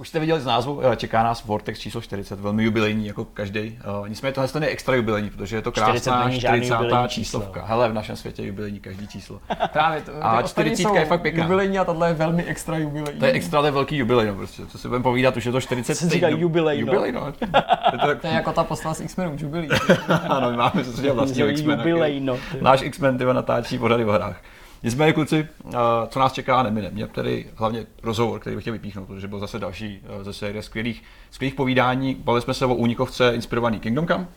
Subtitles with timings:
[0.00, 3.78] už jste viděli z názvu, eh, čeká nás Vortex číslo 40, velmi jubilejní, jako každý.
[4.00, 7.08] Uh, nicméně tohle je extra jubilejní, protože je to krásná 40.
[7.08, 7.64] číslovka.
[7.66, 9.40] Hele, v našem světě je jubilejní každý číslo.
[9.72, 10.12] Právě to.
[10.20, 11.44] A 40 je fakt pěkná.
[11.44, 13.20] Jubilejní a tohle je velmi extra jubilejní.
[13.20, 14.66] To je extra, to je velký jubilej, no, prostě.
[14.66, 15.94] Co si budeme povídat, už je to 40.
[15.94, 16.86] Co říká jubilej, no.
[16.86, 17.32] jubilej, no.
[17.32, 19.68] to, to, je jako ta postava z X-Menů, jubilej.
[20.28, 21.78] ano, máme co se vlastně X-Men.
[21.78, 22.38] Jubilej, no.
[22.60, 24.36] Náš X-Men natáčí pořady v hrách.
[24.82, 25.48] Nicméně, kluci,
[26.08, 26.90] co nás čeká, nemine.
[26.90, 31.02] Mě tedy hlavně rozhovor, který bych chtěl vypíchnout, protože byl zase další ze série skvělých,
[31.30, 32.14] skvělých povídání.
[32.14, 34.28] Bavili jsme se o únikovce inspirovaný Kingdom Come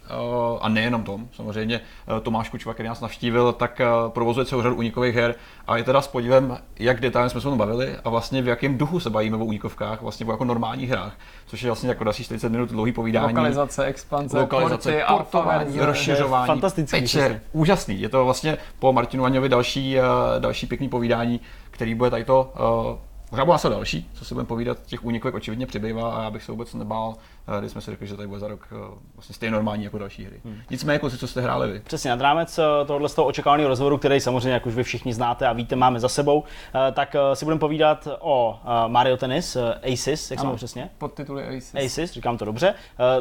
[0.62, 1.27] a nejenom tom.
[1.36, 1.81] Samozřejmě
[2.22, 5.36] Tomáš Kučva, který nás navštívil, tak provozuje celou řadu únikových her
[5.67, 8.48] a je teda s podívem, jak detailně jsme se o tom bavili a vlastně v
[8.48, 11.20] jakém duchu se bavíme o únikovkách, vlastně o jako normálních hrách,
[11.53, 13.27] což je vlastně jako další 40 minut dlouhý povídání.
[13.27, 18.02] Lokalizace, expanze, lokalizace, porty, portování, rozšiřování, fantastický, peče, úžasný.
[18.02, 19.97] Je to vlastně po Martinu Aňovi další
[20.39, 22.53] další pěkný povídání, který bude tady to
[22.91, 22.97] uh,
[23.31, 26.52] Možná bude další, co si budeme povídat, těch únikovek očividně přibývá a já bych se
[26.52, 28.75] vůbec nebál Eh, kdy jsme si řekli, že tady bude za rok eh,
[29.16, 30.41] vlastně stejně normální jako další hry.
[30.45, 30.58] Hmm.
[30.69, 31.80] Nicméně, jako co jste hráli vy?
[31.80, 35.13] Přesně, nad rámec eh, tohohle z toho očekávaného rozhovoru, který samozřejmě, jak už vy všichni
[35.13, 36.44] znáte a víte, máme za sebou,
[36.94, 39.58] tak si budeme povídat o Mario Tennis,
[39.94, 40.89] Aces, jak jsem přesně?
[40.97, 41.75] Podtituly Aces.
[41.85, 42.73] Aces, říkám to dobře.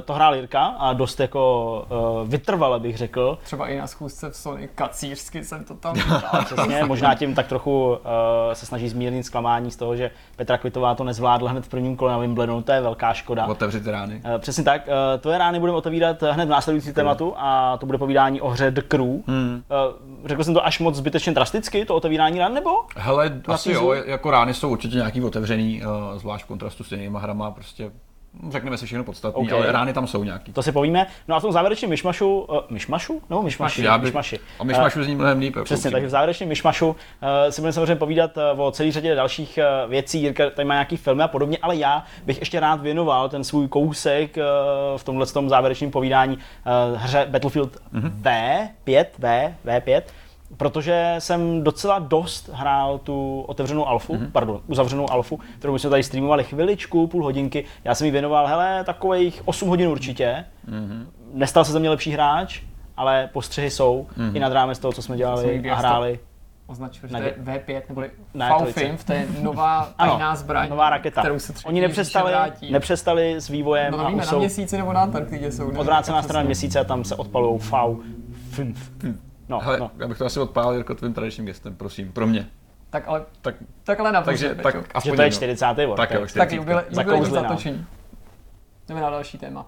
[0.05, 3.39] To hrál Jirka a dost jako vytrvale bych řekl.
[3.45, 5.97] Třeba i na schůzce v Sony kacířsky jsem to tam
[6.45, 7.98] Přesně, možná tím tak trochu
[8.53, 12.12] se snaží zmírnit zklamání z toho, že Petra Kvitová to nezvládla hned v prvním kole
[12.12, 13.47] na Wimbledonu, to je velká škoda.
[13.47, 14.35] Otevřít rány rány.
[14.35, 14.87] Uh, přesně tak.
[14.87, 18.71] Uh, tvoje rány budeme otevírat hned v následující tématu a to bude povídání o hře
[18.71, 19.21] The Crew.
[19.27, 19.63] Hmm.
[19.71, 22.71] Uh, řekl jsem to až moc zbytečně drasticky, to otevírání rán, nebo?
[22.97, 25.83] Hele, asi jo, jako rány jsou určitě nějaký otevřený,
[26.17, 27.91] zvlášť v kontrastu s jinýma hrama, prostě
[28.51, 29.59] řekneme si všechno podstatné, okay.
[29.59, 30.53] ale rány tam jsou nějaký.
[30.53, 31.07] To si povíme.
[31.29, 33.23] No a v tom závěrečném myšmašu, uh, myšmašu?
[33.31, 34.41] No, myšmaši, Já by, myšmaši.
[34.59, 35.57] A myšmašu uh, zní mnohem líp.
[35.57, 36.95] Jako přesně, takže v závěrečném myšmašu uh,
[37.51, 40.23] si budeme samozřejmě povídat uh, o celé řadě dalších uh, věcí.
[40.23, 43.69] Jirka tady má nějaký filmy a podobně, ale já bych ještě rád věnoval ten svůj
[43.69, 48.13] kousek uh, v tomhle tom závěrečném povídání uh, hře Battlefield mm-hmm.
[48.23, 50.03] V5, V, V5,
[50.57, 54.30] protože jsem docela dost hrál tu otevřenou alfu, mm-hmm.
[54.33, 57.64] pardon, uzavřenou alfu, kterou jsme tady streamovali chviličku, půl hodinky.
[57.85, 60.45] Já jsem jí věnoval, hele, takových 8 hodin určitě.
[60.68, 61.07] Mm-hmm.
[61.35, 62.61] Nestal se ze mě lepší hráč,
[62.96, 64.36] ale postřehy jsou mm-hmm.
[64.36, 66.18] i nad rámec toho, co jsme dělali a hráli.
[66.67, 68.11] Označuje, že to je V5 neboli
[68.67, 71.20] V-Film, to je nová tajná zbraň, nová raketa.
[71.20, 72.33] kterou se Oni nepřestali,
[72.70, 73.92] nepřestali s vývojem.
[73.92, 75.79] No, víme, na měsíci nebo na Antarktidě jsou.
[75.79, 77.96] Odvrácená strana měsíce a tam se odpalují FAU.
[79.52, 79.90] No, Hele, no.
[79.98, 82.48] já bych to asi odpálil jako tvým tradičním gestem, prosím, pro mě.
[82.90, 83.55] Tak ale, tak,
[83.85, 85.86] tak ale na Takže, tak aspoň že to je 40.
[85.86, 86.39] Vod, tak, jo, 40.
[86.39, 87.86] tak jubilej, jubilej zatočení.
[88.89, 89.67] Jdeme na další téma.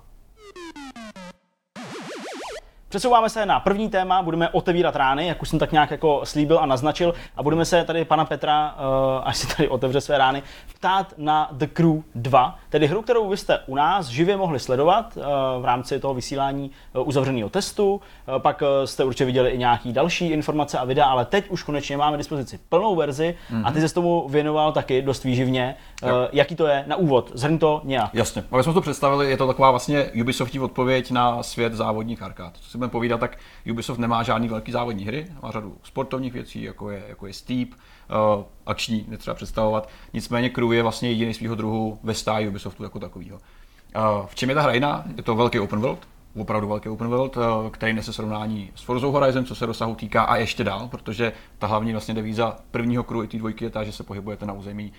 [2.94, 6.58] Přesouváme se na první téma, budeme otevírat rány, jak už jsem tak nějak jako slíbil
[6.58, 10.42] a naznačil, a budeme se tady pana Petra, eh, až si tady otevře své rány,
[10.74, 15.18] ptát na The Crew 2, tedy hru, kterou vy jste u nás živě mohli sledovat
[15.18, 15.22] eh,
[15.60, 18.00] v rámci toho vysílání eh, uzavřeného testu.
[18.38, 22.16] Pak jste určitě viděli i nějaké další informace a videa, ale teď už konečně máme
[22.16, 23.62] dispozici plnou verzi mm-hmm.
[23.66, 23.88] a ty mhm.
[23.88, 25.76] se tomu věnoval taky dost výživně.
[26.02, 26.28] Jo.
[26.32, 27.30] Jaký to je na úvod?
[27.34, 28.14] Zhrň to nějak.
[28.14, 32.52] Jasně, aby jsme to představili, je to taková vlastně Ubisoftí odpověď na svět závodních arkád
[32.84, 33.38] budeme povídat, tak
[33.70, 37.68] Ubisoft nemá žádný velký závodní hry, má řadu sportovních věcí, jako je, jako je Steep,
[37.68, 39.88] uh, akční, netřeba představovat.
[40.12, 43.36] Nicméně Crew je vlastně jediný svého druhu ve stáji Ubisoftu jako takového.
[43.36, 45.04] Uh, v čem je ta hra jiná?
[45.16, 49.06] Je to velký open world, opravdu velký open world, uh, který nese srovnání s Forza
[49.06, 53.24] Horizon, co se rozsahu týká a ještě dál, protože ta hlavní vlastně devíza prvního crew
[53.24, 54.92] i té dvojky je ta, že se pohybujete na území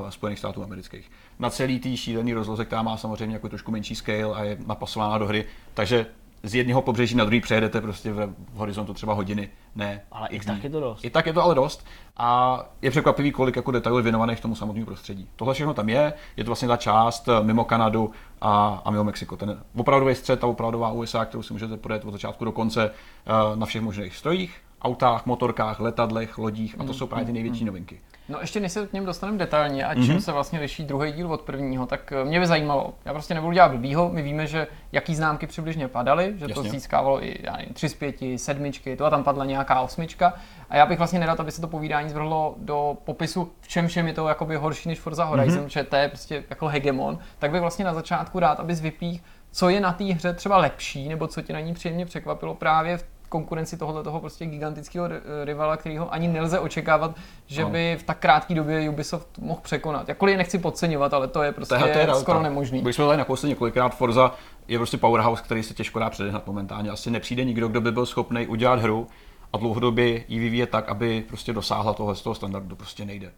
[0.00, 1.10] uh, Spojených států amerických.
[1.38, 5.18] Na celý tý šílený rozloze, která má samozřejmě jako trošku menší scale a je napasována
[5.18, 5.44] do hry,
[5.74, 6.06] takže
[6.42, 10.02] z jednoho pobřeží na druhý přejedete prostě v horizontu třeba hodiny, ne.
[10.12, 11.04] Ale i tak je to dost.
[11.04, 11.86] I tak je to ale dost.
[12.16, 15.28] A je překvapivý, kolik jako detailů je věnovaných tomu samotnému prostředí.
[15.36, 18.10] Tohle všechno tam je, je to vlastně ta část eh, mimo Kanadu
[18.40, 19.36] a, a mimo Mexiko.
[19.36, 23.56] Ten opravdový střed, ta opravdová USA, kterou si můžete projet od začátku do konce eh,
[23.56, 26.94] na všech možných strojích, autách, motorkách, letadlech, lodích a to mm.
[26.94, 27.66] jsou právě ty největší mm.
[27.66, 28.00] novinky.
[28.32, 30.20] No ještě než se k něm dostaneme detailně a čím mm-hmm.
[30.20, 33.52] se vlastně liší druhý díl od prvního, tak eh, mě by zajímalo, já prostě nebudu
[33.52, 36.54] dělat blbýho, my víme, že jaký známky přibližně padaly, že Jasně.
[36.54, 40.34] to získávalo i já nevím, 3 z 5, sedmičky, to a tam padla nějaká osmička
[40.70, 44.06] a já bych vlastně nedal, aby se to povídání zvrhlo do popisu, v čem všem
[44.06, 45.66] je to jakoby horší než Forza Horizon, mm-hmm.
[45.66, 49.68] že to je prostě jako hegemon, tak bych vlastně na začátku rád, abys vypích, co
[49.68, 53.04] je na té hře třeba lepší, nebo co tě na ní příjemně překvapilo právě v
[53.32, 55.08] konkurenci tohoto toho prostě gigantického
[55.44, 60.08] rivala, kterého ani nelze očekávat, že by v tak krátké době Ubisoft mohl překonat.
[60.08, 62.80] Jakkoliv je nechci podceňovat, ale to je prostě to je, to je skoro nemožný.
[62.80, 64.34] Když jsme tady nakousli několikrát, Forza
[64.68, 66.90] je prostě powerhouse, který se těžko dá předehnat momentálně.
[66.90, 69.06] Asi nepřijde nikdo, kdo by byl schopný udělat hru
[69.52, 72.76] a dlouhodobě ji vyvíjet tak, aby prostě dosáhla tohle z toho standardu.
[72.76, 73.32] Prostě nejde.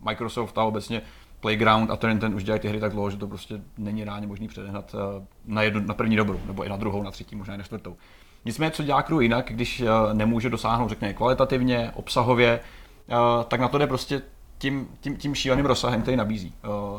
[0.00, 1.02] Microsoft a obecně
[1.40, 4.26] Playground a ten, ten už dělají ty hry tak dlouho, že to prostě není reálně
[4.26, 7.54] možný předehnat eh, na, jednu, na první dobrou, nebo i na druhou, na třetí, možná
[7.54, 7.96] i na čtvrtou.
[8.44, 12.60] Nicméně, co dělá crew jinak, když eh, nemůže dosáhnout, řekněme, kvalitativně, obsahově,
[13.08, 13.14] eh,
[13.48, 14.22] tak na to jde prostě
[14.58, 16.54] tím, tím, tím šíleným rozsahem, který nabízí.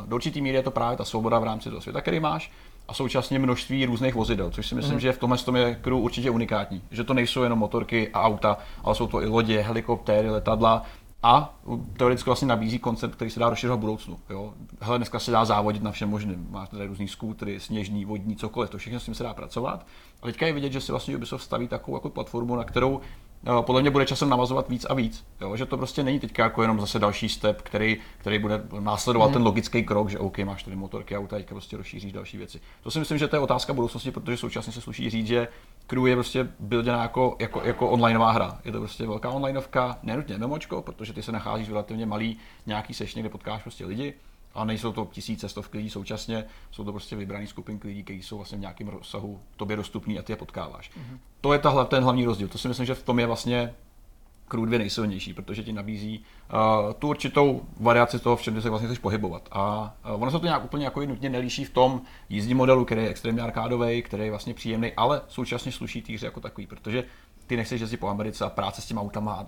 [0.05, 2.51] Do určitý míry je to právě ta svoboda v rámci toho světa, který máš,
[2.89, 4.99] a současně množství různých vozidel, což si myslím, mm.
[4.99, 6.81] že v tomhle tom je crew určitě unikátní.
[6.91, 10.83] Že to nejsou jenom motorky a auta, ale jsou to i lodě, helikoptéry, letadla
[11.23, 11.59] a
[11.97, 14.19] teoreticky vlastně nabízí koncept, který se dá rozšiřovat v budoucnu.
[14.29, 14.53] Jo?
[14.81, 16.47] Hele, dneska se dá závodit na všem možným.
[16.49, 19.85] Máte tady různý skútry, sněžný, vodní, cokoliv, to všechno s tím se dá pracovat.
[20.21, 23.01] A teďka je vidět, že si vlastně Ubisoft staví takovou jako platformu, na kterou
[23.61, 25.25] podle mě bude časem navazovat víc a víc.
[25.41, 25.55] Jo?
[25.55, 29.33] Že to prostě není teďka jako jenom zase další step, který, který bude následovat hmm.
[29.33, 32.59] ten logický krok, že OK, máš tady motorky, auta, teďka prostě rozšíříš další věci.
[32.83, 35.47] To si myslím, že to je otázka budoucnosti, protože současně se sluší říct, že
[35.87, 38.59] Crew je prostě builděná jako, jako, jako onlineová hra.
[38.65, 42.93] Je to prostě velká onlineovka, nenutně MMOčko, protože ty se nacházíš v relativně malý nějaký
[42.93, 44.13] sešně, kde potkáš prostě lidi
[44.53, 48.37] a nejsou to tisíce, stovky lidí současně, jsou to prostě vybraný skupinky lidí, kteří jsou
[48.37, 50.91] vlastně v nějakém rozsahu tobě dostupný a ty je potkáváš.
[50.91, 51.17] Mm-hmm.
[51.41, 52.47] To je ta, ten hlavní rozdíl.
[52.47, 53.73] To si myslím, že v tom je vlastně
[54.49, 56.19] Crew 2 nejsilnější, protože ti nabízí
[56.53, 59.49] uh, tu určitou variaci toho, v čem se vlastně chceš pohybovat.
[59.51, 63.03] A uh, ono se to nějak úplně jako nutně nelíší v tom jízdní modelu, který
[63.03, 67.03] je extrémně arkádový, který je vlastně příjemný, ale současně sluší týře jako takový, protože
[67.47, 69.45] ty nechceš jezdit po Americe a práce s těma autama a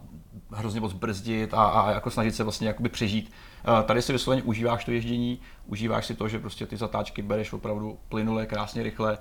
[0.56, 3.32] hrozně moc brzdit a, a jako snažit se vlastně jakoby přežít.
[3.68, 7.54] Uh, tady si vysloveně užíváš to ježdění, užíváš si to, že prostě ty zatáčky bereš
[7.54, 9.18] opravdu plynule, krásně, rychle.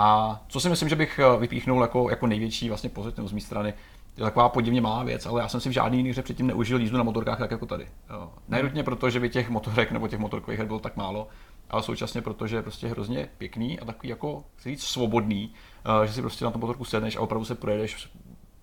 [0.00, 3.74] A co si myslím, že bych vypíchnul jako, jako největší vlastně pozitivnost z mé strany,
[4.16, 6.80] je taková podivně malá věc, ale já jsem si v žádný jiný hře předtím neužil
[6.80, 7.88] jízdu na motorkách tak jako tady.
[8.48, 11.28] Nejrutně proto, že by těch motorek nebo těch motorkových her bylo tak málo,
[11.70, 15.52] ale současně proto, že je prostě hrozně pěkný a takový jako, chci říct, svobodný,
[16.02, 18.10] eh, že si prostě na tom motorku sedneš a opravdu se projedeš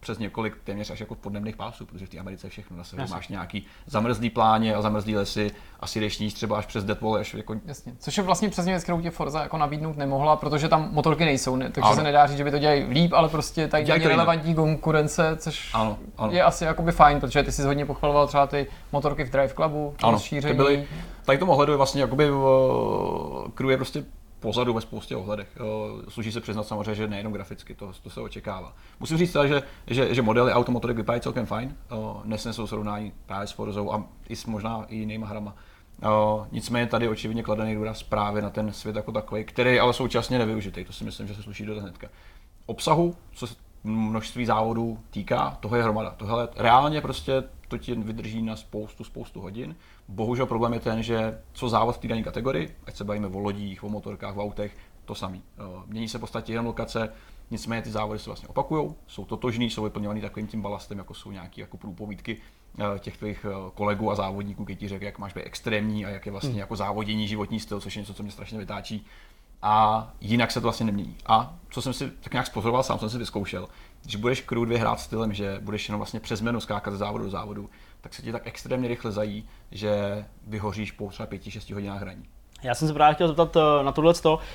[0.06, 2.78] přes několik téměř až jako podnebných pásů, protože v té Americe všechno.
[2.78, 6.84] Na sebe máš nějaký zamrzlý pláně a zamrzlý lesy, asi jdeš níž třeba až přes
[6.84, 7.56] Deadpool, až jako...
[7.66, 7.94] Jasně.
[8.00, 11.56] Což je vlastně přesně věc, kterou tě Forza jako nabídnout nemohla, protože tam motorky nejsou,
[11.56, 11.66] ne?
[11.66, 11.96] takže ano.
[11.96, 15.74] se nedá říct, že by to dělají líp, ale prostě tady je relevantní konkurence, což
[15.74, 16.34] ano, ano.
[16.34, 19.96] je asi jakoby fajn, protože ty jsi hodně pochvaloval třeba ty motorky v Drive Clubu,
[20.04, 20.56] ano, rozšíření.
[20.56, 20.88] Byly,
[21.26, 24.04] tady tomu ohledu je vlastně jakoby uh, crew je prostě
[24.40, 25.58] pozadu ve spoustě ohledech.
[26.08, 28.74] Služí se přiznat samozřejmě, že nejenom graficky, to, to se očekává.
[29.00, 31.76] Musím říct že, že, že modely automotorek vypadají celkem fajn,
[32.24, 35.56] nesnesou srovnání právě s Forzou a i s možná i jinýma hrama.
[36.52, 40.86] nicméně tady očividně kladený důraz právě na ten svět jako takový, který ale současně nevyužitý.
[40.86, 42.08] To si myslím, že se sluší do hnedka.
[42.66, 46.14] Obsahu, co se množství závodů týká, toho je hromada.
[46.18, 49.76] Tohle reálně prostě to ti vydrží na spoustu, spoustu hodin.
[50.08, 53.40] Bohužel problém je ten, že co závod v té dané kategorii, ať se bavíme o
[53.40, 55.44] lodích, o motorkách, o autech, to samý.
[55.58, 57.10] Eh, mění se v podstatě jen lokace,
[57.52, 61.32] nicméně ty závody se vlastně opakují, jsou totožný, jsou vyplňovaný takovým tím balastem, jako jsou
[61.32, 62.38] nějaké jako průpovídky
[62.80, 66.10] eh, těch tvých eh, kolegů a závodníků, kteří ti řekl, jak máš být extrémní a
[66.10, 66.60] jak je vlastně hmm.
[66.60, 69.06] jako závodění životní styl, což je něco, co mě strašně vytáčí.
[69.62, 71.16] A jinak se to vlastně nemění.
[71.26, 73.68] A co jsem si tak nějak spozoroval, sám jsem si vyzkoušel,
[74.04, 77.24] když budeš crew 2 hrát stylem, že budeš jenom vlastně přes menu skákat ze závodu
[77.24, 77.70] do závodu,
[78.06, 82.24] tak se ti tak extrémně rychle zají, že vyhoříš po třeba 5-6 hodinách hraní.
[82.64, 84.14] Já jsem se právě chtěl zeptat eh, na tohle,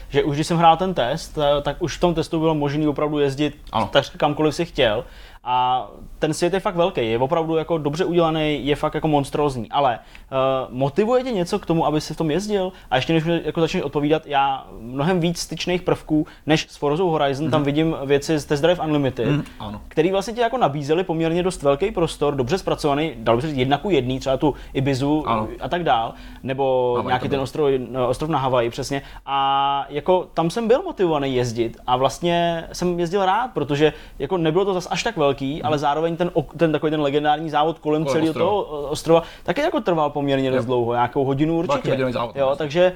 [0.08, 2.88] že už když jsem hrál ten test, eh, tak už v tom testu bylo možné
[2.88, 3.88] opravdu jezdit ano.
[3.92, 5.04] tak kamkoliv si chtěl.
[5.44, 5.88] A
[6.18, 9.98] ten svět je fakt velký, je opravdu jako dobře udělaný, je fakt jako monstrózní, ale
[9.98, 12.72] uh, motivuje tě něco k tomu, aby si v tom jezdil?
[12.90, 17.04] A ještě než mi jako začneš odpovídat, já mnohem víc styčných prvků než s Forza
[17.04, 17.50] Horizon, mm-hmm.
[17.50, 17.66] tam mhm.
[17.66, 19.80] vidím věci z Test Drive Unlimited, mm, ano.
[19.88, 23.78] který vlastně ti jako nabízeli poměrně dost velký prostor, dobře zpracovaný, dal by se jedna
[23.78, 25.48] ku jedný, třeba tu Ibizu ano.
[25.60, 29.02] a tak dál, nebo Hawaii nějaký ten ostrov, no, ostrov na Havaji přesně.
[29.26, 34.64] A jako tam jsem byl motivovaný jezdit a vlastně jsem jezdil rád, protože jako nebylo
[34.64, 35.66] to zas až tak velké velký, hmm.
[35.66, 39.80] ale zároveň ten, ten takový ten legendární závod kolem Kolem celého toho ostrova taky jako
[39.80, 42.12] trval poměrně dost dlouho, nějakou hodinu určitě.
[42.12, 42.92] Závod, jo, takže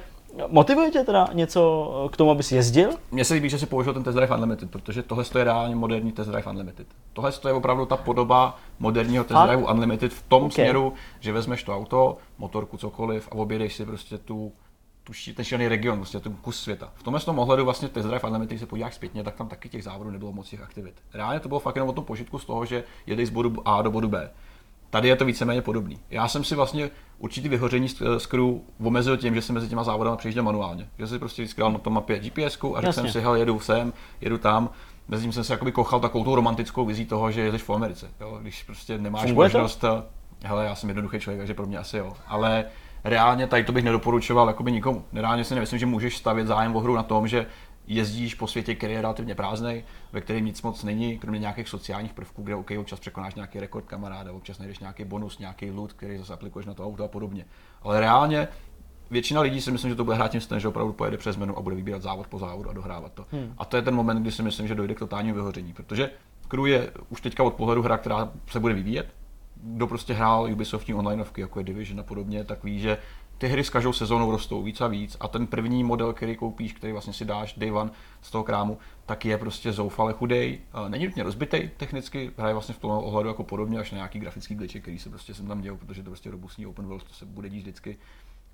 [0.48, 2.90] Motivuje tě teda něco k tomu, abys jezdil?
[3.12, 6.12] Mně se líbí, že si použil ten Test Drive Unlimited, protože tohle je reálně moderní
[6.12, 6.86] Test Drive Unlimited.
[7.12, 10.50] Tohle je opravdu ta podoba moderního Test Drive Unlimited v tom okay.
[10.50, 14.52] směru, že vezmeš to auto, motorku, cokoliv a objedeš si prostě tu
[15.04, 16.92] tu, ten šílený region, prostě ten kus světa.
[16.94, 19.68] V tomhle tom ohledu vlastně Test Drive Unlimited, když se podíváš zpětně, tak tam taky
[19.68, 20.94] těch závodů nebylo moc těch aktivit.
[21.14, 23.82] Reálně to bylo fakt jenom o tom požitku z toho, že jedeš z bodu A
[23.82, 24.30] do bodu B.
[24.90, 25.98] Tady je to víceméně podobný.
[26.10, 28.44] Já jsem si vlastně určitý vyhoření z crew
[28.84, 30.88] omezil tím, že jsem mezi těma závodama přijížděl manuálně.
[30.98, 33.92] Že si prostě vždycky na tom mapě GPS a řekl jsem si, hej, jedu sem,
[34.20, 34.70] jedu tam.
[35.08, 38.10] Mezi tím jsem si jakoby kochal takovou tu romantickou vizí toho, že jedeš v Americe.
[38.20, 38.38] Jo?
[38.42, 40.04] Když prostě nemáš Funguje možnost, to?
[40.44, 42.12] hele, já jsem jednoduchý člověk, takže pro mě asi jo.
[42.26, 42.64] Ale
[43.04, 45.04] reálně tady to bych nedoporučoval jakoby nikomu.
[45.12, 47.46] Reálně si nemyslím, že můžeš stavět zájem o hru na tom, že
[47.86, 52.12] jezdíš po světě, který je relativně prázdný, ve kterém nic moc není, kromě nějakých sociálních
[52.12, 56.18] prvků, kde OK, občas překonáš nějaký rekord kamaráda, občas najdeš nějaký bonus, nějaký loot, který
[56.18, 57.44] zase aplikuješ na to auto a podobně.
[57.82, 58.48] Ale reálně
[59.10, 61.58] většina lidí si myslím, že to bude hrát tím stylem, že opravdu pojede přes menu
[61.58, 63.26] a bude vybírat závod po závodu a dohrávat to.
[63.32, 63.54] Hmm.
[63.58, 66.10] A to je ten moment, kdy si myslím, že dojde k totálnímu vyhoření, protože
[66.48, 69.14] Crew je už teďka od pohledu hra, která se bude vyvíjet.
[69.66, 72.98] Kdo prostě hrál Ubisoftní onlineovky, jako je Division a podobně, tak ví, že
[73.38, 76.72] ty hry s každou sezónou rostou víc a víc a ten první model, který koupíš,
[76.72, 77.90] který vlastně si dáš day one
[78.22, 80.60] z toho krámu, tak je prostě zoufale chudej.
[80.88, 84.54] Není nutně rozbitej technicky, hraje vlastně v tom ohledu jako podobně až na nějaký grafický
[84.54, 87.26] glitch, který se prostě sem tam dělal, protože to prostě robustní open world, to se
[87.26, 87.96] bude dít vždycky.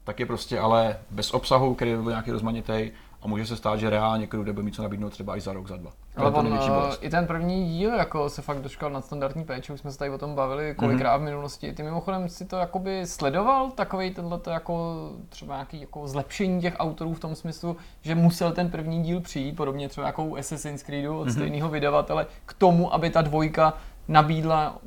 [0.04, 2.90] Tak je prostě ale bez obsahu, který byl nějaký rozmanitý
[3.22, 5.68] a může se stát, že reálně někdo bude mít co nabídnout třeba i za rok,
[5.68, 5.90] za dva.
[6.16, 6.58] Ale on, uh,
[7.00, 10.10] i ten první díl jako se fakt doškal na standardní péči, už jsme se tady
[10.10, 11.20] o tom bavili kolikrát mm-hmm.
[11.20, 11.72] v minulosti.
[11.72, 14.94] Ty mimochodem si to jakoby sledoval, takový tenhle jako
[15.28, 19.56] třeba nějaký jako zlepšení těch autorů v tom smyslu, že musel ten první díl přijít,
[19.56, 21.32] podobně třeba jako u Assassin's Creedu od mm-hmm.
[21.32, 23.74] stejného vydavatele, k tomu, aby ta dvojka
[24.08, 24.78] nabídla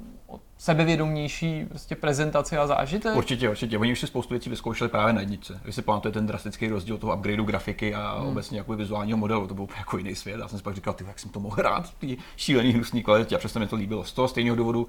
[0.63, 3.15] sebevědomější prostě prezentaci a zážitek?
[3.15, 3.77] Určitě, určitě.
[3.77, 5.61] Oni už si spoustu věcí vyzkoušeli právě na jedničce.
[5.65, 8.27] Vy si pamatujete ten drastický rozdíl toho upgradeu grafiky a hmm.
[8.27, 10.39] obecně jako vizuálního modelu, to byl jako jiný svět.
[10.39, 13.03] Já jsem si pak říkal, ty, jak jsem to mohl hrát v té šílený hnusný
[13.03, 14.03] kvalitě a přesto mi to líbilo.
[14.03, 14.87] Z toho stejného důvodu,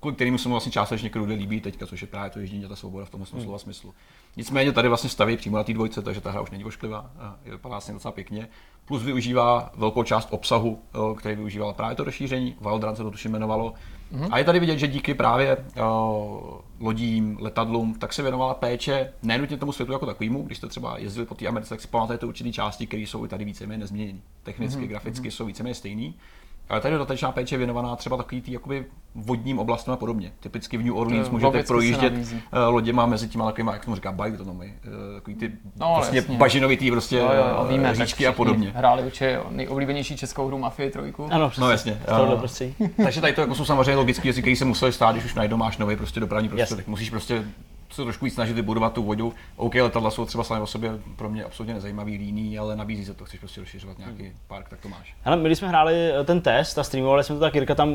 [0.00, 2.68] kvůli kterému se mu vlastně částečně krude líbí teďka, což je právě to ježdění a
[2.68, 3.42] ta svoboda v tomhle hmm.
[3.42, 3.94] slova smyslu.
[4.36, 7.10] Nicméně tady vlastně staví přímo na té dvojce, takže ta hra už není ošklivá,
[7.44, 8.48] vypadá vlastně docela pěkně.
[8.84, 10.82] Plus využívá velkou část obsahu,
[11.16, 12.56] který využíval právě to rozšíření.
[12.60, 13.74] Wild Run se to tuším jmenovalo,
[14.14, 14.28] Mm-hmm.
[14.30, 15.84] A je tady vidět, že díky právě uh,
[16.80, 20.42] lodím, letadlům, tak se věnovala péče nenutně tomu světu jako takovému.
[20.42, 23.28] Když jste třeba jezdili po té Americe, tak si pamatujete určité části, které jsou i
[23.28, 24.18] tady víceméně nezměněné.
[24.42, 24.88] Technicky, mm-hmm.
[24.88, 25.32] graficky mm-hmm.
[25.32, 26.14] jsou víceméně stejný.
[26.68, 30.32] Ale tady dodatečná péče je věnovaná třeba takový tý jakoby vodním oblastem a podobně.
[30.40, 32.12] Typicky v New Orleans můžete projíždět
[32.52, 36.38] eh, loděma mezi těma takovými, jak tomu říká, mají, eh, takový ty no, vlastně jasně.
[36.38, 38.72] bažinovitý prostě jo, jo, víme, říčky a podobně.
[38.76, 41.00] Hráli určitě nejoblíbenější českou hru Mafie 3.
[41.30, 41.64] Ano, přesně.
[41.64, 42.00] No jasně.
[43.04, 45.56] Takže tady to jako jsou samozřejmě logické věci, které se musely stát, když už najednou
[45.56, 46.86] máš nový prostě dopravní prostředek.
[46.86, 47.44] Musíš prostě
[47.94, 49.32] se trošku víc snažit vybudovat tu vodu.
[49.56, 53.14] OK, letadla jsou třeba sami o sobě pro mě absolutně nezajímavý líný, ale nabízí se
[53.14, 54.32] to, chceš prostě rozšiřovat nějaký hmm.
[54.48, 55.14] park, tak to máš.
[55.22, 57.94] Hele, my když jsme hráli eh, ten test a streamovali jsme to, tak Jirka tam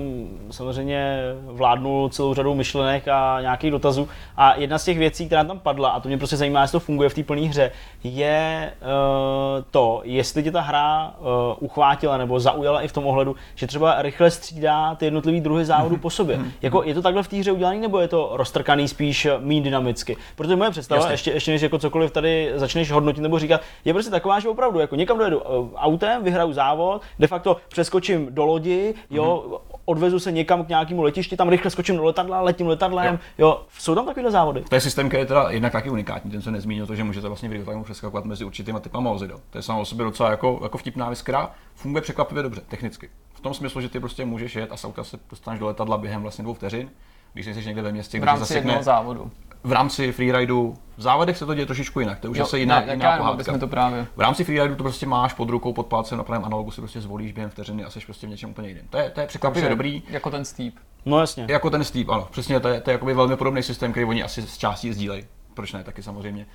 [0.52, 4.10] samozřejmě vládnul celou řadu myšlenek a nějakých dotazů.
[4.38, 6.80] A jedna z těch věcí, která tam padla, a to mě prostě zajímá, jestli to
[6.80, 7.72] funguje v té plné hře,
[8.04, 11.26] je uh, to, jestli tě ta hra uh,
[11.60, 15.98] uchvátila nebo zaujala i v tom ohledu, že třeba rychle střídá ty jednotlivé druhy závodů
[15.98, 16.36] po sobě.
[16.36, 16.52] Hmm.
[16.62, 19.89] jako, je to takhle v té hře udělané, nebo je to roztrkaný spíš méně dynamický?
[19.90, 20.18] Dynamicky.
[20.36, 21.14] Protože moje představa, Jasně.
[21.14, 24.80] ještě, ještě než jako cokoliv tady začneš hodnotit nebo říkat, je prostě taková, že opravdu
[24.80, 29.78] jako někam dojedu eh, autem, vyhraju závod, de facto přeskočím do lodi, jo, mm-hmm.
[29.86, 33.48] odvezu se někam k nějakému letišti, tam rychle skočím do letadla, letím letadlem, jo.
[33.48, 33.62] jo.
[33.78, 34.64] Jsou tam takovéhle závody?
[34.70, 37.28] To je systém, který je teda jednak taky unikátní, ten se nezmínil, to, že můžete
[37.28, 39.38] vlastně v real přeskakovat mezi určitými typy vozidel.
[39.50, 43.10] To je samo o sobě docela jako, jako vtipná věc, která funguje překvapivě dobře, technicky.
[43.34, 45.98] V tom smyslu, že ty prostě můžeš jet a z auta se dostaneš do letadla
[45.98, 46.90] během vlastně dvou vteřin,
[47.34, 49.32] když jsi někde ve městě, v rámci zasekne, závodu
[49.64, 52.80] v rámci freeridu v závodech se to děje trošičku jinak, to je už zase jiná,
[52.80, 53.58] ne, jiná pohádka.
[53.58, 54.08] to právě.
[54.16, 57.02] V rámci freeridu to prostě máš pod rukou, pod palcem, na pravém analogu si prostě
[57.02, 58.88] zvolíš během vteřiny a jsi prostě v něčem úplně jiném.
[58.90, 60.04] To je, to je překvapivě dobrý.
[60.10, 60.74] Jako ten Steep.
[61.06, 61.46] No jasně.
[61.50, 62.28] Jako ten Steep, ano.
[62.32, 65.26] Přesně, to je, to je velmi podobný systém, který oni asi z částí sdílejí.
[65.54, 66.46] Proč ne, taky samozřejmě.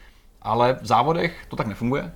[0.42, 2.12] Ale v závodech to tak nefunguje.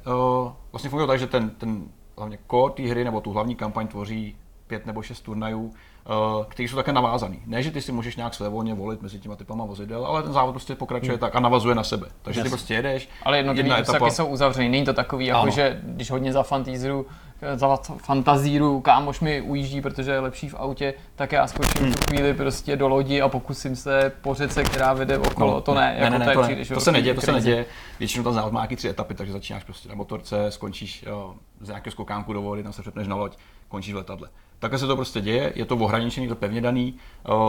[0.73, 1.85] Vlastně funguje tak, že ten, ten
[2.17, 5.75] hlavně core té hry nebo tu hlavní kampaň tvoří pět nebo šest turnajů,
[6.11, 7.43] Eh, který jsou také navázaný.
[7.47, 10.53] Ne, že ty si můžeš nějak svévolně volit mezi těma typama vozidel, ale ten závod
[10.53, 11.19] prostě pokračuje hmm.
[11.19, 12.07] tak a navazuje na sebe.
[12.23, 13.09] Takže ty prostě jedeš.
[13.23, 14.11] Ale jednotlivé jedna etapa...
[14.11, 17.07] jsou uzavřený, není to takový, jako že když hodně za fantazíru,
[17.55, 21.93] za fantazíru, kámoš mi ujíždí, protože je lepší v autě, tak já skočím hmm.
[21.93, 25.55] tu chvíli prostě do lodi a pokusím se po řece, která vede okolo.
[25.55, 27.67] No, to ne, ne, jako ne, ne, to, příliš, to se neděje, to se neděje.
[27.99, 31.69] Většinou tam závod má nějaký tři etapy, takže začínáš prostě na motorce, skončíš jo, z
[31.69, 33.37] nějakého skokánku do vody, tam se přepneš na loď,
[33.69, 34.29] končíš v letadle.
[34.59, 36.95] Takhle se to prostě děje, je to ohraničený, to pevně daný.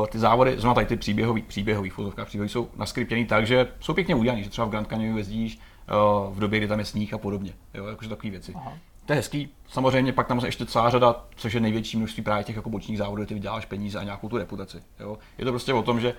[0.09, 4.15] Ty závody, zrovna tady ty příběhový, příběhový fotovka, příběhový jsou naskriptěný tak, že jsou pěkně
[4.15, 5.59] udělaný, že třeba v Grand Canyonu jezdíš
[6.29, 7.53] v době, kdy tam je sníh a podobně.
[7.73, 8.53] Jo, jakože takové věci.
[8.55, 8.73] Aha.
[9.05, 9.49] To je hezký.
[9.67, 13.25] Samozřejmě pak tam ještě celá řada, což je největší množství právě těch jako bočních závodů,
[13.25, 14.83] ty vyděláš peníze a nějakou tu reputaci.
[14.99, 15.17] Jo.
[15.37, 16.13] Je to prostě o tom, že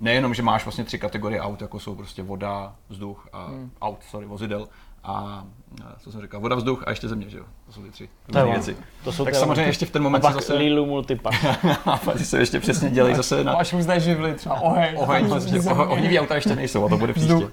[0.00, 3.70] nejenom, že máš vlastně tři kategorie aut, jako jsou prostě voda, vzduch a hmm.
[3.80, 4.68] aut, sorry, vozidel,
[5.06, 5.44] a
[5.98, 7.44] co jsem říkal, voda, vzduch a ještě země, že jo?
[7.66, 8.76] To jsou ty tři to věci.
[9.04, 10.54] To jsou tak samozřejmě ještě v ten moment a pak zase...
[10.54, 11.44] Lilu multipack.
[11.84, 13.52] a pak se ještě přesně dělají zase na...
[13.52, 14.94] Máš různé živly, třeba oheň.
[14.96, 15.30] Oheň,
[15.88, 17.48] ohnivý auta ještě nejsou, a to bude příště.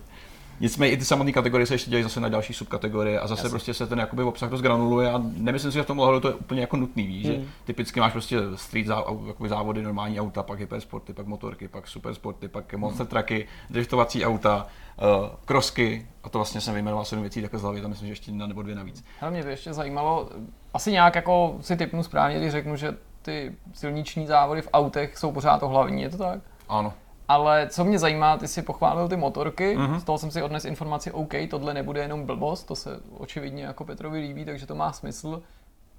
[0.60, 3.50] Nicméně i ty samotné kategorie se ještě dělají zase na další subkategorie a zase Jasně.
[3.50, 6.28] prostě se ten jakoby obsah dost granuluje a nemyslím si, že v tom ohledu to
[6.28, 7.36] je úplně jako nutný, víš, hmm.
[7.36, 9.04] že typicky máš prostě street zá,
[9.48, 15.30] závody, normální auta, pak hypersporty, pak motorky, pak supersporty, pak monster trucky, driftovací auta, uh,
[15.46, 18.32] krosky a to vlastně jsem vyjmenoval sedm věcí takhle z hlavy, tam myslím, že ještě
[18.32, 19.04] jedna nebo dvě navíc.
[19.20, 20.30] Hele, mě by ještě zajímalo,
[20.74, 25.32] asi nějak jako si typnu správně, když řeknu, že ty silniční závody v autech jsou
[25.32, 26.40] pořád to hlavní, je to tak?
[26.70, 26.94] Ano.
[27.28, 29.98] Ale co mě zajímá, ty si pochválil ty motorky, mm-hmm.
[29.98, 33.86] z toho jsem si odnes informaci, OK, tohle nebude jenom blbost, to se očividně jako
[33.86, 35.42] Petrovi líbí, takže to má smysl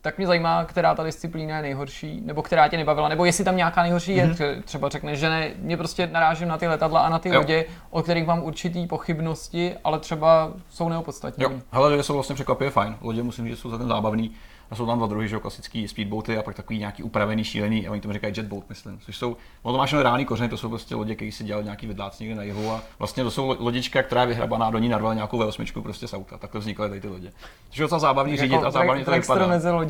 [0.04, 3.56] tak mě zajímá, která ta disciplína je nejhorší, nebo která tě nebavila, nebo jestli tam
[3.56, 4.42] nějaká nejhorší mm-hmm.
[4.42, 4.62] je, mhm.
[4.62, 7.38] třeba řekneš, že ne, mě prostě narážím na ty letadla a na ty jo.
[7.38, 11.44] lodě, o kterých mám určitý pochybnosti, ale třeba jsou neopodstatní.
[11.44, 14.30] Jo, hele, jsou vlastně překvapivě fajn, lodě musím říct, že jsou celkem zábavný.
[14.71, 17.90] A jsou tam dva druhy, že klasický speedboaty a pak takový nějaký upravený, šílený, a
[17.90, 18.99] oni tomu říkají jetboat, myslím.
[18.99, 21.87] Což jsou, ono to máš reálný kořeny, to jsou prostě lodě, které si dělali nějaký
[21.87, 25.14] vedlác někde na jihu a vlastně to jsou lodička, která je vyhrabaná, do ní narvala
[25.14, 26.38] nějakou V8 prostě z auta.
[26.38, 27.33] Takhle vznikly tady ty lodě.
[27.71, 29.47] Což je docela zábavný jako, řídit a zábavný to vypadá.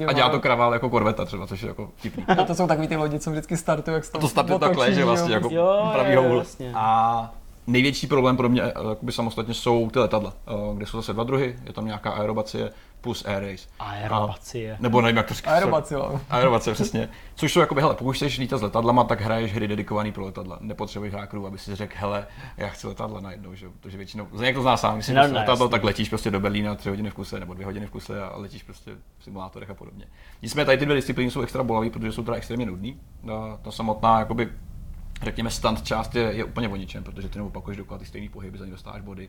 [0.08, 2.24] A dělá to kravál jako korveta třeba, což je jako vtipný.
[2.24, 5.04] A to jsou takový ty lodě, co vždycky startují, jak to, to startuje takhle, že
[5.04, 5.48] vlastně jako
[5.92, 6.72] pravý vlastně.
[6.74, 7.34] A
[7.66, 11.24] největší problém pro mě eh, jakoby samostatně jsou ty letadla, eh, kde jsou zase dva
[11.24, 11.56] druhy.
[11.66, 12.70] Je tam nějaká aerobacie
[13.04, 13.68] plus air race.
[13.78, 14.74] Aerobacie.
[14.74, 15.54] A, nebo nevím, jak to říkáš.
[15.54, 16.20] Aerobacilo.
[16.30, 17.08] Aerobacie, přesně.
[17.34, 20.58] Což jsou jakoby, hele, pokud chceš lítat s letadlama, tak hraješ hry dedikovaný pro letadla.
[20.60, 23.66] Nepotřebuješ hráků, aby si řekl, hele, já chci letadla najednou, že?
[23.80, 26.74] Protože většinou, jak to zná sám, když si no, letadlo, tak letíš prostě do Berlína
[26.74, 29.74] tři hodiny v kuse nebo dvě hodiny v kuse a letíš prostě v simulátorech a
[29.74, 30.06] podobně.
[30.42, 33.00] Nicméně tady ty dvě disciplíny jsou extra bolavé, protože jsou teda extrémně nudný.
[33.26, 34.48] Ta, ta samotná jakoby
[35.22, 38.58] řekněme, stand část je, je úplně o ničem, protože ty neopakuješ dokola ty stejný pohyby,
[38.58, 39.28] za ně dostáváš body,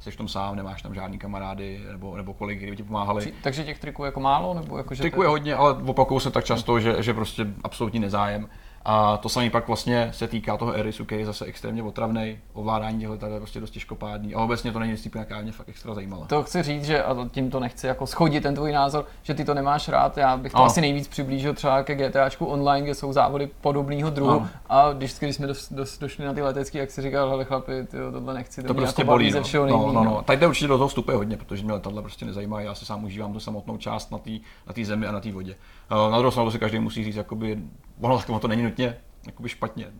[0.00, 3.32] jsi tam sám, nemáš tam žádný kamarády nebo, nebo kolegy, kteří ti pomáhali.
[3.42, 4.54] Takže těch triků jako málo?
[4.54, 8.00] Nebo jako, že triků je hodně, ale opakuju se tak často, že, že prostě absolutní
[8.00, 8.48] nezájem.
[8.84, 13.00] A to samé pak vlastně se týká toho Erisu, který je zase extrémně otravný, ovládání
[13.00, 14.34] těchto je prostě dost těžkopádný.
[14.34, 16.26] A obecně to není disciplína, která mě fakt extra zajímala.
[16.26, 19.44] To chci říct, že a tím to nechci jako schodit ten tvůj názor, že ty
[19.44, 20.18] to nemáš rád.
[20.18, 20.66] Já bych to ano.
[20.66, 24.30] asi nejvíc přiblížil třeba ke GTAčku online, kde jsou závody podobného druhu.
[24.30, 24.48] Ano.
[24.68, 27.84] A když, když jsme do, do, došli na ty letecké, jak si říkal, hele chlapi,
[27.84, 29.32] tyjo, tohle nechci, to, to prostě jako bolí.
[29.32, 29.44] Ze no.
[29.44, 30.22] všeho no, no, no, no.
[30.22, 32.66] Tady určitě do toho vstupuje hodně, protože mě letadla prostě nezajímají.
[32.66, 34.30] Já si sám užívám tu samotnou část na té
[34.66, 35.54] na zemi a na té vodě.
[35.90, 37.58] Na druhou stranu si každý musí říct, jakoby,
[38.00, 39.92] ono to není nutně jakoby špatně.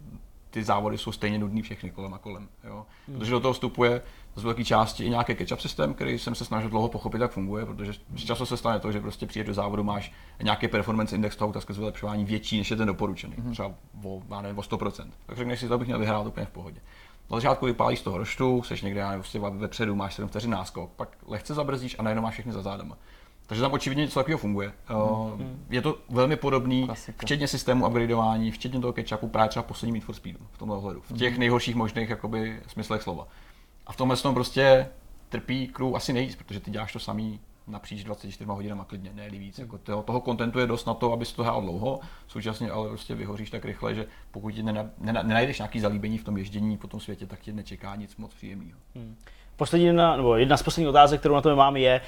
[0.50, 2.49] Ty závody jsou stejně nudný všechny kolem a kolem.
[2.64, 2.87] Jo?
[3.09, 3.19] Hmm.
[3.19, 4.02] Protože do toho vstupuje
[4.37, 7.67] z velké části i nějaký catch-up systém, který jsem se snažil dlouho pochopit, jak funguje,
[7.67, 11.36] protože z času se stane to, že prostě přijde do závodu, máš nějaký performance index
[11.36, 13.52] toho auta skrze vylepšování větší, než je ten doporučený, hmm.
[13.52, 15.10] třeba o, já nevím, o 100%.
[15.26, 16.80] Tak řekneš si, to bych měl vyhrát úplně v pohodě.
[17.30, 20.50] Na začátku vypálíš z toho roštu, jsi někde já nevím, prostě vepředu, máš 7 vteřin
[20.50, 22.97] náskok, pak lehce zabrzdíš a najednou máš všechny za zádama.
[23.50, 24.73] Takže tam očividně něco takového funguje.
[24.89, 25.56] Mm-hmm.
[25.71, 27.19] Je to velmi podobný, Klasika.
[27.23, 31.00] včetně systému upgradeování, včetně toho ketchupu, právě třeba poslední Need for Speedu v tomhle ohledu.
[31.00, 31.39] V těch mm-hmm.
[31.39, 33.28] nejhorších možných jakoby, smyslech slova.
[33.86, 34.89] A v tomhle tom prostě
[35.28, 39.58] trpí crew asi nejvíc, protože ty děláš to samý napříč 24 hodinama klidně, ne víc.
[39.58, 43.15] Jako toho, toho kontentu je dost na to, aby to hrál dlouho, současně ale prostě
[43.15, 44.54] vyhoříš tak rychle, že pokud
[44.99, 48.78] nenajdeš nějaký zalíbení v tom ježdění po tom světě, tak tě nečeká nic moc příjemného.
[48.95, 49.17] Hmm.
[49.61, 52.01] Poslední jedna, nebo jedna z posledních otázek, kterou na to mám, je,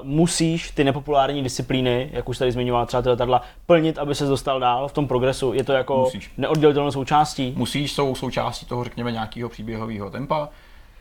[0.00, 4.26] uh, musíš ty nepopulární disciplíny, jak už tady zmiňoval třeba ty letadla, plnit, aby se
[4.26, 5.52] dostal dál v tom progresu?
[5.52, 6.32] Je to jako musíš.
[6.36, 7.54] neoddělitelnou součástí?
[7.56, 10.48] Musíš, jsou součástí toho, řekněme, nějakého příběhového tempa.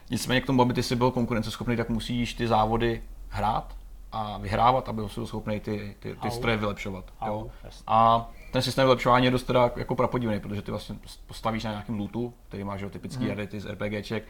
[0.09, 3.75] Nicméně k tomu, aby ty si byl konkurenceschopný, tak musíš ty závody hrát
[4.11, 7.05] a vyhrávat, aby byl schopný ty, ty, ty stroje vylepšovat.
[7.27, 7.47] jo.
[7.87, 10.95] A ten systém vylepšování je dost teda jako prapodivný, protože ty vlastně
[11.27, 13.47] postavíš na nějakém lootu, který máš typický hmm.
[13.59, 14.23] z RPGček,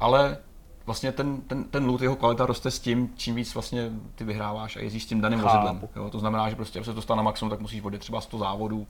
[0.00, 0.36] ale
[0.86, 4.76] vlastně ten, ten, ten loot, jeho kvalita roste s tím, čím víc vlastně ty vyhráváš
[4.76, 5.56] a jezdíš s tím daným Chápu.
[5.56, 5.88] vozidlem.
[5.96, 6.10] Jo?
[6.10, 8.38] To znamená, že prostě, aby se to stalo na maximum, tak musíš vodit třeba 100
[8.38, 8.86] závodů,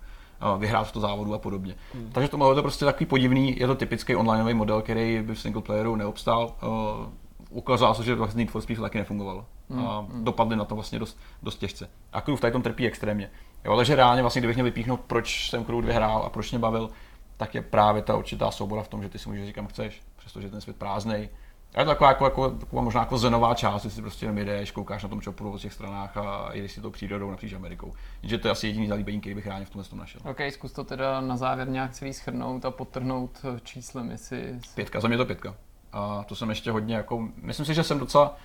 [0.58, 1.74] vyhrát 100 závodů a podobně.
[1.94, 2.10] Hmm.
[2.12, 5.40] Takže to je to prostě takový podivný, je to typický onlineový model, který by v
[5.40, 6.54] single playeru neobstál.
[6.62, 7.06] Uh,
[7.50, 9.46] ukázalo se, že vlastně Need for Speed taky nefungovalo.
[9.70, 9.86] Hmm.
[9.86, 10.24] A hmm.
[10.24, 11.88] dopadly na to vlastně dost, dost těžce.
[12.12, 13.30] A Crew v tady tom trpí extrémně.
[13.64, 16.58] Jo, ale že reálně vlastně, kdybych měl vypíchnout, proč jsem Crew vyhrál a proč mě
[16.58, 16.90] bavil,
[17.36, 20.50] tak je právě ta určitá svoboda v tom, že ty si můžeš říkat, chceš, přestože
[20.50, 21.28] ten svět prázdnej,
[21.74, 24.70] a je to taková, jako, jako, taková možná jako zenová část, si prostě jenom jedeš,
[24.70, 27.94] koukáš na tom čopuru v těch stranách a jdeš si tou přírodou napříč Amerikou.
[28.20, 30.20] Takže to je asi jediný zalíbení, který bych rád v tomhle tom našel.
[30.24, 34.54] OK, zkus to teda na závěr nějak celý schrnout a potrhnout eh, číslem, jestli...
[34.74, 35.54] Pětka, za mě to pětka.
[35.92, 38.36] A to jsem ještě hodně jako, myslím si, že jsem docela,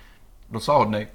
[0.50, 1.08] docela hodnej,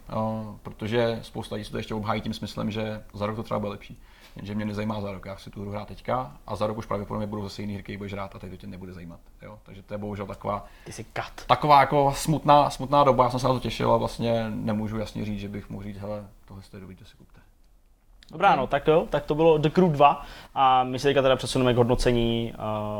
[0.63, 3.71] protože spousta lidí se to ještě obhájí tím smyslem, že za rok to třeba bude
[3.71, 3.99] lepší.
[4.35, 6.85] Jenže mě nezajímá za rok, já si tu hru hrát teďka a za rok už
[6.85, 9.19] pravděpodobně budou zase jiný hry, budeš hrát a teď to tě nebude zajímat.
[9.41, 9.59] Jo?
[9.63, 11.45] Takže to je bohužel taková, Ty jsi cut.
[11.47, 15.25] taková jako smutná, smutná doba, já jsem se na to těšil a vlastně nemůžu jasně
[15.25, 17.39] říct, že bych mohl říct, hele, tohle jste dobrý, to si kupte.
[18.31, 21.35] Dobrá, no, tak jo, tak to bylo The Crew 2 a my se teďka teda
[21.35, 22.53] přesuneme k hodnocení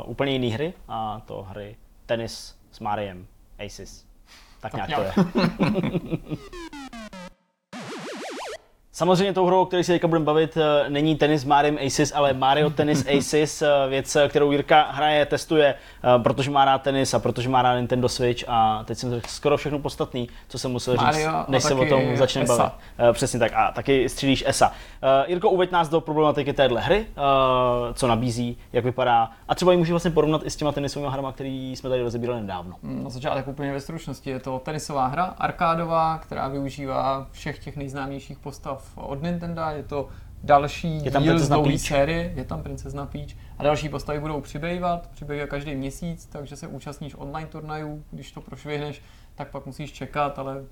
[0.04, 3.28] uh, úplně jiné hry a to hry Tenis s Mariem,
[3.66, 4.06] Aces.
[4.60, 5.28] Tak, tak nějak to je.
[8.96, 12.34] Samozřejmě tou hrou, o které se teďka budeme bavit, eh, není tenis Mario Aces, ale
[12.34, 17.20] Mario Tennis Aces, eh, věc, kterou Jirka hraje, testuje, eh, protože má rád tenis a
[17.20, 20.96] protože má rád Nintendo Switch a teď jsem řekl skoro všechno podstatný, co jsem musel
[20.96, 22.74] Mario, říct, než se o tom začneme bavit.
[23.12, 24.72] Přesně tak a taky střílíš ESA.
[25.28, 27.06] Jirko, uveď nás do problematiky téhle hry,
[27.94, 31.32] co nabízí, jak vypadá a třeba ji může vlastně porovnat i s těma tenisovými hrama,
[31.32, 32.76] které jsme tady rozebírali nedávno.
[32.84, 38.40] Na začátek úplně ve stručnosti je to tenisová hra, arkádová, která využívá všech těch nejznámějších
[38.40, 40.10] postav od Nintendo, je to
[40.44, 43.30] další je tam díl z dlouhé série, je tam Princezna Peach.
[43.58, 48.42] A další postavy budou přibývat, přibývají každý měsíc, takže se účastníš online turnajů, když to
[48.42, 49.02] prošvihneš,
[49.36, 50.64] tak pak musíš čekat, ale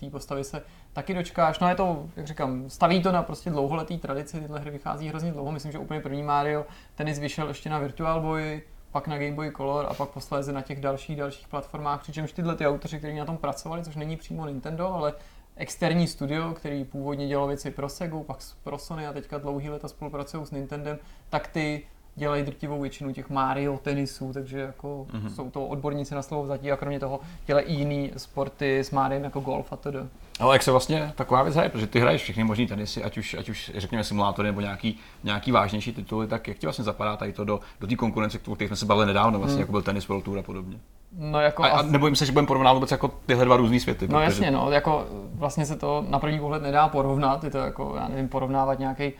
[0.00, 1.58] té postavy se taky dočkáš.
[1.58, 5.32] No je to, jak říkám, staví to na prostě dlouholetý tradici, tyhle hry vychází hrozně
[5.32, 9.32] dlouho, myslím, že úplně první Mario tenis vyšel ještě na Virtual Boy, pak na Game
[9.32, 13.16] Boy Color a pak posléze na těch dalších dalších platformách, přičemž tyhle ty autoři, kteří
[13.16, 15.12] na tom pracovali, což není přímo Nintendo, ale
[15.56, 19.88] externí studio, který původně dělal věci pro Sega, pak pro Sony a teďka dlouhý leta
[19.88, 20.98] spolupracují s Nintendem,
[21.30, 21.82] tak ty
[22.16, 25.34] dělají drtivou většinu těch Mario tenisů, takže jako mm-hmm.
[25.34, 29.24] jsou to odborníci na slovo zatí a kromě toho dělají i jiný sporty s Mariem
[29.24, 29.98] jako golf a tedy.
[30.40, 33.34] Ale jak se vlastně taková věc hraje, protože ty hraješ všechny možné tenisy, ať už,
[33.34, 37.32] ať už řekněme simulátory nebo nějaký, nějaký vážnější tituly, tak jak ti vlastně zapadá tady
[37.32, 39.60] to do, do té konkurence, o které jsme se bavili nedávno, vlastně, mm.
[39.60, 40.78] jako byl tenis World Tour a podobně?
[41.12, 44.08] No jako a, a nebojím se, že budeme porovnávat vůbec jako tyhle dva různý světy.
[44.08, 44.24] No protože...
[44.24, 48.08] jasně, no, jako vlastně se to na první pohled nedá porovnat, je to jako, já
[48.08, 49.12] nevím, porovnávat nějaký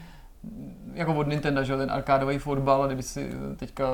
[0.95, 3.85] jako od Nintendo, že ten arkádový fotbal, a kdyby si teďka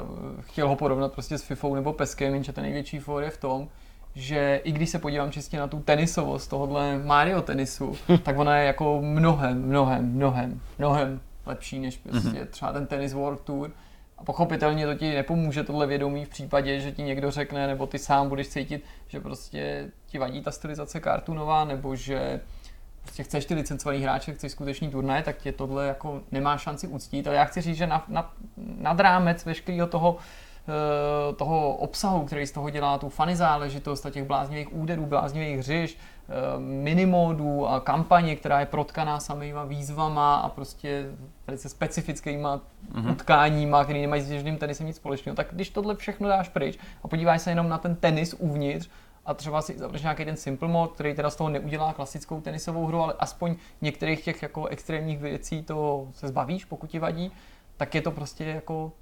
[0.40, 3.68] chtěl ho porovnat prostě s FIFA nebo Peskem, jenže ten největší for je v tom,
[4.14, 8.66] že i když se podívám čistě na tu tenisovost tohohle Mario tenisu, tak ona je
[8.66, 12.46] jako mnohem, mnohem, mnohem, mnohem lepší než prostě mm-hmm.
[12.46, 13.70] třeba ten tenis World Tour.
[14.22, 17.98] A pochopitelně to ti nepomůže tohle vědomí v případě, že ti někdo řekne, nebo ty
[17.98, 22.40] sám budeš cítit, že prostě ti vadí ta stylizace kartunová, nebo že
[23.02, 27.26] prostě chceš ty licencovaný hráče, chceš skutečný turnaj, tak tě tohle jako nemá šanci uctít.
[27.26, 30.16] Ale já chci říct, že na, na, nad rámec veškerého toho,
[30.68, 35.58] eh, toho obsahu, který z toho dělá tu fany záležitost a těch bláznivých úderů, bláznivých
[35.58, 35.98] hřiš,
[36.58, 41.06] minimódů a kampaně, která je protkaná samýma výzvama a prostě
[41.46, 42.60] velice specifickýma
[42.92, 43.12] mm-hmm.
[43.12, 47.08] utkáníma, který nemají s běžným tenisem nic společného, tak když tohle všechno dáš pryč a
[47.08, 48.88] podíváš se jenom na ten tenis uvnitř,
[49.26, 52.86] a třeba si zavřeš nějaký ten simple mod, který teda z toho neudělá klasickou tenisovou
[52.86, 57.32] hru, ale aspoň některých těch jako extrémních věcí to se zbavíš, pokud ti vadí,
[57.76, 58.92] tak je to prostě jako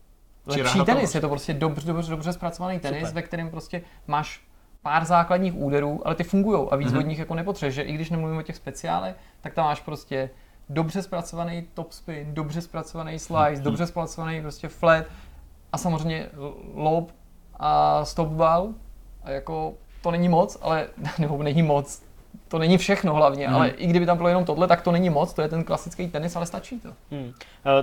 [0.46, 3.14] lepší tenis, je to prostě dobře, dobře, dobře zpracovaný tenis, Super.
[3.14, 4.40] ve kterém prostě máš
[4.82, 6.98] pár základních úderů, ale ty fungují a víc mm-hmm.
[6.98, 10.30] od nich jako nepotřebuješ, že i když nemluvím o těch speciálech, tak tam máš prostě
[10.68, 13.62] dobře zpracovaný topspin, dobře zpracovaný slice, mm-hmm.
[13.62, 15.04] dobře zpracovaný prostě flat
[15.72, 16.28] a samozřejmě
[16.74, 17.12] lob
[17.58, 18.74] a stopball
[19.22, 20.88] a jako to není moc, ale
[21.18, 22.02] nebo není moc,
[22.50, 23.56] to není všechno hlavně, hmm.
[23.56, 26.08] ale i kdyby tam bylo jenom tohle, tak to není moc, to je ten klasický
[26.08, 26.88] tenis, ale stačí to.
[27.10, 27.32] Hmm.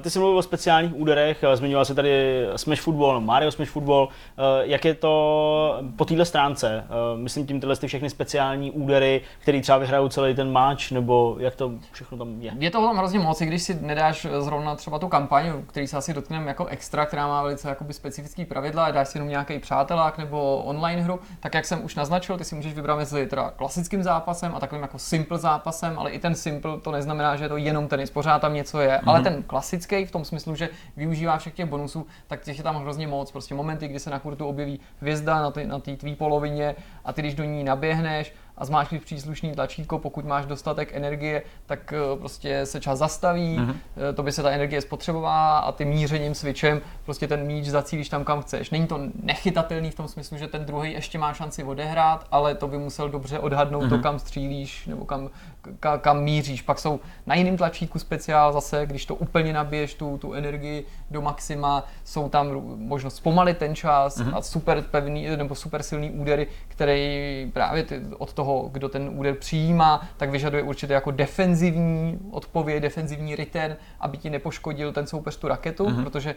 [0.01, 4.09] Ty jsi mluvil o speciálních úderech, eh, zmiňoval se tady Smash Football, Mario Smash Football.
[4.09, 6.83] Eh, jak je to po téhle stránce?
[6.83, 11.35] Eh, myslím tím tyhle ty všechny speciální údery, které třeba vyhrajou celý ten match, nebo
[11.39, 12.51] jak to všechno tam je?
[12.59, 15.97] Je toho tam hrozně moc, i když si nedáš zrovna třeba tu kampaň, který se
[15.97, 19.59] asi dotkneme jako extra, která má velice jakoby specifický pravidla, a dáš si jenom nějaký
[19.59, 23.51] přátelák nebo online hru, tak jak jsem už naznačil, ty si můžeš vybrat mezi teda
[23.55, 27.49] klasickým zápasem a takovým jako simple zápasem, ale i ten simple to neznamená, že je
[27.49, 29.09] to jenom tenis, pořád tam něco je, mm-hmm.
[29.09, 32.75] ale ten klasický v tom smyslu, že využívá všech těch bonusů, tak těch je tam
[32.75, 33.31] hrozně moc.
[33.31, 37.21] Prostě momenty, kdy se na kurtu objeví hvězda na té na tvý polovině a ty
[37.21, 42.65] když do ní naběhneš a zmáčkneš příslušný tlačítko, pokud máš dostatek energie, tak eh, prostě
[42.65, 43.75] se čas zastaví, mm-hmm.
[44.15, 48.23] to by se ta energie spotřebová a ty mířením switchem prostě ten míč zacílíš tam,
[48.23, 48.69] kam chceš.
[48.69, 52.67] Není to nechytatelný v tom smyslu, že ten druhý ještě má šanci odehrát, ale to
[52.67, 53.89] by musel dobře odhadnout mm-hmm.
[53.89, 54.03] to, mhm.
[54.03, 55.29] kam střílíš nebo kam,
[55.79, 56.61] ka, kam míříš.
[56.61, 61.21] Pak jsou na jiném tlačítku speciál zase, když to úplně nabiješ tu, tu energii do
[61.21, 64.37] maxima, jsou tam možnost zpomalit ten čas mm-hmm.
[64.37, 69.35] a super pevný nebo super silný údery, který právě ty, od toho kdo ten úder
[69.35, 75.47] přijímá, tak vyžaduje určitě jako defenzivní odpověď, defenzivní return, aby ti nepoškodil ten soupeř tu
[75.47, 76.03] raketu, mm-hmm.
[76.03, 76.35] protože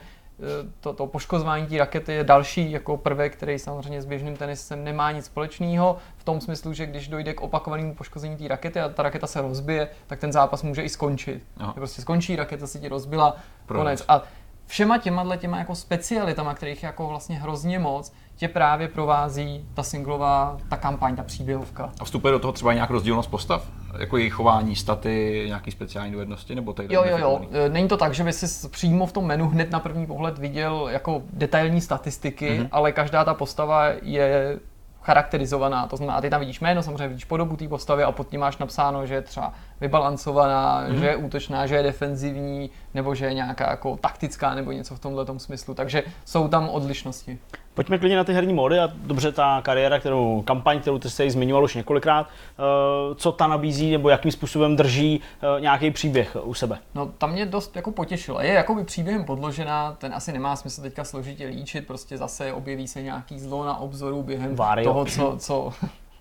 [0.80, 5.12] to, to poškozování té rakety je další jako prvek, který samozřejmě s běžným tenisem nemá
[5.12, 9.02] nic společného, v tom smyslu, že když dojde k opakovanému poškození té rakety a ta
[9.02, 11.42] raketa se rozbije, tak ten zápas může i skončit.
[11.56, 11.72] Aha.
[11.72, 14.04] Prostě skončí, raketa se ti rozbila, Pro konec.
[14.08, 14.22] A
[14.66, 19.82] všema těma těma jako specialitama, kterých je jako vlastně hrozně moc, tě právě provází ta
[19.82, 21.90] singlová, ta kampaň, ta příběhovka.
[22.00, 23.66] A vstupuje do toho třeba nějak rozdílnost postav?
[23.98, 26.54] Jako jejich chování, staty, nějaký speciální dovednosti?
[26.54, 27.40] Nebo tady jo, jo, jo.
[27.52, 30.38] E, není to tak, že by si přímo v tom menu hned na první pohled
[30.38, 32.68] viděl jako detailní statistiky, mm-hmm.
[32.72, 34.58] ale každá ta postava je
[35.02, 38.40] charakterizovaná, to znamená, ty tam vidíš jméno, samozřejmě vidíš podobu té postavy a pod tím
[38.40, 40.98] máš napsáno, že je třeba vybalancovaná, mm-hmm.
[40.98, 44.98] že je útočná, že je defenzivní, nebo že je nějaká jako taktická nebo něco v
[44.98, 45.74] tomhle smyslu.
[45.74, 47.38] Takže jsou tam odlišnosti.
[47.80, 51.30] Pojďme klidně na ty herní mody a dobře ta kariéra, kterou kampaň, kterou ty jsi
[51.30, 55.20] zmiňoval už několikrát, eh, co ta nabízí nebo jakým způsobem drží
[55.56, 56.78] eh, nějaký příběh u sebe?
[56.94, 58.40] No tam mě dost jako potěšilo.
[58.40, 63.02] Je jakoby příběhem podložená, ten asi nemá smysl teďka složitě líčit, prostě zase objeví se
[63.02, 64.88] nějaký zlo na obzoru během Vario.
[64.88, 65.72] toho, co, co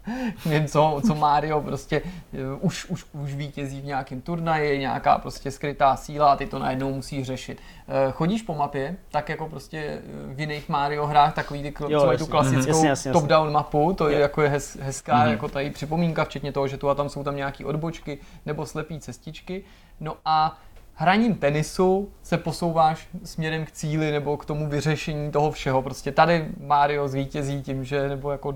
[0.46, 2.02] něco, co Mario prostě
[2.34, 6.60] eh, už, už, už vítězí v nějakém turnaji, nějaká prostě skrytá síla a ty to
[6.60, 7.62] najednou musí řešit.
[7.88, 10.02] Eh, chodíš po mapě, tak jako prostě eh,
[10.34, 13.12] v jiných Mario hrách, takový ty, jo, co mají tu klasickou mm-hmm.
[13.12, 15.30] top-down mapu, to je jako je hez, hezká mm-hmm.
[15.30, 19.00] jako tady připomínka, včetně toho, že tu a tam jsou tam nějaké odbočky nebo slepý
[19.00, 19.64] cestičky.
[20.00, 20.58] No a
[21.00, 25.82] hraním tenisu se posouváš směrem k cíli nebo k tomu vyřešení toho všeho.
[25.82, 28.56] Prostě tady Mario zvítězí tím, že nebo jako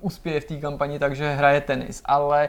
[0.00, 2.02] uspěje v té kampani, takže hraje tenis.
[2.04, 2.48] Ale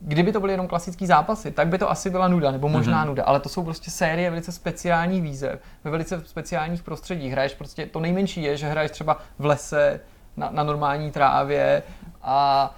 [0.00, 3.08] kdyby to byly jenom klasické zápasy, tak by to asi byla nuda, nebo možná mm-hmm.
[3.08, 7.32] nuda, ale to jsou prostě série velice speciálních výzev, ve velice speciálních prostředích.
[7.32, 10.00] Hraješ prostě, to nejmenší je, že hraješ třeba v lese,
[10.36, 11.82] na, na normální trávě
[12.22, 12.74] a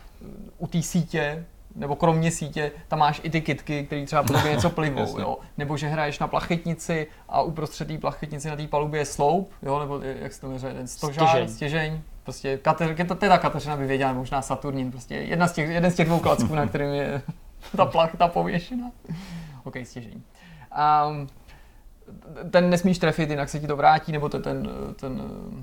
[0.58, 1.44] u té sítě,
[1.78, 5.38] nebo kromě sítě, tam máš i ty kitky, které třeba po tobě něco plivou, jo.
[5.58, 9.78] Nebo že hraješ na plachetnici a uprostřed té plachetnici na té palubě je sloup, jo,
[9.78, 11.48] nebo jak se to jmenuje, ten stožár, stěžeň.
[11.48, 12.00] stěžeň.
[12.24, 15.94] Prostě Kater, to, teda Kateřina by věděla, možná Saturnin, prostě jedna z těch, jeden z
[15.94, 17.22] těch dvou klacků, na kterým je
[17.76, 18.90] ta plachta pověšena.
[19.64, 20.22] OK, stěžení.
[21.08, 21.28] Um,
[22.50, 24.68] ten nesmíš trefit, jinak se ti to vrátí, nebo to, ten,
[25.00, 25.22] ten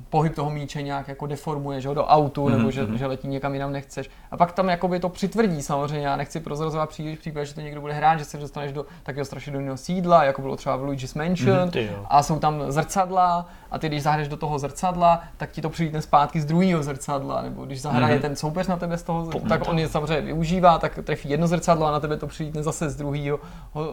[0.09, 2.57] pohyb toho míče nějak jako deformuje, že ho do autu, mm-hmm.
[2.57, 2.97] nebo že, mhm.
[2.97, 4.09] že letí někam jinam nechceš.
[4.31, 7.81] A pak tam jakoby to přitvrdí samozřejmě, já nechci prozrazovat příliš případ, že to někdo
[7.81, 11.69] bude hrát, že se dostaneš do takového strašidelného sídla, jako bylo třeba v Luigi's Mansion,
[11.69, 15.69] mm-hmm, a jsou tam zrcadla, a ty když zahraješ do toho zrcadla, tak ti to
[15.69, 18.21] přijde zpátky z druhého zrcadla, nebo když zahraje mm-hmm.
[18.21, 19.49] ten soupeř na tebe z toho, Pomůže.
[19.49, 22.89] tak on je samozřejmě využívá, tak trefí jedno zrcadlo a na tebe to přijde zase
[22.89, 23.39] z druhého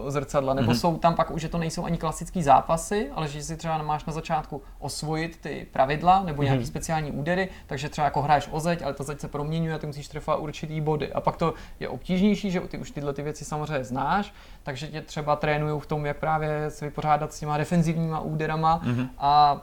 [0.07, 0.81] zrcadla, nebo mm-hmm.
[0.81, 1.99] jsou tam pak už, že to nejsou ani
[2.43, 6.67] zápasy, ale že si třeba máš na začátku osvojit ty pravidla nebo nějaký mm-hmm.
[6.67, 9.87] speciální údery, takže třeba jako hraješ o zeď, ale ta zeď se proměňuje a ty
[9.87, 11.13] musíš trefovat určitý body.
[11.13, 15.01] A pak to je obtížnější, že ty už tyhle ty věci samozřejmě znáš, takže tě
[15.01, 19.09] třeba trénují v tom, jak právě se vypořádat s těma defenzivníma úderama mm-hmm.
[19.19, 19.61] a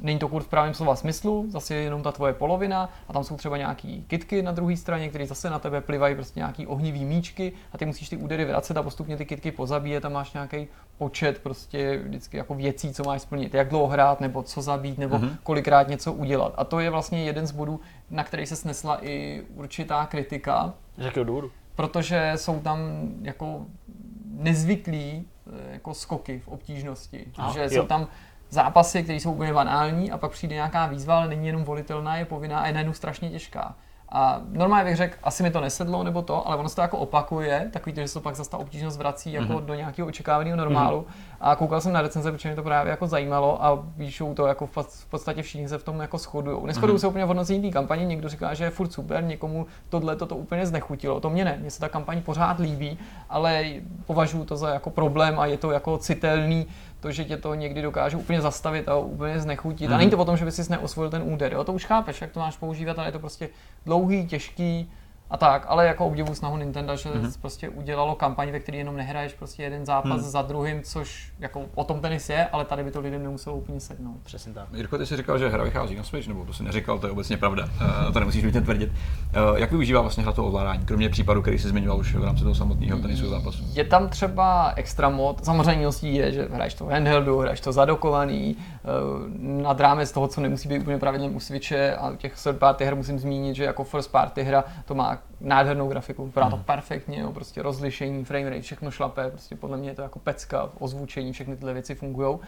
[0.00, 3.24] Není to kurz v pravém slova smyslu, zase je jenom ta tvoje polovina a tam
[3.24, 7.04] jsou třeba nějaký kitky na druhé straně, které zase na tebe plivají prostě nějaký ohnivý
[7.04, 10.66] míčky a ty musíš ty údery vracet a postupně ty kitky pozabíjet a máš nějaký
[10.98, 15.16] počet prostě vždycky jako věcí, co máš splnit, jak dlouho hrát, nebo co zabít, nebo
[15.16, 15.36] mm-hmm.
[15.42, 16.54] kolikrát něco udělat.
[16.56, 17.80] A to je vlastně jeden z bodů,
[18.10, 20.74] na který se snesla i určitá kritika.
[20.98, 21.50] Z jakého důvodu?
[21.74, 22.78] Protože jsou tam
[23.22, 23.66] jako
[24.36, 27.26] nezvyklý eh, jako skoky v obtížnosti.
[27.38, 27.70] Ah, že jo.
[27.70, 28.08] jsou tam
[28.50, 32.24] zápasy, které jsou úplně banální a pak přijde nějaká výzva, ale není jenom volitelná, je
[32.24, 33.74] povinná a je najednou strašně těžká.
[34.08, 36.98] A normálně bych řekl, asi mi to nesedlo nebo to, ale ono se to jako
[36.98, 39.64] opakuje, takový to, že se to pak zase ta obtížnost vrací jako mm-hmm.
[39.64, 41.00] do nějakého očekávaného normálu.
[41.00, 41.35] Mm-hmm.
[41.40, 44.66] A koukal jsem na recenze, protože mě to právě jako zajímalo a píšou to jako
[44.66, 46.58] v podstatě všichni se v tom jako shodují.
[46.66, 47.00] Neschodují mm-hmm.
[47.00, 50.26] se úplně v hodnocení té kampaně, někdo říká, že je furt super, někomu tohle to,
[50.26, 51.20] to úplně znechutilo.
[51.20, 52.98] To mě ne, mně se ta kampaň pořád líbí,
[53.30, 53.64] ale
[54.06, 56.66] považuji to za jako problém a je to jako citelný
[57.00, 59.90] to, že tě to někdy dokáže úplně zastavit a úplně znechutit.
[59.90, 59.94] Mm-hmm.
[59.94, 61.64] A není to o tom, že by si neosvojil ten úder, jo?
[61.64, 63.48] to už chápeš, jak to máš používat, ale je to prostě
[63.84, 64.90] dlouhý, těžký,
[65.30, 67.40] a tak, ale jako obdivu snahu Nintendo, že mm-hmm.
[67.40, 70.30] prostě udělalo kampaň, ve které jenom nehraješ prostě jeden zápas mm.
[70.30, 73.80] za druhým, což jako o tom tenis je, ale tady by to lidem nemuselo úplně
[73.80, 74.16] sednout.
[74.22, 74.66] Přesně tak.
[74.74, 77.10] Jirko, ty jsi říkal, že hra vychází na Switch, nebo to si neříkal, to je
[77.10, 78.92] obecně pravda, uh, to nemusíš nutně tvrdit.
[78.92, 82.42] Uh, jak využívá vlastně hra to ovládání, kromě případu, který jsi zmiňoval už v rámci
[82.42, 83.64] toho samotného tenisu zápasu?
[83.72, 88.56] Je tam třeba extra mod, samozřejmě je, že hraješ to v handheldu, hraješ to zadokovaný,
[88.56, 92.58] uh, nad rámec toho, co nemusí být úplně pravidlem u Switche a u těch third
[92.58, 96.56] party her musím zmínit, že jako first party hra to má nádhernou grafiku, vypadá to
[96.56, 96.64] mhm.
[96.64, 100.70] perfektně, jo, prostě rozlišení, frame rate, všechno šlape, prostě podle mě je to jako pecka,
[100.78, 102.38] ozvučení, všechny tyhle věci fungují.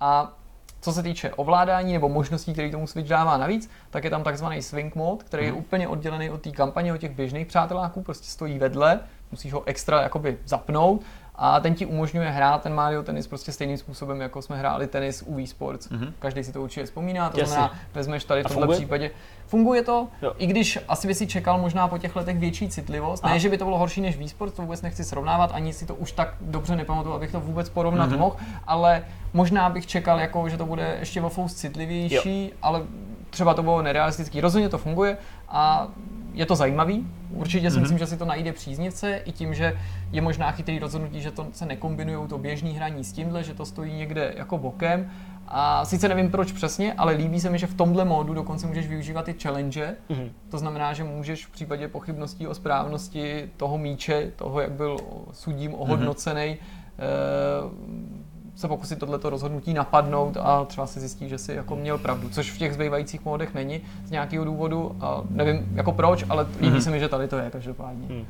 [0.00, 0.32] A
[0.80, 4.62] co se týče ovládání nebo možností, které tomu Switch dává navíc, tak je tam takzvaný
[4.62, 5.60] swing mode, který je mhm.
[5.60, 10.02] úplně oddělený od té kampaně, od těch běžných přáteláků, prostě stojí vedle, musíš ho extra
[10.02, 11.02] jakoby zapnout
[11.38, 15.22] a ten ti umožňuje hrát ten Mario tenis prostě stejným způsobem, jako jsme hráli tenis
[15.26, 15.90] u Wii Sports.
[15.90, 16.12] Mm-hmm.
[16.18, 19.10] Každý si to určitě vzpomíná, to znamená, vezmeš tady v tomto případě.
[19.46, 20.32] Funguje to, jo.
[20.38, 23.24] i když asi by si čekal možná po těch letech větší citlivost.
[23.24, 23.28] A.
[23.28, 25.86] Ne, že by to bylo horší než Wii Sports, to vůbec nechci srovnávat, ani si
[25.86, 28.18] to už tak dobře nepamatuju, abych to vůbec porovnat mm-hmm.
[28.18, 32.56] mohl, ale možná bych čekal, jako, že to bude ještě o citlivější, jo.
[32.62, 32.82] ale
[33.30, 34.40] třeba to bylo nerealistický.
[34.40, 35.16] Rozhodně to funguje
[35.48, 35.88] a
[36.32, 37.06] je to zajímavý.
[37.30, 37.80] Určitě si mm-hmm.
[37.80, 39.78] myslím, že si to najde příznivce i tím, že
[40.12, 43.66] je možná chytrý rozhodnutí, že to se nekombinují to běžný hraní s tímhle, že to
[43.66, 45.10] stojí někde jako bokem.
[45.48, 48.88] A sice nevím proč přesně, ale líbí se mi, že v tomhle módu dokonce můžeš
[48.88, 49.96] využívat i challenge.
[50.10, 50.30] Mm-hmm.
[50.50, 54.96] To znamená, že můžeš v případě pochybností o správnosti toho míče, toho, jak byl
[55.32, 58.25] sudím ohodnocený, mm-hmm
[58.56, 62.52] se pokusit tohleto rozhodnutí napadnout a třeba si zjistí, že si jako měl pravdu, což
[62.52, 64.96] v těch zbývajících módech není z nějakého důvodu.
[65.00, 66.80] A nevím jako proč, ale líbí mm-hmm.
[66.80, 68.06] se mi, že tady to je každopádně.
[68.06, 68.26] Hmm.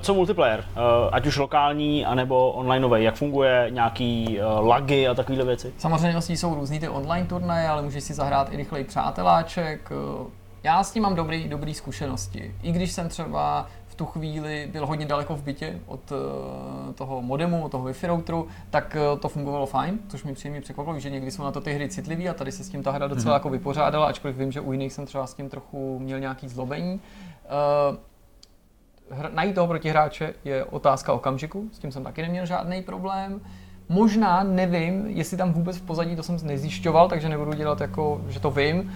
[0.00, 0.58] Co multiplayer?
[0.58, 0.74] Uh,
[1.12, 5.72] ať už lokální, anebo onlineový, jak funguje, nějaký uh, lagy a takovéhle věci?
[5.78, 9.90] Samozřejmě jsou různý ty online turnaje, ale můžeš si zahrát i rychlej přáteláček.
[10.62, 12.54] Já s tím mám dobrý, dobrý zkušenosti.
[12.62, 13.66] I když jsem třeba
[13.98, 16.18] tu chvíli byl hodně daleko v bytě od uh,
[16.94, 20.98] toho modemu, od toho Wi-Fi routeru, tak uh, to fungovalo fajn, což mi příjemně překvapilo,
[20.98, 23.06] že někdy jsou na to ty hry citlivé a tady se s tím ta hra
[23.06, 23.36] docela mm-hmm.
[23.36, 27.00] jako vypořádala, ačkoliv vím, že u jiných jsem třeba s tím trochu měl nějaký zlobení.
[27.90, 27.96] Uh,
[29.34, 33.40] najít toho protihráče je otázka okamžiku, s tím jsem taky neměl žádný problém.
[33.88, 38.40] Možná nevím, jestli tam vůbec v pozadí, to jsem nezjišťoval, takže nebudu dělat jako, že
[38.40, 38.92] to vím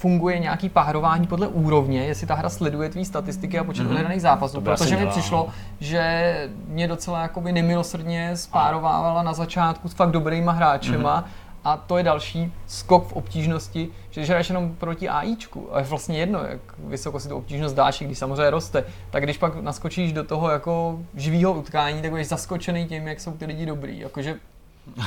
[0.00, 3.90] funguje nějaký párování podle úrovně, jestli ta hra sleduje tvý statistiky a počet mm-hmm.
[3.90, 5.48] odehraných zápasů, protože mi přišlo,
[5.80, 6.34] že
[6.68, 11.50] mě docela jakoby nemilosrdně spárovávala na začátku s fakt dobrýma hráčema mm-hmm.
[11.64, 15.84] A to je další skok v obtížnosti, že když hraješ jenom proti AIčku, a je
[15.84, 20.12] vlastně jedno, jak vysoko si tu obtížnost dáš, když samozřejmě roste, tak když pak naskočíš
[20.12, 23.98] do toho jako živého utkání, tak budeš zaskočený tím, jak jsou ty lidi dobrý.
[23.98, 24.36] Jakože,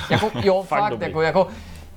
[0.09, 1.47] jako, jo, fakt, fakt jako, jako,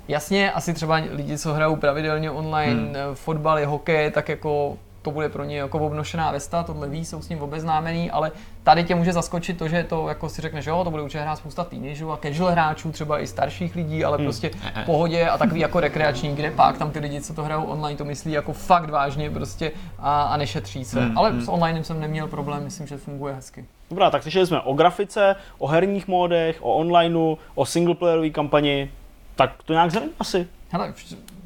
[0.08, 2.96] Jasně, asi třeba lidi, co hrajou pravidelně online hmm.
[2.96, 7.22] Eh, fotbal, hokej, tak jako to bude pro ně jako obnošená vesta, tohle ví, jsou
[7.22, 10.84] s ním obeznámení, ale tady tě může zaskočit to, že to jako si řekneš, jo,
[10.84, 14.26] to bude určitě hrát spousta teenagerů a casual hráčů, třeba i starších lidí, ale hmm.
[14.26, 14.50] prostě
[14.82, 17.96] v pohodě a takový jako rekreační, kde pak tam ty lidi, co to hrajou online,
[17.96, 21.00] to myslí jako fakt vážně prostě a, a nešetří se.
[21.00, 21.18] Hmm.
[21.18, 21.40] Ale hmm.
[21.40, 23.64] s online jsem neměl problém, myslím, že funguje hezky.
[23.90, 28.90] Dobrá, tak slyšeli jsme o grafice, o herních módech, o onlineu, o singleplayerové kampani,
[29.37, 30.49] tak to nějak zřejmě asi.
[30.70, 30.94] Hele,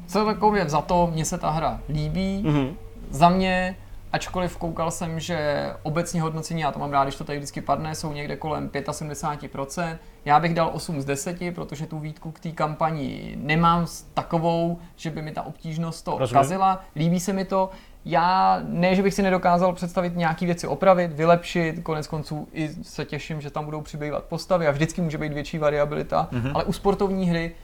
[0.07, 2.43] celkově za to mně se ta hra líbí.
[2.45, 2.73] Mm-hmm.
[3.09, 3.75] Za mě,
[4.13, 7.95] ačkoliv koukal jsem, že obecně hodnocení, já to mám rád, když to tady vždycky padne,
[7.95, 9.97] jsou někde kolem 75%.
[10.25, 15.09] Já bych dal 8 z 10, protože tu výtku k té kampani nemám takovou, že
[15.09, 16.41] by mi ta obtížnost to Rozumím.
[16.41, 16.83] kazila.
[16.95, 17.69] Líbí se mi to.
[18.05, 23.05] Já ne, že bych si nedokázal představit nějaké věci opravit, vylepšit, konec konců i se
[23.05, 26.51] těším, že tam budou přibývat postavy a vždycky může být větší variabilita, mm-hmm.
[26.53, 27.55] ale u sportovní hry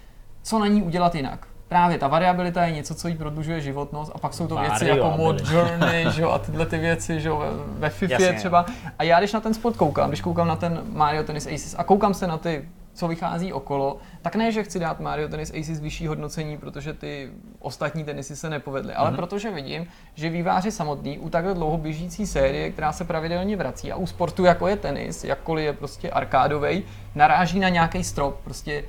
[0.48, 1.48] co na ní udělat jinak.
[1.68, 5.14] Právě ta variabilita je něco, co jí prodlužuje životnost a pak jsou to věci jako
[5.18, 7.30] mod journey že, a tyhle ty věci že,
[7.70, 8.66] ve FIFA třeba.
[9.00, 11.84] A já když na ten sport koukám, když koukám na ten Mario Tennis Aces a
[11.84, 15.80] koukám se na ty co vychází okolo, tak ne, že chci dát Mario Tennis Aces
[15.80, 17.30] vyšší hodnocení, protože ty
[17.60, 19.16] ostatní tenisy se nepovedly, ale mm-hmm.
[19.16, 23.96] protože vidím, že výváři samotný u takhle dlouho běžící série, která se pravidelně vrací a
[23.96, 26.84] u sportu jako je tenis, jakkoliv je prostě arkádový,
[27.16, 28.84] naráží na nějaký strop, prostě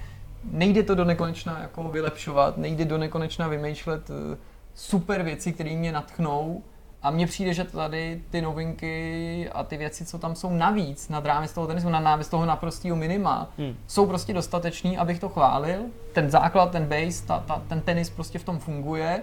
[0.50, 4.36] nejde to do nekonečna jako vylepšovat, nejde do nekonečna vymýšlet eh,
[4.74, 6.62] super věci, které mě natchnou.
[7.02, 11.26] A mně přijde, že tady ty novinky a ty věci, co tam jsou navíc, nad
[11.26, 13.76] rámec toho tenisu, nad rámec toho naprostého minima, hmm.
[13.86, 15.78] jsou prostě dostatečný, abych to chválil.
[16.12, 19.22] Ten základ, ten base, ta, ta, ten tenis prostě v tom funguje.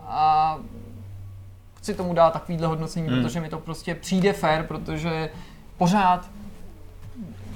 [0.00, 0.58] A
[1.78, 3.22] chci tomu dát takovýhle hodnocení, hmm.
[3.22, 5.30] protože mi to prostě přijde fair, protože
[5.76, 6.30] pořád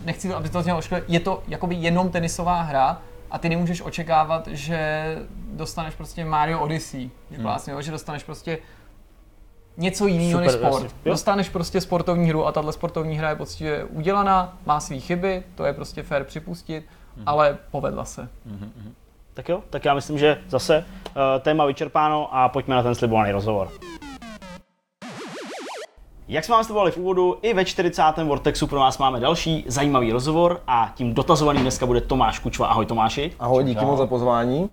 [0.05, 5.17] nechci, aby to znělo je to jakoby jenom tenisová hra a ty nemůžeš očekávat, že
[5.53, 7.43] dostaneš prostě Mario Odyssey, hmm.
[7.43, 8.59] vlastně, že dostaneš prostě
[9.77, 10.83] něco jiného než sport.
[10.83, 11.11] Jasně.
[11.11, 15.65] Dostaneš prostě sportovní hru a tahle sportovní hra je poctivě udělaná, má své chyby, to
[15.65, 17.25] je prostě fair připustit, hmm.
[17.27, 18.29] ale povedla se.
[18.47, 18.95] Hmm.
[19.35, 23.33] Tak jo, tak já myslím, že zase uh, téma vyčerpáno a pojďme na ten slibovaný
[23.33, 23.69] rozhovor.
[26.31, 28.03] Jak jsme vám slibovali v úvodu, i ve 40.
[28.25, 32.67] Vortexu pro vás máme další zajímavý rozhovor a tím dotazovaným dneska bude Tomáš Kučva.
[32.67, 33.33] Ahoj Tomáši.
[33.39, 34.61] Ahoj, díky moc za pozvání.
[34.61, 34.69] Uh,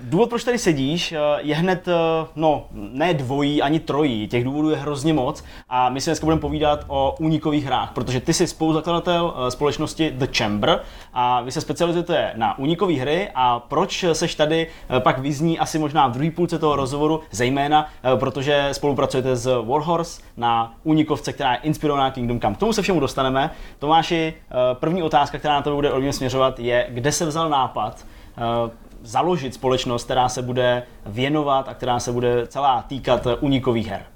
[0.00, 1.94] důvod, proč tady sedíš, uh, je hned, uh,
[2.36, 6.40] no, ne dvojí, ani trojí, těch důvodů je hrozně moc a my si dneska budeme
[6.40, 10.80] povídat o únikových hrách, protože ty jsi spoluzakladatel společnosti The Chamber
[11.12, 14.66] a vy se specializujete na únikové hry a proč seš tady,
[14.98, 20.74] pak vyzní asi možná v druhé půlce toho rozhovoru, zejména protože spolupracujete s Warhorse na
[20.84, 22.54] únik unikovce, která je inspirovaná Kingdom Come.
[22.54, 23.50] K tomu se všemu dostaneme.
[23.78, 27.48] Tomáši, eh, první otázka, která na to bude od mě směřovat, je, kde se vzal
[27.48, 28.06] nápad
[28.38, 28.70] eh,
[29.02, 34.11] založit společnost, která se bude věnovat a která se bude celá týkat unikových her?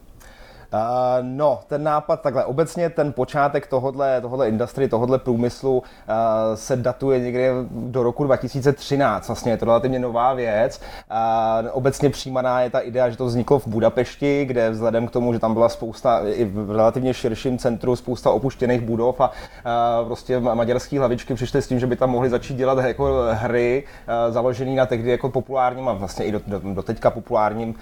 [1.22, 2.44] No, ten nápad takhle.
[2.44, 5.82] Obecně ten počátek tohodle, tohodle industry, tohodle průmyslu
[6.54, 9.28] se datuje někde do roku 2013.
[9.28, 10.80] Vlastně je to relativně nová věc.
[11.72, 15.38] Obecně přijímaná je ta idea, že to vzniklo v Budapešti, kde vzhledem k tomu, že
[15.38, 19.30] tam byla spousta i v relativně širším centru spousta opuštěných budov a
[20.06, 23.84] prostě maďarské hlavičky přišly s tím, že by tam mohli začít dělat jako hry
[24.30, 27.74] založený na tehdy jako populárním a vlastně i do, do, do teďka populárním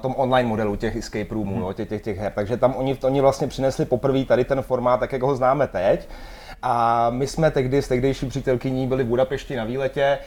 [0.00, 1.60] tom online modelu těch escape roomů, hmm.
[1.60, 2.32] no, těch, těch, těch her.
[2.32, 6.08] Takže tam oni, oni vlastně přinesli poprvé tady ten formát, tak jak ho známe teď.
[6.62, 10.02] A my jsme tehdy s tehdejší přítelkyní byli v Budapešti na výletě.
[10.02, 10.18] E,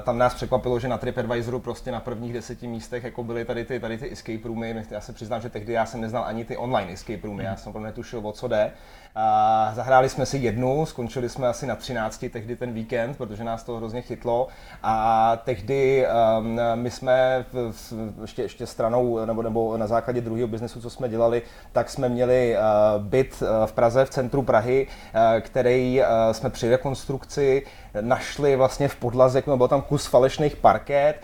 [0.00, 3.80] tam nás překvapilo, že na TripAdvisoru prostě na prvních deseti místech jako byly tady ty,
[3.80, 4.84] tady ty escape roomy.
[4.90, 7.82] Já se přiznám, že tehdy já jsem neznal ani ty online escape roomy, já jsem
[7.82, 8.72] netušil, o co jde.
[9.14, 13.62] A zahráli jsme si jednu, skončili jsme asi na 13 tehdy ten víkend, protože nás
[13.62, 14.48] to hrozně chytlo.
[14.82, 16.06] A tehdy
[16.38, 17.92] um, my jsme v, v,
[18.22, 21.42] ještě, ještě stranou nebo, nebo na základě druhého biznesu, co jsme dělali,
[21.72, 26.50] tak jsme měli uh, byt uh, v Praze, v centru Prahy, uh, který uh, jsme
[26.50, 27.62] při rekonstrukci
[28.00, 31.14] našli vlastně v podlaze, no byl tam kus falešných parket,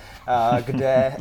[0.65, 1.15] kde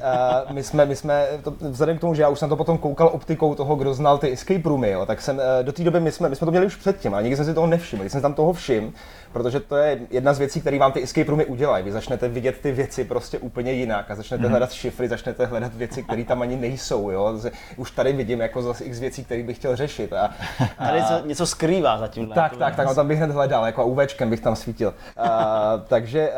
[0.51, 3.09] my jsme, my jsme to, vzhledem k tomu, že já už jsem to potom koukal
[3.13, 6.29] optikou toho, kdo znal ty escape roomy, jo, tak jsem do té doby my jsme,
[6.29, 8.01] my jsme to měli už předtím, ale nikdy jsem si toho nevšiml.
[8.03, 8.91] Když jsem tam toho všiml,
[9.33, 11.83] protože to je jedna z věcí, které vám ty escape roomy udělají.
[11.83, 14.49] Vy začnete vidět ty věci prostě úplně jinak a začnete mm-hmm.
[14.49, 17.09] hledat šifry, začnete hledat věci, které tam ani nejsou.
[17.09, 17.39] Jo?
[17.77, 20.13] Už tady vidím jako zase x věcí, které bych chtěl řešit.
[20.13, 20.29] A,
[20.77, 22.27] a, tady něco, něco skrývá za tím.
[22.27, 24.93] Tak, tak, tak, no, tam bych hned hledal, jako UVčkem bych tam svítil.
[25.17, 26.31] A, takže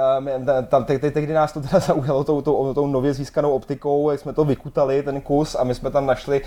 [0.68, 4.46] tam tehdy nás to teda zaujalo tou, tou, tou nově získanou optikou, jak jsme to
[4.46, 6.42] vykutali, ten kus, a my jsme tam našli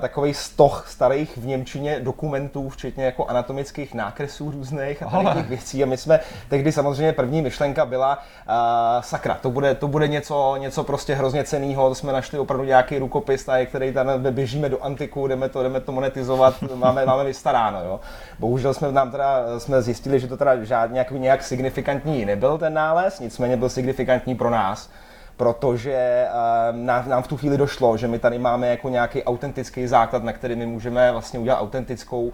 [0.00, 5.82] takový stoch starých v Němčině dokumentů, včetně jako anatomických nákresů různých a těch věcí věcí
[5.82, 10.56] a my jsme tehdy samozřejmě první myšlenka byla uh, sakra, to bude, to bude něco,
[10.58, 14.82] něco prostě hrozně ceného, to jsme našli opravdu nějaký rukopis, na který tam běžíme do
[14.82, 18.00] antiku, jdeme to, jdeme to monetizovat, máme, máme vystaráno, jo.
[18.38, 22.74] Bohužel jsme nám teda, jsme zjistili, že to teda žádný nějak, nějak signifikantní nebyl ten
[22.74, 24.90] nález, nicméně byl signifikantní pro nás,
[25.36, 29.86] protože uh, nám, nám v tu chvíli došlo, že my tady máme jako nějaký autentický
[29.86, 32.32] základ, na který my můžeme vlastně udělat autentickou uh,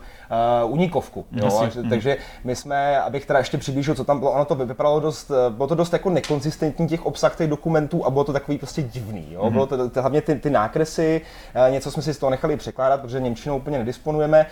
[0.72, 1.24] unikovku.
[1.32, 1.44] Jo?
[1.44, 1.82] Jasně.
[1.90, 5.50] Takže my jsme, abych teda ještě přiblížil, co tam bylo, ono to vypadalo dost, eh,
[5.50, 9.26] bylo to dost jako nekonzistentní těch obsah těch dokumentů a bylo to takový prostě divný.
[9.30, 9.42] Jo?
[9.42, 9.52] Mm-hmm.
[9.52, 11.20] Bylo to, to, hlavně ty, ty nákresy,
[11.70, 14.46] něco jsme si z toho nechali překládat, protože Němčinou úplně nedisponujeme.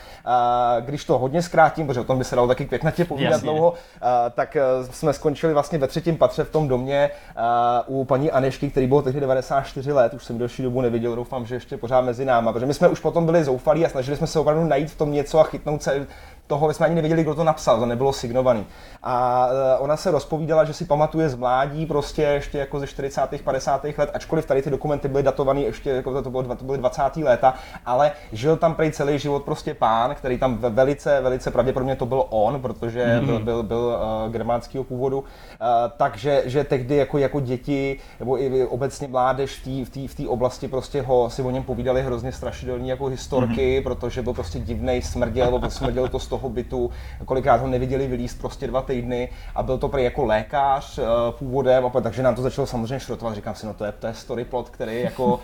[0.81, 3.47] Když to hodně zkrátím, protože o tom by se dalo taky květnatě povídat Jasně.
[3.47, 3.77] dlouho, uh,
[4.35, 4.57] tak
[4.91, 7.11] jsme skončili vlastně ve třetím patře v tom domě
[7.87, 11.55] u paní Anešky, který byl tehdy 94 let, už jsem další dobu neviděl, doufám, že
[11.55, 14.39] ještě pořád mezi náma, protože my jsme už potom byli zoufalí a snažili jsme se
[14.39, 16.07] opravdu najít v tom něco a chytnout se
[16.51, 18.67] toho jsme ani nevěděli, kdo to napsal, to nebylo signovaný.
[19.03, 23.21] A e, ona se rozpovídala, že si pamatuje z mládí prostě ještě jako ze 40.
[23.45, 23.85] 50.
[23.99, 27.03] let, ačkoliv tady ty dokumenty byly datované ještě, jako to, bylo, to byly 20.
[27.17, 27.55] léta,
[27.87, 32.25] ale žil tam prej celý život prostě pán, který tam velice, velice pravděpodobně to byl
[32.31, 33.25] on, protože mm-hmm.
[33.25, 35.27] byl, byl, byl uh, germánského původu, uh,
[35.97, 40.69] takže že tehdy jako, jako děti nebo i obecně mládež v té v v oblasti
[40.69, 43.83] prostě ho si o něm povídali hrozně strašidelní jako historky, mm-hmm.
[43.83, 46.91] protože byl prostě divnej, smrděl, smrděl to z toho toho bytu,
[47.25, 51.05] kolikrát ho neviděli vylíst prostě dva týdny a byl to prý jako lékař uh,
[51.39, 53.35] původem, a takže nám to začalo samozřejmě šrotovat.
[53.35, 55.37] Říkám si, no to je, to je story plot, který jako uh,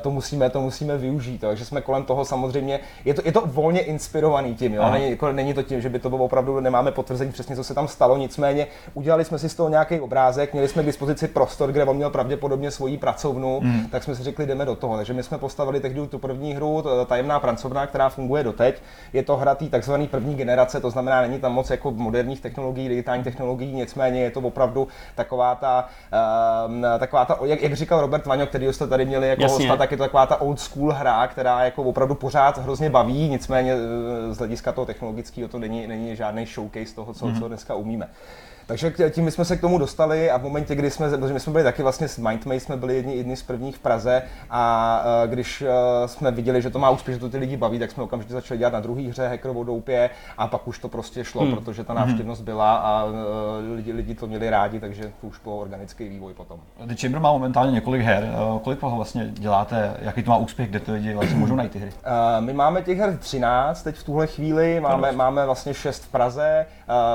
[0.00, 1.40] to musíme, to musíme využít.
[1.40, 4.90] Takže jsme kolem toho samozřejmě, je to, je to volně inspirovaný tím, jo?
[4.90, 7.74] Není, jako, není to tím, že by to bylo opravdu, nemáme potvrzení přesně, co se
[7.74, 11.72] tam stalo, nicméně udělali jsme si z toho nějaký obrázek, měli jsme k dispozici prostor,
[11.72, 13.86] kde on měl pravděpodobně svoji pracovnu, mm.
[13.86, 14.96] tak jsme si řekli, jdeme do toho.
[14.96, 18.82] Takže my jsme postavili tehdy tu první hru, tajemná pracovna, která funguje doteď.
[19.12, 23.24] Je to hra takzvaný první generace, to znamená, není tam moc jako moderních technologií, digitálních
[23.24, 25.88] technologií, nicméně je to opravdu taková ta,
[26.66, 29.66] uh, taková ta jak, jak, říkal Robert Vaňo, který jste tady měli jako Jasně.
[29.66, 33.28] hosta, tak je to taková ta old school hra, která jako opravdu pořád hrozně baví,
[33.28, 37.38] nicméně eh, z hlediska toho technologického to není, není žádný showcase toho, co, mm-hmm.
[37.38, 38.08] co dneska umíme.
[38.66, 41.40] Takže tím my jsme se k tomu dostali a v momentě, kdy jsme, protože my
[41.40, 45.02] jsme byli taky vlastně s Mindmate, jsme byli jedni, jedni z prvních v Praze a
[45.24, 45.68] uh, když uh,
[46.06, 48.58] jsme viděli, že to má úspěch, že to ty lidi baví, tak jsme okamžitě začali
[48.58, 51.54] dělat na druhé hře Hackerovou doupě a pak už to prostě šlo, hmm.
[51.54, 52.02] protože ta hmm.
[52.02, 53.12] návštěvnost byla a uh,
[53.76, 56.60] lidi, lidi to měli rádi, takže to už bylo organický vývoj potom.
[56.84, 58.28] The Chamber má momentálně několik her.
[58.62, 59.96] Kolik toho vlastně děláte?
[59.98, 60.70] Jaký to má úspěch?
[60.70, 61.92] Kde ty lidi vlastně můžou najít ty hry?
[62.40, 66.66] My máme těch her 13 teď v tuhle chvíli, máme, máme vlastně 6 v Praze,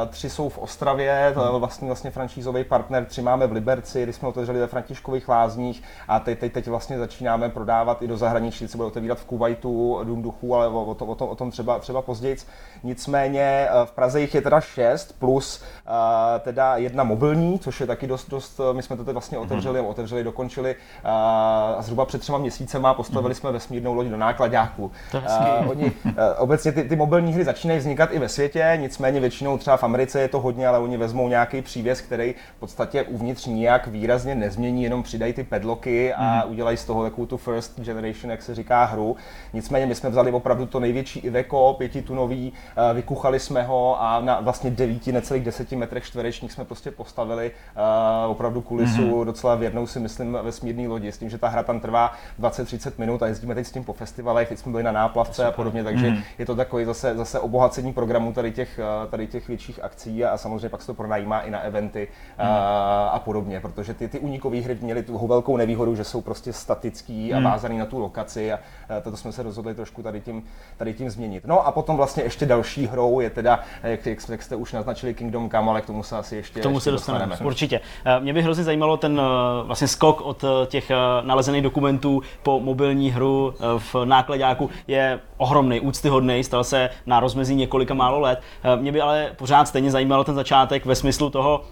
[0.03, 1.59] uh, 3 jsou v Ostravě, mm.
[1.59, 6.20] vlastně, vlastně franšízový partner, tři máme v Liberci, kdy jsme otevřeli ve Františkových lázních a
[6.20, 10.22] teď, teď, teď vlastně začínáme prodávat i do zahraničí, se bude otevírat v Kuwaitu, Dům
[10.22, 12.38] duchů, ale o, o, tom, o, tom, o tom třeba, třeba později.
[12.84, 15.93] Nicméně eh, v Praze jich je teda šest plus uh,
[16.39, 19.45] teda jedna mobilní, což je taky dost, dost my jsme to teď vlastně mhm.
[19.47, 19.88] otevřeli, mm.
[19.88, 23.36] otevřeli, dokončili a zhruba před třema měsícema postavili mm.
[23.36, 24.91] jsme vesmírnou loď do nákladáků.
[25.13, 29.57] Uh, oni, uh, obecně ty, ty mobilní hry začínají vznikat i ve světě, nicméně většinou
[29.60, 33.45] třeba v Americe je to hodně, ale oni vezmou nějaký přívěs, který v podstatě uvnitř
[33.45, 36.51] nijak výrazně nezmění, jenom přidají ty pedloky a mm.
[36.51, 39.16] udělají z toho takovou tu first generation, jak se říká, hru.
[39.53, 44.39] Nicméně my jsme vzali opravdu to největší Iveco, pětitunový, uh, vykuchali jsme ho a na
[44.39, 49.26] vlastně devíti, necelých deseti metrech čtverečních jsme prostě postavili uh, opravdu kulisu mm.
[49.26, 53.24] docela věrnou si myslím vesmírný lodi, s tím, že ta hra tam trvá 20-30 minut
[53.24, 56.10] a jezdíme teď s tím po festivalech, teď jsme byli na náplavce a podobně, takže
[56.10, 56.18] mm.
[56.38, 60.38] je to takový zase, zase obohacení programu tady těch, eh, tady těch větších akcí a
[60.38, 62.08] samozřejmě pak se to pronajímá i na eventy
[62.39, 62.45] mm.
[62.45, 66.54] a, a podobně, protože ty, ty unikové hry měly tu velkou nevýhodu, že jsou prostě
[66.54, 67.45] statický a mm.
[67.45, 70.43] vázaný na tu lokaci a, a toto jsme se rozhodli trošku tady tím,
[70.78, 71.43] tady tím změnit.
[71.45, 75.50] No a potom vlastně ještě další hrou je teda, jak, jak jste už naznačili, Kingdom
[75.50, 77.26] Come, ale k tomu se asi ještě, k tomu ještě se dostaneme.
[77.26, 77.47] dostaneme.
[77.47, 77.82] Určitě.
[78.06, 79.22] Eh, mě by hrozně zajímalo ten
[79.64, 80.91] vlastně skok od těch
[81.22, 87.93] nalezených dokumentů po mobilní hru v nákladáku je ohromný, úctyhodný, stal se na rozmezí několika
[87.93, 88.41] málo let.
[88.76, 91.63] Mě by ale pořád stejně zajímalo ten začátek ve smyslu toho,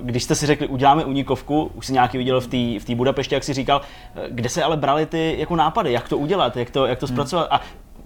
[0.00, 3.52] když jste si řekli, uděláme unikovku, už si nějaký viděl v té Budapešti, jak si
[3.52, 3.80] říkal,
[4.28, 7.16] kde se ale brali ty jako nápady, jak to udělat, jak to, jak to hmm.
[7.16, 7.48] zpracovat.
[7.50, 7.60] A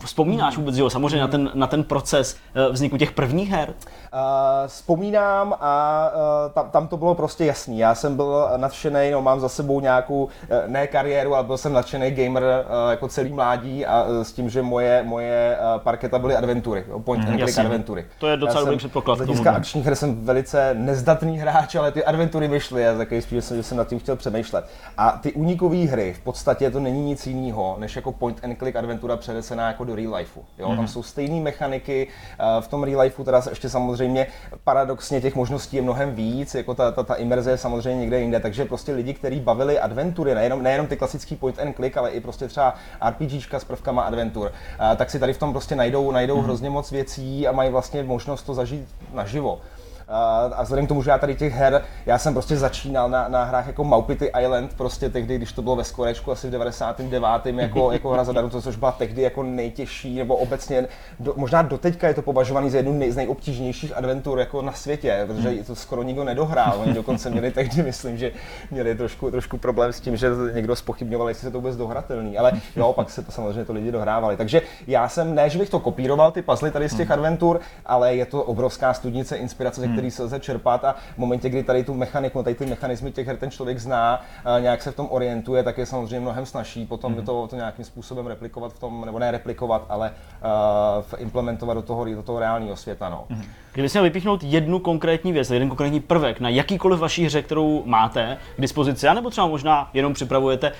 [0.04, 3.68] Vzpomínáš vůbec, jo, samozřejmě na ten, na ten proces eh, vzniku těch prvních her?
[3.68, 4.20] Uh,
[4.66, 7.78] vzpomínám a uh, tam, tam to bylo prostě jasný.
[7.78, 10.28] Já jsem byl nadšený, no, mám za sebou nějakou,
[10.66, 14.50] ne kariéru, ale byl jsem nadšený gamer uh, jako celý mládí a uh, s tím,
[14.50, 18.06] že moje, moje uh, parketa byly adventury, point mm, and click adventury.
[18.18, 19.18] To je docela dobrý předpoklad.
[19.18, 23.44] Z hlediska akčních her jsem velice nezdatný hráč, ale ty adventury vyšly a takový spíš,
[23.44, 24.64] že jsem nad tím chtěl přemýšlet.
[24.96, 28.76] A ty unikové hry, v podstatě to není nic jiného, než jako point and click
[28.76, 30.44] adventura přenesená jako do real lifeu.
[30.58, 30.66] Jo?
[30.66, 30.68] Mm-hmm.
[30.68, 30.88] Tam mhm.
[30.88, 34.26] jsou stejné mechaniky, eh, v tom real lifeu teda ještě samozřejmě
[34.64, 38.40] paradoxně těch možností je mnohem víc, jako ta, ta, ta imerze je samozřejmě někde jinde,
[38.40, 42.20] takže prostě lidi, kteří bavili adventury, nejenom, nejenom ty klasický point and click, ale i
[42.20, 42.74] prostě třeba
[43.08, 44.52] RPGčka s prvkama adventur,
[44.92, 46.44] eh, tak si tady v tom prostě najdou, najdou mm-hmm.
[46.44, 49.60] hrozně moc věcí a mají vlastně možnost to zažít naživo.
[50.08, 53.44] A vzhledem k tomu, že já tady těch her, já jsem prostě začínal na, na
[53.44, 57.22] hrách jako Maupity Island, prostě tehdy, když to bylo ve Skorečku asi v 99.
[57.56, 60.86] jako, jako hra zadarmo, což byla tehdy jako nejtěžší, nebo obecně,
[61.20, 65.24] do, možná doteďka je to považovaný za jednu nej, z nejobtížnějších adventur jako na světě,
[65.26, 65.64] protože hmm.
[65.64, 66.80] to skoro nikdo nedohrál.
[66.82, 68.32] Oni dokonce měli tehdy, myslím, že
[68.70, 72.52] měli trošku, trošku problém s tím, že někdo spochybňoval, jestli se to vůbec dohratelný, ale
[72.76, 74.36] jo, pak se to samozřejmě to lidi dohrávali.
[74.36, 77.12] Takže já jsem, ne, že bych to kopíroval, ty puzzle tady z těch hmm.
[77.12, 81.62] adventur, ale je to obrovská studnice inspirace, který se lze čerpat a v momentě, kdy
[81.62, 84.22] tady tu mechaniku, tady ty mechanizmy těch her ten člověk zná,
[84.60, 87.22] nějak se v tom orientuje, tak je samozřejmě mnohem snažší potom mm.
[87.22, 92.04] to, to nějakým způsobem replikovat v tom, nebo ne replikovat, ale uh, implementovat do toho,
[92.04, 93.08] do toho reálného světa.
[93.08, 93.24] No.
[93.28, 93.42] Mm.
[93.72, 98.36] Kdyby měl vypíchnout jednu konkrétní věc, jeden konkrétní prvek na jakýkoliv vaší hře, kterou máte
[98.56, 100.76] k dispozici, anebo třeba možná jenom připravujete, uh,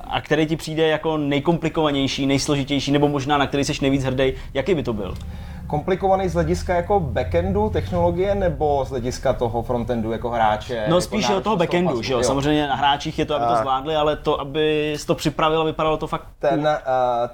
[0.00, 4.74] a který ti přijde jako nejkomplikovanější, nejsložitější, nebo možná na který jsi nejvíc hrdý, jaký
[4.74, 5.14] by to byl?
[5.68, 10.74] Komplikovaný z hlediska jako backendu technologie nebo z hlediska toho frontendu jako hráče?
[10.74, 12.22] No jako spíš toho backendu, že jo?
[12.22, 16.06] Samozřejmě na hráčích je to, aby to zvládli, ale to, aby to připravil, vypadalo to
[16.06, 16.24] fakt...
[16.38, 16.66] Ten, uh,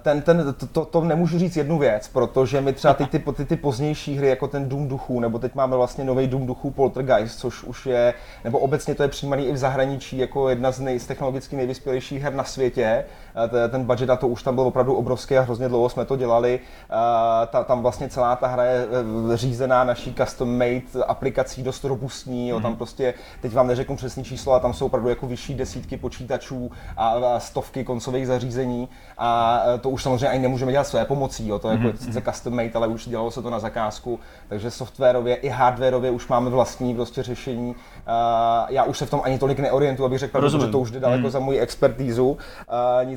[0.02, 3.44] ten, ten to, to, to, nemůžu říct jednu věc, protože my třeba ty, ty, ty,
[3.44, 7.38] ty pozdější hry, jako ten Doom duchů, nebo teď máme vlastně nový Doom duchů Poltergeist,
[7.38, 8.14] což už je,
[8.44, 12.22] nebo obecně to je přijímaný i v zahraničí jako jedna z, nej, z technologicky nejvyspělejších
[12.22, 13.04] her na světě.
[13.68, 16.60] Ten budget na to už tam byl opravdu obrovský a hrozně dlouho jsme to dělali.
[17.50, 18.86] Ta, tam vlastně celá ta hra je
[19.32, 22.76] eh, řízená naší custom made aplikací dost robustní, jo, tam mhm.
[22.76, 27.08] prostě, teď vám neřeknu přesný číslo, ale tam jsou opravdu jako vyšší desítky počítačů a,
[27.08, 31.58] a stovky koncových zařízení a eh, to už samozřejmě ani nemůžeme dělat své pomocí, jo,
[31.58, 35.34] to je jako sice custom made, ale už dělalo se to na zakázku, takže softwarově
[35.34, 37.74] i hardwarově už máme vlastní prostě řešení.
[38.68, 41.30] Já už se v tom ani tolik neorientuji, abych řekl, že to už jde daleko
[41.30, 42.30] za moji expertízu.
[42.30, 42.38] Uh,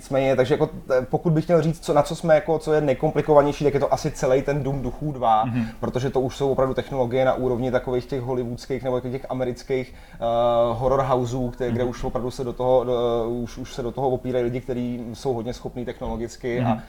[0.08, 0.70] nicméně, takže jako,
[1.10, 3.94] pokud bych měl říct, co, na co jsme jako, co je nejkomplikovanější, tak je to
[3.94, 5.66] asi celý ten Doom duchů 2, mm-hmm.
[5.80, 10.78] protože to už jsou opravdu technologie na úrovni takových těch hollywoodských nebo těch amerických uh,
[10.78, 11.74] horror houseů, které, mm-hmm.
[11.74, 11.90] kde mhm.
[11.90, 15.34] už opravdu se do toho, do, už, už se do toho opírají lidi, kteří jsou
[15.34, 16.72] hodně schopní technologicky mm-hmm.
[16.72, 16.84] a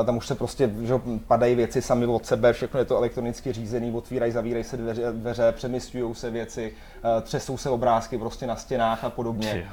[0.00, 0.94] Uh, tam už se prostě že,
[1.28, 5.52] padají věci sami od sebe, všechno je to elektronicky řízený, otvírají, zavírají se dveře, dveře
[5.52, 6.72] přemysťují se věci,
[7.04, 9.66] uh, třesou se obrázky prostě na stěnách a podobně.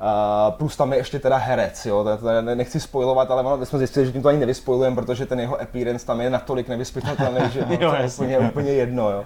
[0.00, 4.06] Uh, plus tam je ještě teda herec, jo, to, nechci spojovat, ale my jsme zjistili,
[4.06, 7.76] že tím to ani nevyspojujeme, protože ten jeho appearance tam je natolik nevyspytatelný, že no,
[7.76, 9.10] to je úplně, úplně jedno.
[9.10, 9.24] Jo.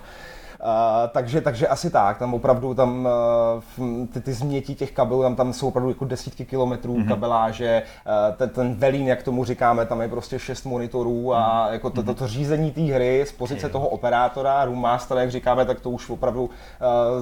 [1.09, 3.09] Takže, takže asi tak, tam opravdu tam
[3.79, 7.09] uh, ty, ty změtí těch kabelů, tam, tam jsou opravdu jako desítky kilometrů mm-hmm.
[7.09, 11.73] kabeláže, uh, ten, ten velín, jak tomu říkáme, tam je prostě šest monitorů a mm-hmm.
[11.73, 15.65] jako to, to, to řízení té hry z pozice toho operátora, room master, jak říkáme,
[15.65, 16.51] tak to už opravdu,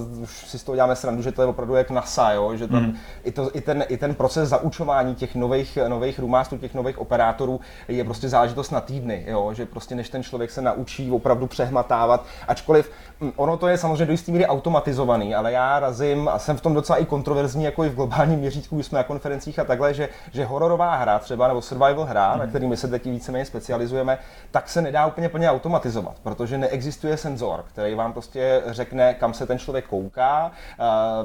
[0.09, 2.57] uh, už si z toho děláme srandu, že to je opravdu jak NASA, jo?
[2.57, 2.97] že tam mm-hmm.
[3.25, 6.99] i, to, i, ten, i ten proces zaučování těch nových, nových room masterů, těch nových
[6.99, 9.51] operátorů je prostě záležitost na týdny, jo?
[9.55, 14.07] že prostě než ten člověk se naučí opravdu přehmatávat, ačkoliv hm, ono to je samozřejmě
[14.07, 17.85] do jisté míry automatizovaný, ale já razím a jsem v tom docela i kontroverzní, jako
[17.85, 21.49] i v globálním měřítku, když jsme na konferencích a takhle, že, že hororová hra třeba
[21.49, 22.39] nebo survival hra, mm.
[22.39, 24.19] na který my se teď víceméně specializujeme,
[24.51, 29.47] tak se nedá úplně plně automatizovat, protože neexistuje senzor, který vám prostě řekne, kam se
[29.47, 30.51] ten člověk kouká,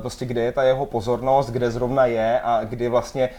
[0.02, 3.30] prostě kde je ta jeho pozornost, kde zrovna je a kdy vlastně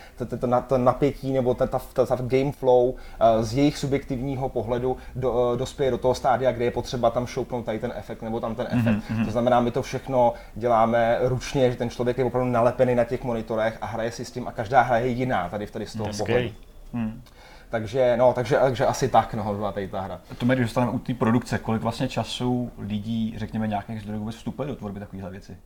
[0.68, 2.94] to napětí nebo ta, ta, ta game flow
[3.40, 7.78] z jejich subjektivního pohledu do, dospěje do toho stádia, kde je potřeba tam šoupnout tady
[7.78, 9.10] ten efekt nebo tam ten efekt.
[9.10, 9.24] Mm-hmm.
[9.24, 13.24] To znamená, my to všechno děláme ručně, že ten člověk je opravdu nalepený na těch
[13.24, 16.10] monitorech a hraje si s tím a každá hra je jiná tady, tady z toho
[16.18, 16.50] pohledu.
[16.92, 17.22] Hmm.
[17.70, 20.20] Takže, no, takže, takže asi tak, no, byla tady ta hra.
[20.38, 24.68] To když dostaneme u té produkce, kolik vlastně času lidí, řekněme, nějakých zdrojů vůbec vstupuje
[24.68, 25.56] do tvorby takovýchhle věci?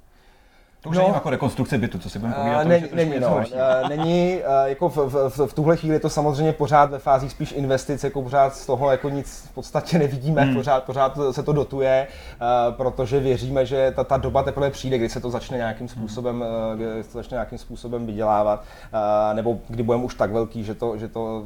[0.83, 2.67] To už no, není jako rekonstrukce bytu, co si budeme povídat.
[2.67, 3.43] Ne, není, no,
[3.89, 8.23] není, jako v, v, v, tuhle chvíli to samozřejmě pořád ve fázi spíš investic, jako
[8.23, 10.55] pořád z toho jako nic v podstatě nevidíme, hmm.
[10.55, 12.07] pořád, pořád se to dotuje,
[12.71, 15.97] protože věříme, že ta, ta doba teprve přijde, kdy se to začne nějakým hmm.
[15.97, 16.45] způsobem,
[16.77, 18.65] kdy se to začne nějakým způsobem vydělávat,
[19.33, 21.45] nebo kdy budeme už tak velký, že to, že to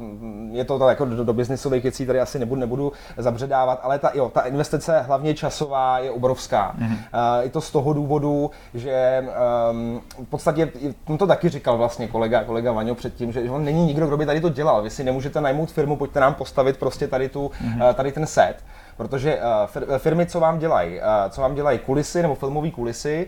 [0.51, 4.29] je to jako do, do biznisových věcí tady asi nebudu, nebudu zabředávat, ale ta, jo,
[4.33, 6.75] ta investice hlavně časová je obrovská.
[6.77, 6.97] Hmm.
[7.43, 9.24] I to z toho důvodu, že
[9.71, 10.71] um, v podstatě,
[11.07, 14.25] on to taky říkal vlastně kolega, kolega Vaňo předtím, že, on není nikdo, kdo by
[14.25, 14.81] tady to dělal.
[14.81, 17.93] Vy si nemůžete najmout firmu, pojďte nám postavit prostě tady, tu, mm-hmm.
[17.93, 18.55] tady ten set
[18.97, 19.39] protože
[19.87, 23.27] uh, firmy, co vám dělají, uh, co vám dělají kulisy nebo filmové kulisy,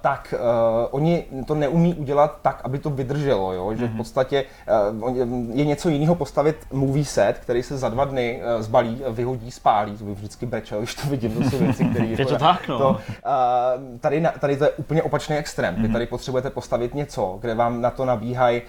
[0.00, 0.34] tak
[0.90, 3.74] oni to neumí udělat tak, aby to vydrželo, jo?
[3.74, 3.96] že v mhm.
[3.96, 4.44] podstatě
[5.52, 10.04] je něco jiného postavit movie set, který se za dva dny zbalí, vyhodí, spálí, to
[10.04, 12.04] bych vždycky brečel, když to vidím, to jsou věci, které...
[12.18, 12.78] je to tak, no.
[12.78, 13.00] To,
[14.00, 15.74] tady, tady to je úplně opačný extrém.
[15.74, 15.92] Vy mhm.
[15.92, 18.62] tady potřebujete postavit něco, kde vám na to nabíhají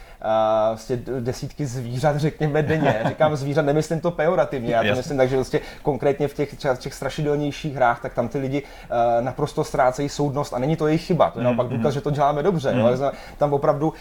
[0.67, 3.01] vlastně desítky zvířat, řekněme, denně.
[3.07, 6.93] Říkám zvířat, nemyslím to pejorativně, já to myslím tak, že vlastně konkrétně v těch, těch
[6.93, 11.31] strašidelnějších hrách, tak tam ty lidi uh, naprosto ztrácejí soudnost a není to jejich chyba.
[11.31, 12.73] To je naopak důkaz, že to děláme dobře.
[12.73, 12.79] Mm.
[12.79, 13.11] Jo?
[13.37, 13.93] Tam opravdu, uh,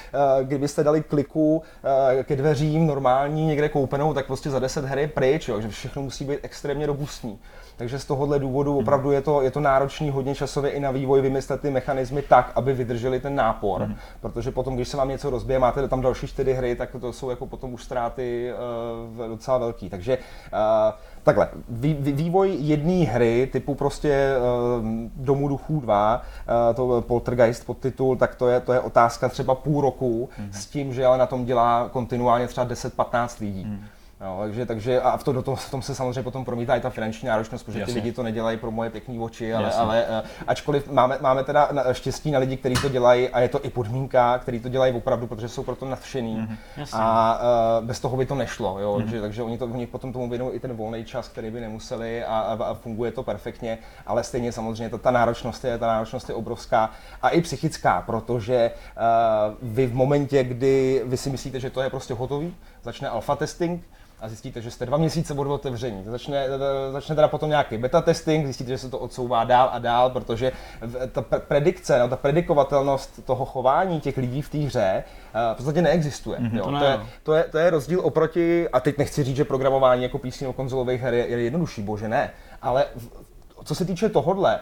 [0.46, 5.48] kdybyste dali kliku uh, ke dveřím normální, někde koupenou, tak prostě za 10 hry pryč,
[5.48, 5.60] jo?
[5.60, 7.38] že všechno musí být extrémně robustní.
[7.76, 11.20] Takže z tohohle důvodu opravdu je to, je to náročný hodně časově i na vývoj
[11.20, 13.86] vymyslet ty mechanismy tak, aby vydrželi ten nápor.
[13.86, 13.96] Mm.
[14.20, 17.30] Protože potom, když se vám něco rozbije, máte tam další čtyři hry, tak to jsou
[17.30, 18.52] jako potom už ztráty
[19.18, 19.90] uh, docela velký.
[19.90, 20.58] Takže uh,
[21.22, 26.22] takhle, vý, vývoj jedné hry typu prostě uh, Domů duchů 2,
[26.70, 30.52] uh, to Poltergeist podtitul, tak to je, to je otázka třeba půl roku mm.
[30.52, 33.64] s tím, že ale na tom dělá kontinuálně třeba 10-15 lidí.
[33.64, 33.84] Mm.
[34.20, 36.80] Jo, takže, takže a v, to, do toho, v tom se samozřejmě potom promítá i
[36.80, 37.94] ta finanční náročnost, protože Jasně.
[37.94, 41.70] ty lidi to nedělají pro moje pěkné oči, ale, ale eh, ačkoliv máme, máme teda
[41.92, 45.26] štěstí na lidi, kteří to dělají a je to i podmínka, který to dělají opravdu,
[45.26, 46.86] protože jsou proto nadšený mm-hmm.
[46.92, 47.38] a
[47.80, 49.02] uh, bez toho by to nešlo, jo, mm-hmm.
[49.02, 52.24] takže, takže oni, to, oni potom tomu věnují i ten volný čas, který by nemuseli
[52.24, 56.28] a, a, a funguje to perfektně, ale stejně samozřejmě ta, ta náročnost je, ta náročnost
[56.28, 56.90] je obrovská
[57.22, 61.90] a i psychická, protože uh, vy v momentě, kdy vy si myslíte, že to je
[61.90, 63.84] prostě hotový, začne alfa testing,
[64.24, 66.04] a zjistíte, že jste dva měsíce od otevření.
[66.06, 66.46] Začne,
[66.92, 70.52] začne teda potom nějaký beta testing, zjistíte, že se to odsouvá dál a dál, protože
[71.12, 75.04] ta predikce, no, ta predikovatelnost toho chování těch lidí v té hře
[75.52, 76.38] v podstatě neexistuje.
[76.38, 76.64] Mm-hmm, jo.
[76.64, 80.02] To, to, je, to, je, to je rozdíl oproti, a teď nechci říct, že programování
[80.02, 82.30] jako PC nebo konzolových her je, je jednodušší, bože ne,
[82.62, 82.84] ale
[83.64, 84.60] co se týče tohodle,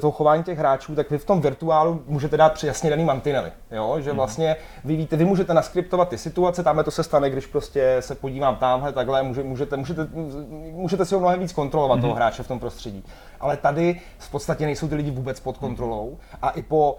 [0.00, 3.52] toho chování těch hráčů, tak vy v tom virtuálu můžete dát při jasně daný mantinely.
[3.70, 3.96] Jo?
[4.00, 4.16] Že mhm.
[4.16, 8.14] vlastně vy víte, vy můžete naskriptovat ty situace, tamhle to se stane, když prostě se
[8.14, 10.08] podívám tamhle, takhle, můžete, můžete,
[10.72, 12.02] můžete si ho mnohem víc kontrolovat, mm-hmm.
[12.02, 13.04] toho hráče v tom prostředí.
[13.40, 16.96] Ale tady v podstatě nejsou ty lidi vůbec pod kontrolou a i po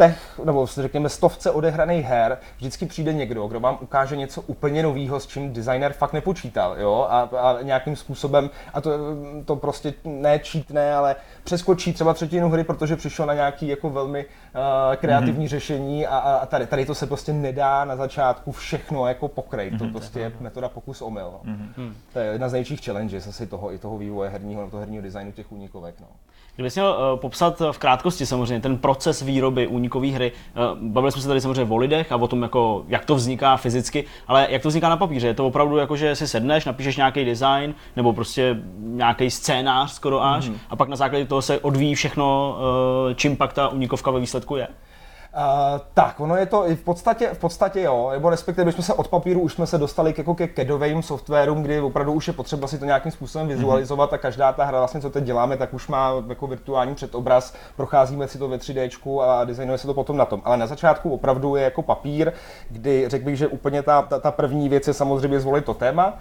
[0.00, 5.20] těch, nebo řekněme stovce odehraných her, vždycky přijde někdo, kdo vám ukáže něco úplně nového,
[5.20, 8.90] s čím designer fakt nepočítal, jo, a, a nějakým způsobem, a to,
[9.44, 14.24] to prostě ne čítne, ale přeskočí třeba třetinu hry, protože přišel na nějaký jako velmi
[14.24, 15.48] uh, kreativní mm-hmm.
[15.48, 19.78] řešení a, a tady, tady to se prostě nedá na začátku všechno jako pokrejt, mm-hmm.
[19.78, 19.92] to mhm.
[19.92, 21.30] prostě je metoda pokus omyl.
[21.32, 21.52] No.
[21.52, 21.92] Mm-hmm.
[22.12, 25.32] To je jedna z největších challenges asi toho, i toho vývoje herního, toho herního designu
[25.32, 25.94] těch únikovek.
[26.00, 26.06] No.
[26.60, 30.32] Kdybys měl uh, popsat v krátkosti samozřejmě ten proces výroby úniků unikové hry.
[30.80, 34.04] Bavili jsme se tady samozřejmě o lidech a o tom, jako, jak to vzniká fyzicky,
[34.28, 35.26] ale jak to vzniká na papíře.
[35.26, 40.24] Je to opravdu jako, že si sedneš, napíšeš nějaký design nebo prostě nějaký scénář skoro
[40.24, 40.58] až mm.
[40.70, 42.56] a pak na základě toho se odvíjí všechno,
[43.14, 44.68] čím pak ta unikovka ve výsledku je.
[45.36, 48.94] Uh, tak, ono je to v podstatě, v podstatě jo, nebo respektive, když jsme se
[48.94, 52.32] od papíru už jsme se dostali k, jako ke CADovým softwarům, kdy opravdu už je
[52.32, 53.56] potřeba si to nějakým způsobem mhm.
[53.56, 54.14] vizualizovat mm-hmm.
[54.14, 58.28] a každá ta hra, vlastně, co teď děláme, tak už má jako virtuální předobraz, procházíme
[58.28, 60.42] si to ve 3D a designuje se to potom na tom.
[60.44, 62.32] Ale na začátku opravdu je jako papír,
[62.70, 66.18] kdy řekl bych, že úplně ta, ta, ta první věc je samozřejmě zvolit to téma,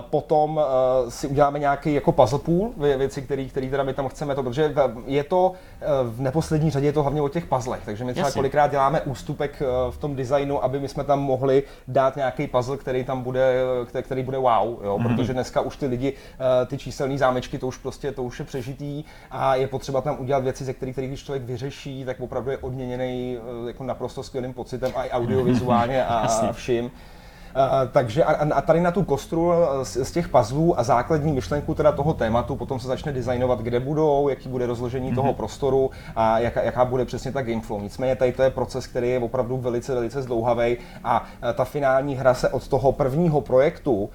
[0.00, 4.42] potom uh, si uděláme nějaký jako puzzle pool, věci, které teda my tam chceme to,
[4.42, 4.74] protože
[5.06, 5.54] je to uh,
[6.14, 8.38] v neposlední řadě je to hlavně o těch puzzlech, takže my třeba Jasně.
[8.38, 13.04] kolikrát děláme ústupek v tom designu, aby my jsme tam mohli dát nějaký puzzle, který
[13.04, 13.54] tam bude,
[13.86, 14.98] který, který bude wow, jo?
[14.98, 15.16] Mm-hmm.
[15.16, 16.12] protože dneska už ty lidi,
[16.66, 20.42] ty číselné zámečky, to už prostě, to už je přežitý a je potřeba tam udělat
[20.42, 24.92] věci, ze kterých, který když člověk vyřeší, tak opravdu je odměněný jako naprosto skvělým pocitem
[24.96, 26.18] a i audiovizuálně a,
[26.48, 26.90] a vším
[27.92, 29.52] takže a, a tady na tu kostru
[29.82, 33.80] z, z těch puzzlů a základní myšlenku teda toho tématu potom se začne designovat, kde
[33.80, 35.14] budou, jaký bude rozložení mm-hmm.
[35.14, 35.36] toho mhm.
[35.36, 37.82] prostoru a jaká, jaká bude přesně ta gameflow.
[37.82, 42.34] Nicméně tady to je proces, který je opravdu velice, velice zdlouhavý a ta finální hra
[42.34, 44.10] se od toho prvního projektu uh,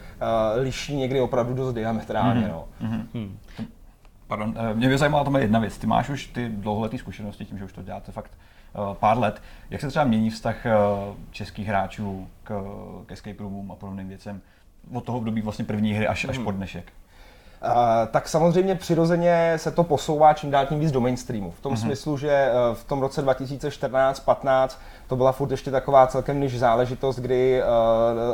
[0.56, 2.42] liší někdy opravdu dost diametrálně.
[2.42, 2.52] Mm-hmm.
[2.52, 2.66] No.
[2.82, 3.32] Mm-hmm.
[4.32, 5.78] Pardon, eh, mě by zajímala tam jedna věc.
[5.78, 8.32] Ty máš už ty dlouholetý zkušenosti tím, že už to děláte fakt
[8.76, 9.42] Eh, pár let.
[9.70, 10.72] Jak se třeba mění vztah eh,
[11.32, 12.64] českých hráčů k,
[13.06, 14.42] k escape roomům a podobným věcem
[14.94, 16.92] od toho období vlastně první hry až, až po dnešek?
[17.66, 17.72] Uh,
[18.12, 21.52] tak samozřejmě přirozeně se to posouvá čím dál tím víc do mainstreamu.
[21.52, 21.82] V tom mm-hmm.
[21.82, 24.70] smyslu, že uh, v tom roce 2014-15
[25.08, 27.62] to byla furt ještě taková celkem niž záležitost, kdy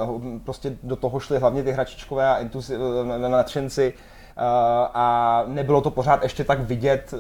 [0.10, 3.94] uh, prostě do toho šly hlavně ty hračičkové a entuzi- nadšenci
[4.94, 7.14] a nebylo to pořád ještě tak vidět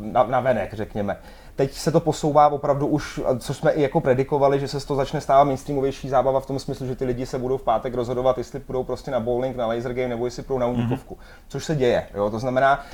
[0.00, 1.16] na, na venek, řekněme.
[1.56, 5.20] Teď se to posouvá opravdu už, co jsme i jako predikovali, že se to začne
[5.20, 8.60] stávat mainstreamovější zábava v tom smyslu, že ty lidi se budou v pátek rozhodovat, jestli
[8.60, 11.14] půjdou prostě na bowling, na laser game, nebo jestli půjdou na unikovku.
[11.14, 11.44] Mm-hmm.
[11.48, 12.06] Což se děje.
[12.14, 12.30] Jo?
[12.30, 12.84] To znamená,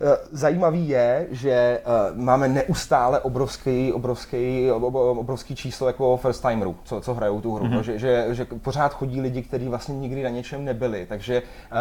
[0.00, 1.80] eh, zajímavý je, že eh,
[2.14, 7.64] máme neustále obrovský, obrovský, obrovský číslo jako first timerů, co, co hrajou tu hru.
[7.64, 7.80] Mm-hmm.
[7.80, 11.06] Že, že, že, pořád chodí lidi, kteří vlastně nikdy na něčem nebyli.
[11.08, 11.78] Takže uh,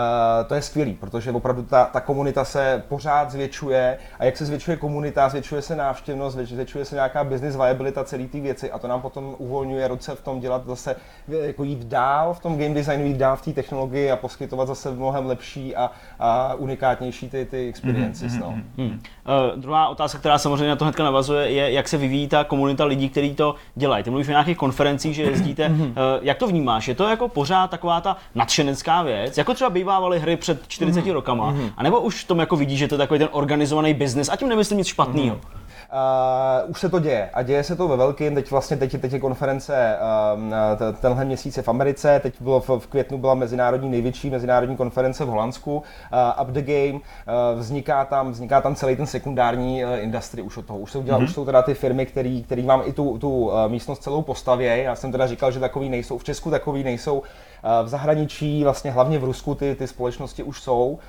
[0.47, 4.77] to je skvělý, protože opravdu ta, ta komunita se pořád zvětšuje a jak se zvětšuje
[4.77, 8.87] komunita, zvětšuje se návštěv efektivnost, zvětšuje se nějaká business viabilita celé té věci a to
[8.87, 10.95] nám potom uvolňuje ruce v tom dělat zase,
[11.27, 14.91] jako jít dál v tom game designu, jít dál v té technologii a poskytovat zase
[14.91, 18.33] mnohem lepší a, a unikátnější ty, ty experiences.
[18.33, 18.39] Mm-hmm.
[18.39, 18.53] No.
[18.77, 18.89] Hmm.
[18.89, 22.85] Uh, druhá otázka, která samozřejmě na to hnedka navazuje, je, jak se vyvíjí ta komunita
[22.85, 24.03] lidí, kteří to dělají.
[24.03, 25.69] Ty mluvíš o nějakých konferencích, že jezdíte.
[25.69, 26.87] Uh, jak to vnímáš?
[26.87, 31.11] Je to jako pořád taková ta nadšenecká věc, jako třeba bývávaly hry před 40 mm-hmm.
[31.11, 31.71] rokama, mm-hmm.
[31.77, 34.49] anebo už v tom jako vidíš, že to je takový ten organizovaný biznis, a tím
[34.49, 35.35] nemyslím nic špatného.
[35.35, 35.62] Mm-hmm.
[35.93, 39.13] Uh, už se to děje a děje se to ve velkým, teď vlastně teď, teď
[39.13, 39.97] je konference
[40.35, 44.77] uh, tenhle měsíc je v Americe, teď bylo v, v květnu byla mezinárodní největší mezinárodní
[44.77, 46.99] konference v Holandsku, uh, Up the Game, uh,
[47.59, 51.19] vzniká tam, vzniká tam celý ten sekundární uh, industry už od toho, už jsou, dělá,
[51.19, 51.23] mm-hmm.
[51.23, 54.83] už jsou teda ty firmy, který, který vám i tu, tu uh, místnost celou postavějí,
[54.83, 57.23] já jsem teda říkal, že takový nejsou, v Česku takový nejsou,
[57.83, 60.99] v zahraničí, vlastně hlavně v Rusku ty, ty společnosti už jsou,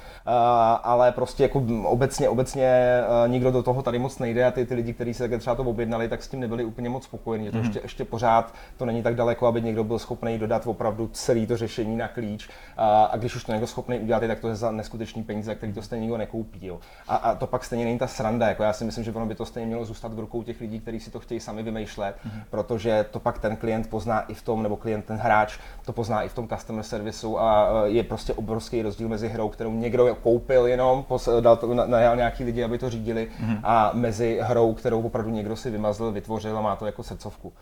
[0.83, 4.93] ale prostě jako obecně, obecně nikdo do toho tady moc nejde a ty, ty lidi,
[4.93, 7.47] kteří se třeba to objednali, tak s tím nebyli úplně moc spokojení.
[7.47, 7.65] Je to mm.
[7.65, 11.57] ještě, ještě pořád to není tak daleko, aby někdo byl schopný dodat opravdu celý to
[11.57, 12.49] řešení na klíč.
[12.77, 15.73] A, a když už to někdo schopný udělat, tak to je za neskutečný peníze, který
[15.73, 16.67] to stejně nikdo nekoupí.
[16.67, 16.79] Jo.
[17.09, 18.49] A, a, to pak stejně není ta sranda.
[18.49, 20.81] Jako já si myslím, že ono by to stejně mělo zůstat v rukou těch lidí,
[20.81, 22.31] kteří si to chtějí sami vymýšlet, mm.
[22.51, 26.23] protože to pak ten klient pozná i v tom, nebo klient, ten hráč to pozná
[26.23, 30.67] i v tom customer servisu a je prostě obrovský rozdíl mezi hrou, kterou někdo koupil
[30.67, 31.05] jenom,
[31.41, 33.57] dal to, najal nějaký lidi, aby to řídili, mm.
[33.65, 37.49] a mezi hrou, kterou opravdu někdo si vymazl, vytvořil a má to jako srdcovku.
[37.49, 37.53] Uh,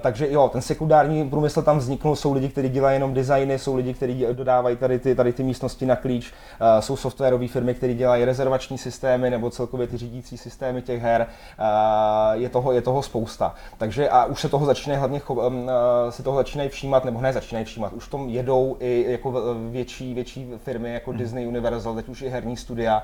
[0.00, 3.94] takže jo, ten sekundární průmysl tam vzniknul, jsou lidi, kteří dělají jenom designy, jsou lidi,
[3.94, 8.24] kteří dodávají tady ty, tady ty místnosti na klíč, uh, jsou softwarové firmy, které dělají
[8.24, 11.26] rezervační systémy nebo celkově ty řídící systémy těch her.
[11.58, 13.54] Uh, je, toho, je toho spousta.
[13.78, 15.70] Takže a už se toho začínají hlavně um,
[16.10, 19.34] si toho začínají všímat, nebo ne začínají všímat, už v tom jedou i jako
[19.70, 21.18] větší, větší firmy jako hmm.
[21.18, 23.02] Disney, Universal, teď už i herní studia,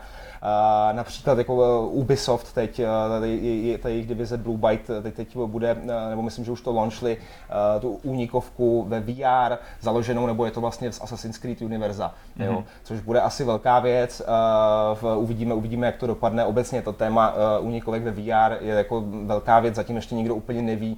[0.93, 5.77] například jako uh, Ubisoft teď, tady, ta jejich divize Blue Byte teď, teď bude,
[6.11, 7.17] nebo myslím, že už to launchli,
[7.81, 12.45] tu únikovku ve VR založenou, nebo je to vlastně z Assassin's Creed univerza, mm-hmm.
[12.45, 14.23] jo, což bude asi velká věc.
[15.17, 16.45] Uvidíme, uvidíme, jak to dopadne.
[16.45, 20.97] Obecně to téma únikovek ve VR je jako velká věc, zatím ještě nikdo úplně neví,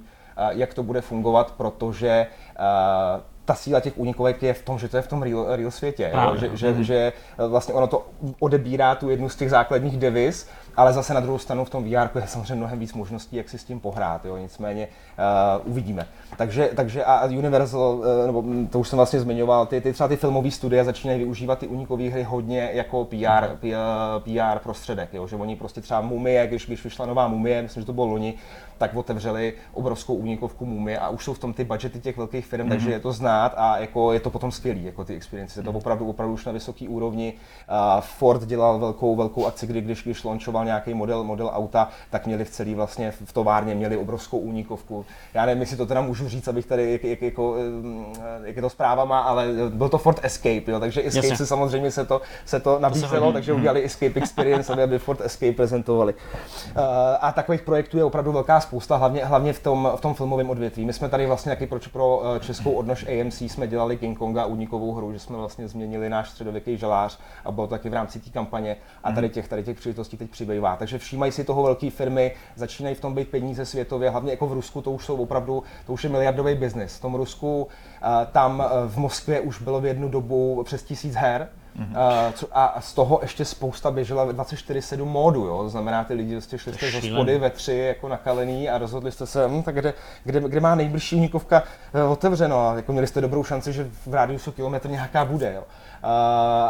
[0.49, 2.27] jak to bude fungovat, protože
[3.45, 6.11] ta síla těch únikovek je v tom, že to je v tom real, real světě,
[6.13, 6.35] jo?
[6.35, 6.79] Že, že, mm-hmm.
[6.79, 7.13] že
[7.47, 8.05] vlastně ono to
[8.39, 12.19] odebírá tu jednu z těch základních devis ale zase na druhou stranu v tom VR
[12.19, 14.87] je samozřejmě mnohem víc možností, jak si s tím pohrát, jo, nicméně
[15.57, 16.07] uh, uvidíme.
[16.37, 20.15] Takže, takže a Universal, uh, nebo to už jsem vlastně zmiňoval, ty, ty třeba ty
[20.15, 25.35] filmové studie začínají využívat ty unikové hry hodně jako PR, PR, PR prostředek, jo, že
[25.35, 28.33] oni prostě třeba Mumie, když, když vyšla nová Mumie, myslím, že to bylo loni,
[28.81, 32.65] tak otevřeli obrovskou únikovku Mumie a už jsou v tom ty budgety těch velkých firm,
[32.65, 32.69] mm-hmm.
[32.69, 35.71] takže je to znát a jako je to potom skvělý, jako ty experience, je to
[35.71, 37.33] opravdu, opravdu už na vysoké úrovni.
[37.33, 42.25] Uh, Ford dělal velkou, velkou akci, kdy když, když launchoval nějaký model, model auta, tak
[42.25, 45.05] měli v celý vlastně v továrně měli obrovskou únikovku.
[45.33, 47.55] Já nevím, jestli to teda můžu říct, abych tady, jak, jak, jako,
[48.43, 51.37] jak je to zprávama, ale byl to Ford Escape, jo, takže Escape Jasně.
[51.37, 55.21] se samozřejmě se to, se to nabízelo, to takže udělali Escape Experience, aby, aby Ford
[55.21, 56.13] Escape prezentovali.
[56.13, 56.81] Uh,
[57.21, 60.85] a takových projektů je opravdu velká spousta, hlavně, hlavně v tom, v tom filmovém odvětví.
[60.85, 64.45] My jsme tady vlastně taky pro, pro eh, českou odnož AMC jsme dělali King Konga
[64.45, 68.19] únikovou hru, že jsme vlastně změnili náš středověký žalář a bylo to taky v rámci
[68.19, 70.75] té kampaně a tady těch, tady těch příležitostí teď přibývá.
[70.75, 74.53] Takže všímají si toho velké firmy, začínají v tom být peníze světově, hlavně jako v
[74.53, 76.97] Rusku to už jsou opravdu, to už je miliardový biznis.
[76.97, 77.67] V tom Rusku,
[78.01, 81.49] eh, tam eh, v Moskvě už bylo v jednu dobu přes tisíc her,
[81.79, 82.47] Mm-hmm.
[82.51, 85.57] a z toho ještě spousta běžela 24-7 módu, jo?
[85.63, 89.11] To znamená, ty lidi prostě šli jste z hospody ve tři jako nakalený a rozhodli
[89.11, 89.93] jste se, hm, tak kde,
[90.23, 91.63] kde, kde, má nejbližší unikovka
[91.93, 95.53] eh, otevřeno a jako měli jste dobrou šanci, že v rádiusu kilometr nějaká bude.
[95.53, 95.63] Jo?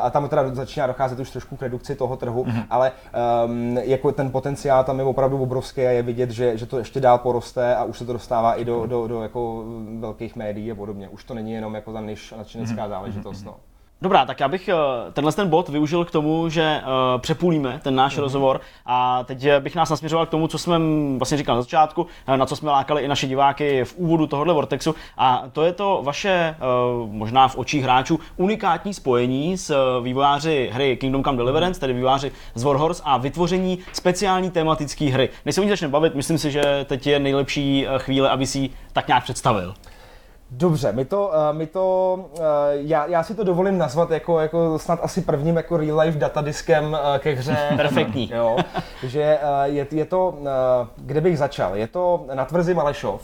[0.01, 2.65] a tam teda začíná docházet už trošku k redukci toho trhu, mm-hmm.
[2.69, 2.91] ale
[3.45, 6.99] um, jako ten potenciál tam je opravdu obrovský a je vidět, že, že to ještě
[6.99, 9.63] dál poroste a už se to dostává i do, do, do jako
[9.99, 11.09] velkých médií a podobně.
[11.09, 12.89] Už to není jenom jako ta niž nadšenecká mm-hmm.
[12.89, 13.43] záležitost.
[13.43, 13.55] No.
[14.03, 14.75] Dobrá, tak já bych eh,
[15.13, 18.21] tenhle ten bod využil k tomu, že uh, přepůlíme ten náš mm-hmm.
[18.21, 20.79] rozhovor a teď eh, bych nás nasměřoval k tomu, co jsme
[21.17, 24.95] vlastně říkal na začátku, na co jsme lákali i naše diváky v úvodu tohohle Vortexu
[25.17, 26.55] a to je to vaše,
[27.05, 32.63] možná v očích hráčů, unikátní spojení s vývojáři hry Kingdom Come Deliverance, tedy vývojáři z
[32.63, 35.29] Warhorse a vytvoření speciální tematické hry.
[35.45, 38.69] Než se o ní začneme bavit, myslím si, že teď je nejlepší chvíle, aby si
[38.93, 39.73] tak nějak představil.
[40.53, 44.79] Dobře, my to, uh, my to uh, já, já si to dovolím nazvat jako, jako
[44.79, 47.57] snad asi prvním jako real life datadiskem uh, ke hře.
[47.75, 48.31] Perfektní.
[48.35, 48.57] jo,
[49.03, 50.37] že je, je to,
[50.97, 53.21] kde bych začal, je to na tvrzi Malešov,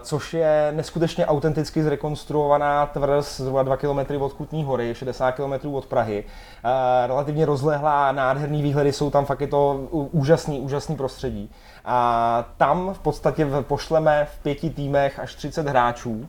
[0.00, 5.86] což je neskutečně autenticky zrekonstruovaná tvrz zhruba 2 km od Kutní hory, 60 km od
[5.86, 6.24] Prahy.
[6.24, 6.70] Uh,
[7.06, 11.50] relativně rozlehlá, nádherný výhledy jsou tam, fakt je to úžasný, úžasný prostředí.
[11.84, 16.28] A tam v podstatě pošleme v pěti týmech až 30 hráčů,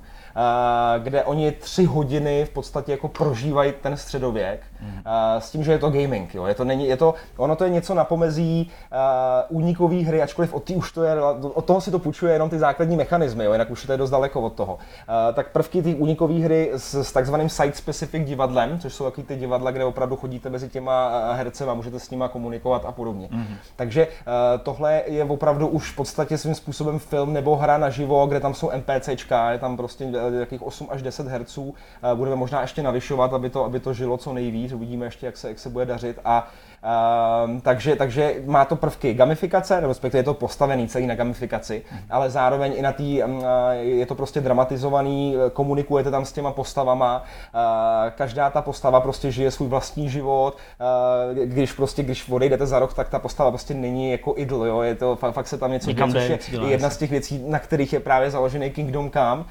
[0.97, 5.01] kde oni tři hodiny v podstatě jako prožívají ten středověk mm.
[5.39, 6.35] s tím, že je to gaming.
[6.35, 6.45] Jo.
[6.45, 10.53] Je to, není, je to, ono to je něco na pomezí uh, únikový hry, ačkoliv
[10.53, 11.21] od, už to je,
[11.53, 14.09] od toho si to půjčuje jenom ty základní mechanismy, jo, jinak už to je dost
[14.09, 14.73] daleko od toho.
[14.73, 14.79] Uh,
[15.33, 19.71] tak prvky té únikové hry s, s takzvaným site-specific divadlem, což jsou takový ty divadla,
[19.71, 23.27] kde opravdu chodíte mezi těma hercema, můžete s nima komunikovat a podobně.
[23.31, 23.55] Mm.
[23.75, 28.39] Takže uh, tohle je opravdu už v podstatě svým způsobem film nebo hra naživo, kde
[28.39, 30.07] tam jsou NPCčka, je tam prostě
[30.39, 31.59] jakých 8 až 10 Hz.
[32.15, 34.66] Budeme možná ještě navyšovat, aby to, aby to žilo co nejvíc.
[34.73, 36.19] Uvidíme ještě, jak se, jak se bude dařit.
[36.25, 36.51] A
[37.45, 41.81] Um, takže, takže má to prvky gamifikace, nebo respektive je to postavený celý na gamifikaci,
[41.91, 41.99] mm.
[42.09, 43.43] ale zároveň i na tý, um,
[43.79, 47.61] je to prostě dramatizovaný, komunikujete tam s těma postavama, uh,
[48.09, 50.57] každá ta postava prostě žije svůj vlastní život,
[51.37, 54.81] uh, když prostě, když odejdete za rok, tak ta postava prostě není jako idol, jo,
[54.81, 57.59] je to, fakt, fakt se tam něco děje, což je jedna z těch věcí, na
[57.59, 59.45] kterých je právě založený Kingdom Come, uh,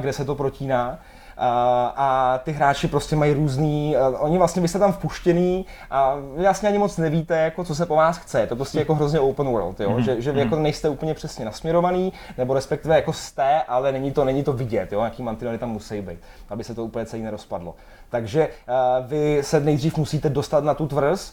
[0.00, 0.98] kde se to protíná
[1.42, 6.78] a ty hráči prostě mají různý, oni vlastně byste tam vpuštěný a vy vlastně ani
[6.78, 8.46] moc nevíte, jako, co se po vás chce.
[8.46, 9.90] To prostě jako hrozně open world, jo?
[9.90, 9.98] Mm-hmm.
[9.98, 10.62] Že, že vy jako mhm.
[10.62, 15.00] nejste úplně přesně nasměrovaný, nebo respektive jako jste, ale není to, není to vidět, jo?
[15.00, 16.18] jaký mantinely tam musí být,
[16.48, 17.74] aby se to úplně celý nerozpadlo.
[18.10, 21.32] Takže uh, vy se nejdřív musíte dostat na tu tvrz,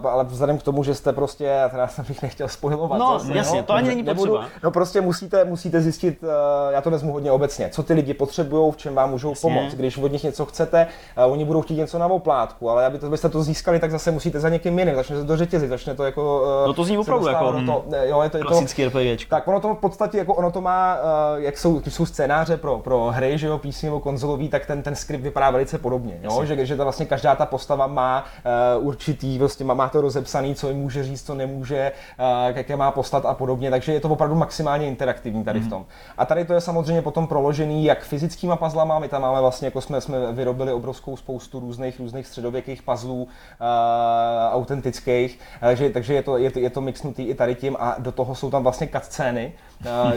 [0.00, 2.98] uh, ale vzhledem k tomu, že jste prostě, teda jsem bych nechtěl spojovat.
[2.98, 4.50] No, zase, jasně, no, to ani není nebudu, potřeba.
[4.62, 6.28] No prostě musíte, musíte zjistit, uh,
[6.70, 9.40] já to vezmu hodně obecně, co ty lidi potřebují, v čem vám můžou jasně.
[9.40, 9.74] pomoct.
[9.74, 13.28] Když od nich něco chcete, oni budou chtít něco na oplátku, ale aby to, abyste
[13.28, 16.44] to získali, tak zase musíte za někým jiným, začne se to řetězit, začne to jako...
[16.66, 19.30] No to zní opravdu jako to, jo, je to, je klasický RPGčko.
[19.30, 20.98] Tak ono to v podstatě, jako ono to má,
[21.36, 24.94] jak jsou, jsou scénáře pro, pro hry, že jo, PC nebo konzolový, tak ten, ten
[24.94, 28.24] skript vypadá velice podobně, jo, že, že to vlastně každá ta postava má
[28.78, 32.76] uh, určitý, vlastně má, má to rozepsaný, co jim může říct, co nemůže, uh, jaké
[32.76, 35.62] má postat a podobně, takže je to opravdu maximálně interaktivní tady mm-hmm.
[35.62, 35.70] v mhm.
[35.70, 35.86] tom.
[36.18, 39.80] A tady to je samozřejmě potom proložený jak fyzickýma puzzlama, my tam máme vlastně, jako
[39.80, 43.28] jsme, jsme vyrobili obrovskou spoustu různých, různých středověkých puzzlů, uh,
[44.52, 48.12] autentických, takže, takže je, to, je, to, je to mixnutý i tady tím a do
[48.12, 49.52] toho jsou tam vlastně cutscény,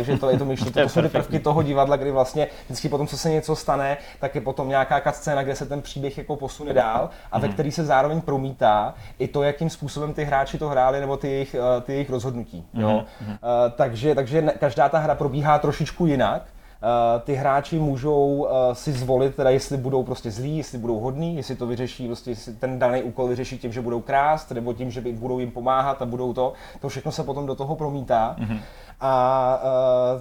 [0.01, 3.07] že to je to myšlení, to, jsou ty prvky toho divadla, kdy vlastně vždycky potom,
[3.07, 6.73] co se něco stane, tak je potom nějaká cutscéna, kde se ten příběh jako posune
[6.73, 7.53] dál a ve mhm.
[7.53, 11.55] který se zároveň promítá i to, jakým způsobem ty hráči to hráli nebo ty jejich,
[11.83, 12.65] ty jejich rozhodnutí.
[12.73, 12.89] Jo?
[12.89, 13.31] Mm-hmm.
[13.31, 13.37] Uh,
[13.75, 16.43] takže, takže každá ta hra probíhá trošičku jinak
[16.83, 21.35] Eh, ty hráči můžou eh, si zvolit, teda jestli budou prostě zlí, jestli budou hodní,
[21.35, 24.91] jestli to vyřeší, prostě jestli ten daný úkol vyřeší tím, že budou krást, nebo tím,
[24.91, 26.53] že budou jim pomáhat a budou to.
[26.81, 28.35] To všechno se potom do toho promítá.
[28.39, 28.59] Mm-hmm
[29.01, 29.59] a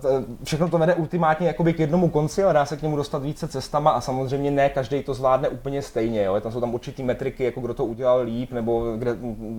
[0.02, 3.22] uh, všechno to vede ultimátně jakoby k jednomu konci, ale dá se k němu dostat
[3.22, 6.22] více cestama a samozřejmě ne každý to zvládne úplně stejně.
[6.22, 6.40] Jo?
[6.40, 9.16] Tam jsou tam určitý metriky, jako kdo to udělal líp, nebo kde,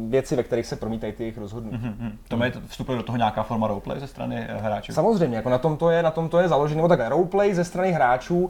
[0.08, 1.78] věci, ve kterých se promítají ty jejich rozhodnutí.
[1.78, 2.12] Mm-hmm.
[2.28, 4.94] To má vstupuje do toho nějaká forma roleplay ze strany eh, hráčů?
[4.94, 6.76] Samozřejmě, jako na tom to je, na tom to je založené.
[6.76, 8.50] Nebo takhle, roleplay ze strany hráčů um,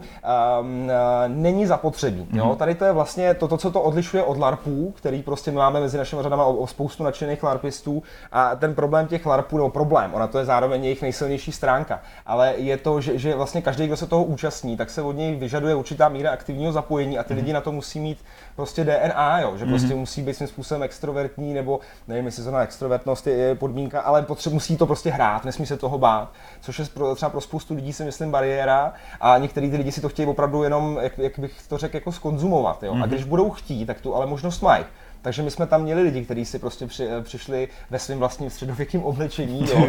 [1.26, 2.20] není zapotřebí.
[2.20, 2.36] Mm-hmm.
[2.36, 2.46] Jo?
[2.46, 2.56] Mhm.
[2.56, 5.98] Tady to je vlastně to, to, co to odlišuje od LARPů, který prostě máme mezi
[5.98, 8.02] našimi řadama o, o spoustu nadšených LARPistů.
[8.32, 12.00] A ten problém těch LARPů, nebo problém, ona to je zároveň jejich nejsilnější stránka.
[12.26, 15.36] Ale je to, že, že vlastně každý, kdo se toho účastní, tak se od něj
[15.36, 17.36] vyžaduje určitá míra aktivního zapojení a ty mm-hmm.
[17.36, 18.18] lidi na to musí mít
[18.56, 19.68] prostě DNA, jo, že mm-hmm.
[19.68, 24.52] prostě musí být svým způsobem extrovertní, nebo nevím, jestli zrovna extrovertnost je podmínka, ale potře-
[24.52, 27.92] musí to prostě hrát, nesmí se toho bát, což je pro, třeba pro spoustu lidí
[27.92, 31.52] si myslím bariéra a některý ty lidi si to chtějí opravdu jenom, jak, jak bych
[31.68, 32.82] to řekl, jako skonzumovat.
[32.82, 32.94] Jo?
[32.94, 33.02] Mm-hmm.
[33.02, 34.84] A když budou chtít, tak tu ale možnost mají.
[35.24, 38.50] Takže my jsme tam měli lidi, kteří si prostě při, eh, přišli ve svém vlastním
[38.50, 39.86] středověkém oblečení jo,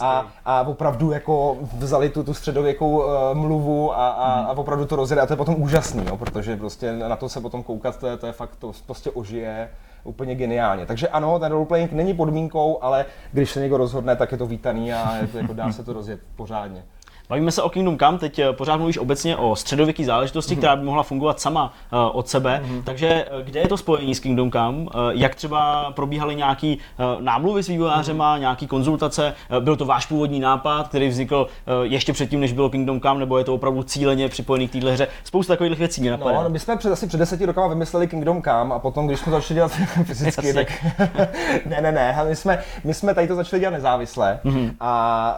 [0.00, 4.46] a, a opravdu jako vzali tu, tu středověkou uh, mluvu a, a, hmm.
[4.46, 7.40] a opravdu to rozjeli a to je potom úžasný, jo, protože prostě na to se
[7.40, 9.70] potom koukat, to je, to je fakt, to prostě ožije
[10.04, 10.86] úplně geniálně.
[10.86, 14.92] Takže ano, ten roleplaying není podmínkou, ale když se někdo rozhodne, tak je to vítaný
[14.92, 16.84] a je to, jako dá se to rozjet pořádně.
[17.32, 20.58] Bavíme se o Kingdom Come, teď eh, pořád mluvíš obecně o středověké záležitosti, mm-hmm.
[20.58, 22.62] která by mohla fungovat sama uh, od sebe.
[22.64, 22.82] Mm-hmm.
[22.82, 24.78] Takže eh, kde je to spojení s Kingdom Come?
[24.78, 28.40] Uh, jak třeba probíhaly nějaký uh, námluvy s vývojářema, mm-hmm.
[28.40, 29.34] nějaký konzultace?
[29.50, 31.46] Uh, byl to váš původní nápad, který vznikl
[31.80, 34.92] uh, ještě předtím, než bylo Kingdom Come, nebo je to opravdu cíleně připojený k téhle
[34.92, 35.08] hře?
[35.24, 36.42] Spousta takových věcí mě napadá.
[36.42, 39.32] No, my jsme před, asi před deseti rokama vymysleli Kingdom Come a potom, když jsme
[39.32, 39.72] začali dělat
[40.04, 40.68] fyzicky, tak
[41.66, 44.70] ne, ne, ne, my jsme, my jsme tady to začali dělat nezávisle mm-hmm.
[44.80, 45.36] a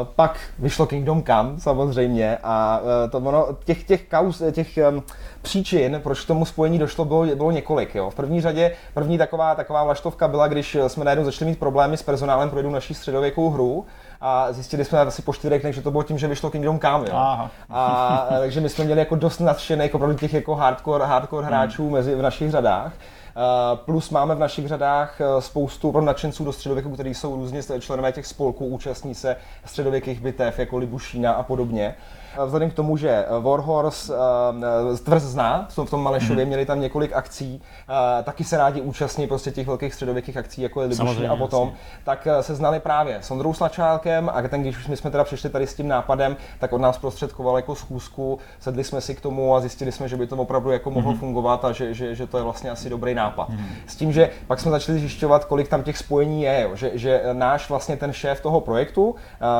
[0.00, 2.38] uh, pak vyšlo Kingdom Come kam, samozřejmě.
[2.42, 5.02] A e, to ono, těch, těch kaus, těch um,
[5.42, 7.94] příčin, proč k tomu spojení došlo, bylo, bylo několik.
[7.94, 8.10] Jo.
[8.10, 12.02] V první řadě, první taková, taková vlaštovka byla, když jsme najednou začali mít problémy s
[12.02, 13.84] personálem pro jednu naší středověkou hru
[14.20, 17.08] a zjistili jsme asi po čtyřech dnech, že to bylo tím, že vyšlo Kingdom Come.
[17.08, 17.14] Jo.
[17.14, 17.50] Aha.
[17.70, 21.82] A, e, takže my jsme měli jako dost nadšených opravdu těch jako hardcore, hardcore hráčů
[21.82, 21.92] hmm.
[21.92, 22.92] mezi v našich řadách.
[23.36, 28.12] Eh, plus máme v našich řadách eh, spoustu nadšenců do středověku, kteří jsou různě členové
[28.12, 31.94] těch spolků, účastní se středověkých bitev, jako Libušína a podobně.
[32.44, 34.14] Vzhledem k tomu, že Warhorse
[35.04, 36.48] tvrz zná, v tom Malešově, mm-hmm.
[36.48, 37.62] měli tam několik akcí,
[38.22, 41.72] taky se rádi účastní prostě těch velkých středověkých akcí, jako je Libušín a potom,
[42.04, 45.50] tak se znali právě s Ondrou Slačálkem a ten, když už my jsme teda přišli
[45.50, 49.54] tady s tím nápadem, tak od nás prostředkoval jako schůzku, sedli jsme si k tomu
[49.54, 51.18] a zjistili jsme, že by to opravdu jako mohlo mm-hmm.
[51.18, 53.23] fungovat a že, že, že, to je vlastně asi dobrý nápad.
[53.30, 53.66] Mm-hmm.
[53.86, 56.76] S tím, že pak jsme začali zjišťovat, kolik tam těch spojení je, jo.
[56.76, 59.14] Že, že náš vlastně ten šéf toho projektu,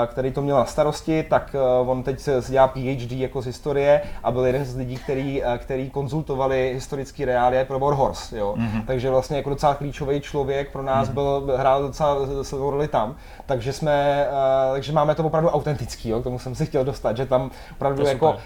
[0.06, 1.56] který to měl na starosti, tak
[1.86, 5.58] on teď se dělá PhD jako z historie a byl jeden z lidí, který, eh,
[5.58, 8.38] který konzultovali historický reálie pro Warhorse.
[8.38, 8.54] Jo?
[8.58, 8.84] Mm-hmm.
[8.86, 11.14] Takže vlastně jako docela klíčový člověk pro nás mm-hmm.
[11.14, 13.16] byl, hrál docela svou roli tam.
[13.46, 14.26] Takže jsme,
[14.72, 16.20] takže máme to opravdu autentický, jo?
[16.20, 18.36] k tomu jsem si chtěl dostat, že tam opravdu jako uh,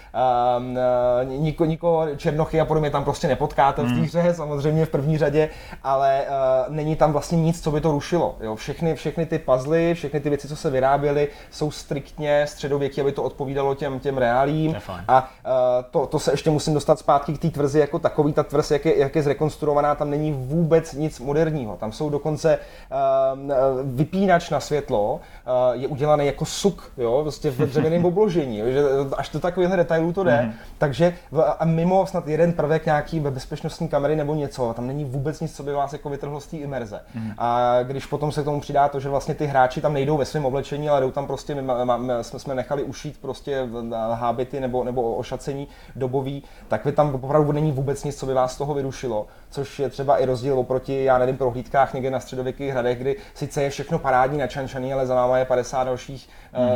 [1.26, 3.88] uh, niko, niko černochy a podobně tam prostě nepotkáte mm.
[3.88, 4.26] v té mhm.
[4.26, 5.48] hře, samozřejmě v první řadě,
[5.82, 6.24] ale
[6.68, 8.36] uh, není tam vlastně nic, co by to rušilo.
[8.40, 8.56] Jo?
[8.56, 13.22] Všechny, všechny ty puzzle, všechny ty věci, co se vyráběly, jsou striktně středověké, aby to
[13.22, 14.76] odpovídalo těm, těm reálím.
[15.08, 15.50] A uh,
[15.90, 18.32] to, to se ještě musím dostat zpátky k té tvrzi jako takový.
[18.32, 21.76] Ta tvrz, jak je, jak je zrekonstruovaná, tam není vůbec nic moderního.
[21.76, 23.38] Tam jsou dokonce uh,
[23.84, 28.82] vypínač na světlo, uh, je udělaný jako suk, jo, vlastně v dřevěném obložení, že
[29.16, 30.30] až do takovýchhle detailů to jde.
[30.30, 30.52] Mm-hmm.
[30.78, 31.14] Takže
[31.58, 35.62] a mimo snad jeden prvek nějaký bezpečnostní kamery nebo něco, tam není vůbec nic, co
[35.62, 37.00] by vás jako vytrhlo z té imerze.
[37.16, 37.34] Mm-hmm.
[37.38, 40.24] A když potom se k tomu přidá to, že vlastně ty hráči tam nejdou ve
[40.24, 43.68] svém oblečení, ale jdou tam prostě, my, my, my, jsme, jsme nechali ušít prostě
[44.14, 48.54] hábity nebo, nebo ošacení dobový, tak vy tam opravdu není vůbec nic, co by vás
[48.54, 52.72] z toho vyrušilo, což je třeba i rozdíl oproti, já nevím, prohlídkách někde na středověkých
[52.72, 56.28] hradech, kdy sice je všechno parádní, načančaný, ale za náma je 50 dalších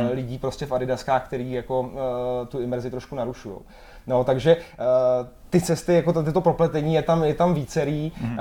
[0.03, 1.89] uh, lidí prostě v Adidaskách, který jako uh,
[2.47, 3.55] tu imerzi trošku narušují.
[4.07, 8.11] No, takže uh, ty cesty, jako tyto propletení, je tam, je tam vícerý.
[8.21, 8.39] Mm.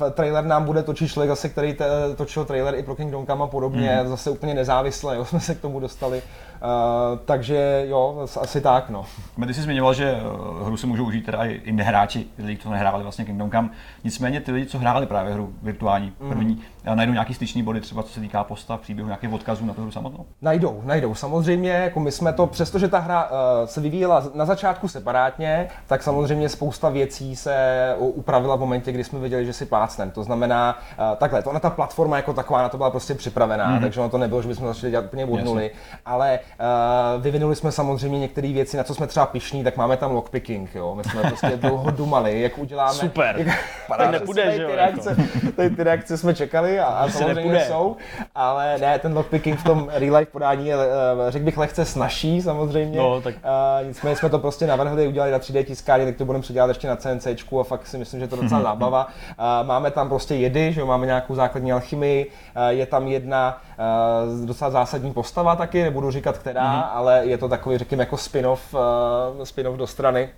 [0.00, 1.86] Uh, trailer nám bude točit člověk zase, který te,
[2.16, 4.08] točil trailer i pro Kingdom Come a podobně, mm.
[4.08, 6.22] zase úplně nezávisle, jo, jsme se k tomu dostali.
[6.62, 9.04] Uh, takže jo, asi tak, no.
[9.46, 10.16] Ty jsi zmiňoval, že
[10.64, 13.70] hru si můžou užít teda i nehráči, lidi, co nehráli vlastně Kingdom Come.
[14.04, 16.62] Nicméně ty lidi, co hráli právě hru virtuální, první, mm.
[16.84, 19.90] Najdou nějaký styční body, třeba co se týká postav, příběhu, nějakých odkazů na tu hru
[19.90, 20.26] samotnou?
[20.42, 21.14] Najdou, najdou.
[21.14, 23.30] Samozřejmě, jako my jsme to, přestože ta hra uh,
[23.64, 27.56] se vyvíjela na začátku separátně, tak samozřejmě spousta věcí se
[27.98, 30.10] upravila v momentě, kdy jsme viděli, že si plácnem.
[30.10, 33.70] To znamená, uh, takhle, to ona ta platforma jako taková na to byla prostě připravená,
[33.70, 33.80] mm.
[33.80, 35.70] takže ono to nebylo, že bychom začali dělat úplně od nuly,
[36.04, 40.12] ale Uh, vyvinuli jsme samozřejmě některé věci, na co jsme třeba pišní, tak máme tam
[40.12, 40.94] lockpicking, jo.
[40.94, 42.94] My jsme prostě dlouho dumali, jak uděláme.
[42.94, 43.34] Super.
[43.38, 43.58] Jak,
[43.98, 45.16] tak nepůjde, že ty, reakce,
[45.58, 45.76] jako.
[45.76, 47.64] ty reakce jsme čekali a, a samozřejmě nepůjde.
[47.64, 47.96] jsou,
[48.34, 50.82] ale ne, ten lockpicking v tom real life podání je, uh,
[51.28, 52.98] řekl bych, lehce snažší samozřejmě.
[52.98, 53.34] No, tak...
[53.34, 56.88] uh, nicméně jsme to prostě navrhli, udělali na 3D tiskárně, tak to budeme předělat ještě
[56.88, 57.26] na CNC
[57.60, 59.06] a fakt si myslím, že to je docela zábava.
[59.06, 63.62] Uh, máme tam prostě jedy, že jo, máme nějakou základní alchymii, uh, je tam jedna
[63.78, 66.88] uh, docela zásadní postava taky, nebudu říkat která, mm-hmm.
[66.92, 70.28] ale je to takový, řekněme, jako spin-off, uh, spin-off do strany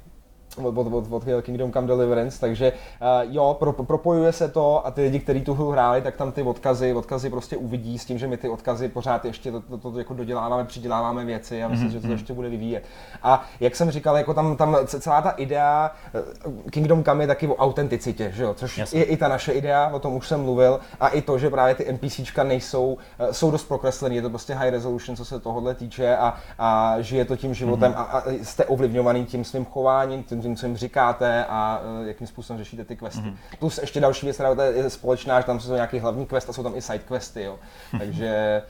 [0.62, 4.90] od, od, od, od Kingdom Come Deliverance, takže uh, jo, pro, propojuje se to a
[4.90, 8.18] ty lidi, kteří tu hru hráli, tak tam ty odkazy, odkazy prostě uvidí s tím,
[8.18, 11.88] že my ty odkazy pořád ještě to, to, to jako doděláváme, přiděláváme věci a myslím,
[11.88, 11.92] mm-hmm.
[11.92, 12.12] že to mhm.
[12.12, 12.84] ještě bude vyvíjet.
[13.22, 17.48] A jak jsem říkal, jako tam, tam celá ta idea eh, Kingdom Come je taky
[17.48, 18.54] o autenticitě, že jo?
[18.54, 19.00] což Jasně.
[19.00, 21.74] je i ta naše idea, o tom už jsem mluvil, a i to, že právě
[21.74, 25.74] ty NPCčka nejsou, uh, jsou dost prokreslený, je to prostě high resolution, co se tohohle
[25.74, 27.96] týče a, a žije to tím životem mm-hmm.
[27.96, 32.26] a, a jste ovlivňovaný tím svým chováním, tím tím, co jim říkáte a uh, jakým
[32.26, 33.20] způsobem řešíte ty questy.
[33.20, 33.36] Mm-hmm.
[33.58, 36.62] Plus ještě další věc, která je společná, že tam jsou nějaký hlavní quest a jsou
[36.62, 37.58] tam i side questy, jo.
[37.98, 38.62] Takže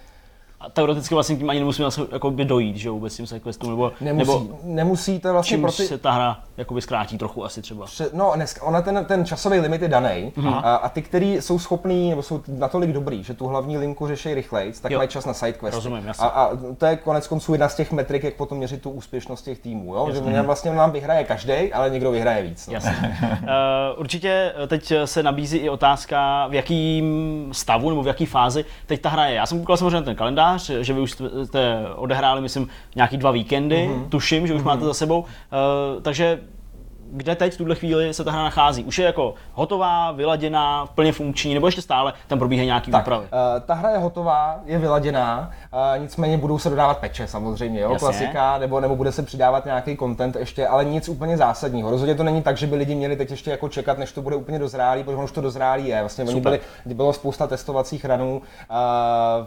[0.64, 4.32] a teoreticky vlastně tím ani nemusíme jako by dojít, že vůbec tím sidequestům, nebo, nemusí,
[4.32, 5.86] nebo nemusí to vlastně pro ty...
[5.86, 7.84] se ta hra jakoby zkrátí trochu asi třeba.
[7.84, 10.60] Pře- no, dneska, ona ten, ten časový limit je daný mm-hmm.
[10.64, 14.34] a, a, ty, kteří jsou schopní, nebo jsou natolik dobrý, že tu hlavní linku řeší
[14.34, 14.98] rychleji, tak jo.
[14.98, 15.74] mají čas na sidequesty.
[15.74, 18.90] Rozumím, a, a, to je konec konců jedna z těch metrik, jak potom měřit tu
[18.90, 20.08] úspěšnost těch týmů, jo?
[20.14, 22.68] že mě vlastně nám vyhraje každý, ale někdo vyhraje víc.
[22.68, 22.74] No.
[22.74, 27.04] uh, určitě teď se nabízí i otázka, v jakém
[27.52, 29.34] stavu nebo v jaké fázi teď ta hra je.
[29.34, 31.10] Já jsem koukal samozřejmě ten kalendář, že vy už
[31.44, 34.08] jste odehráli, myslím, nějaký dva víkendy, mm-hmm.
[34.08, 34.64] tuším, že už mm-hmm.
[34.64, 36.40] máte za sebou, uh, takže
[37.16, 38.84] kde teď v tuhle chvíli se ta hra nachází?
[38.84, 43.24] Už je jako hotová, vyladěná, plně funkční, nebo ještě stále tam probíhají nějaký tak, úpravy?
[43.24, 47.92] Uh, ta hra je hotová, je vyladěná, uh, nicméně budou se dodávat peče samozřejmě, jo,
[47.92, 47.98] Jasně.
[48.06, 51.90] klasika, nebo, nebo bude se přidávat nějaký content ještě, ale nic úplně zásadního.
[51.90, 54.36] Rozhodně to není tak, že by lidi měli teď ještě jako čekat, než to bude
[54.36, 56.00] úplně dozrálý, protože už to dozrálý je.
[56.00, 58.76] Vlastně oni byli, bylo spousta testovacích ranů, uh,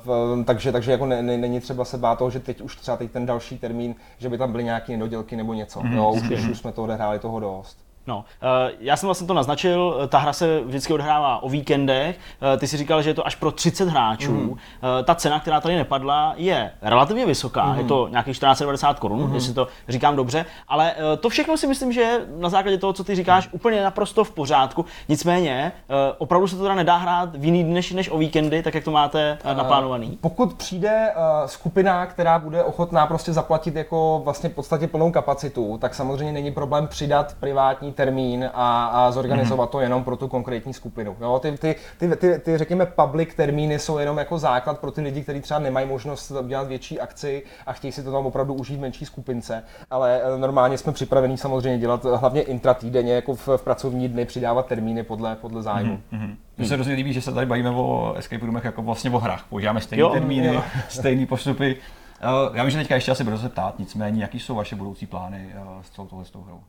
[0.06, 2.98] v, takže, takže jako ne, ne, není třeba se bát toho, že teď už třeba
[2.98, 5.80] teď ten další termín, že by tam byly nějaké nedodělky nebo něco.
[5.80, 5.96] Mm-hmm.
[5.96, 7.87] Jo, už, už jsme to odehráli toho dost.
[8.08, 12.20] No, eh, já jsem vlastně to naznačil, ta hra se vždycky odhrává o víkendech,
[12.54, 14.32] eh, ty si říkal, že je to až pro 30 hráčů.
[14.32, 14.58] Mm.
[15.04, 17.78] Ta cena, která tady nepadla, je relativně vysoká, mm.
[17.78, 19.36] je to nějakých 1490 korun, mm.
[19.36, 23.04] jestli to říkám dobře, ale to všechno si myslím, že je na základě toho, co
[23.04, 23.52] ty říkáš, mm.
[23.54, 24.86] úplně naprosto v pořádku.
[25.10, 25.72] Nicméně,
[26.18, 28.92] opravdu se to teda nedá hrát v jiný než, než o víkendy, tak jak to
[28.92, 30.18] máte naplánovaný.
[30.22, 31.14] Pokud přijde
[31.46, 36.52] skupina, která bude ochotná prostě zaplatit jako vlastně v podstatě plnou kapacitu, tak samozřejmě není
[36.52, 39.72] problém přidat privátní termín a, a zorganizovat mm-hmm.
[39.72, 41.16] to jenom pro tu konkrétní skupinu.
[41.22, 45.02] Jo, ty, ty, ty, ty, ty, řekněme, public termíny jsou jenom jako základ pro ty
[45.02, 48.78] lidi, kteří třeba nemají možnost udělat větší akci a chtějí si to tam opravdu užít
[48.78, 49.64] v menší skupince.
[49.90, 54.66] Ale eh, normálně jsme připraveni samozřejmě dělat hlavně intratýdenně, jako v, v pracovní dny, přidávat
[54.66, 56.00] termíny podle, podle zájmu.
[56.14, 56.36] Mm-hmm.
[56.58, 56.66] Mně mm.
[56.66, 59.46] se hrozně líbí, že se tady bavíme o escape roomech jako vlastně o hrách.
[59.50, 60.64] Používáme stejné termíny, jo.
[60.90, 61.78] stejné postupy.
[62.22, 65.06] Eh, já vím, že teďka ještě asi budu se ptát, nicméně, jaký jsou vaše budoucí
[65.06, 66.62] plány eh, s celou tohle hrou?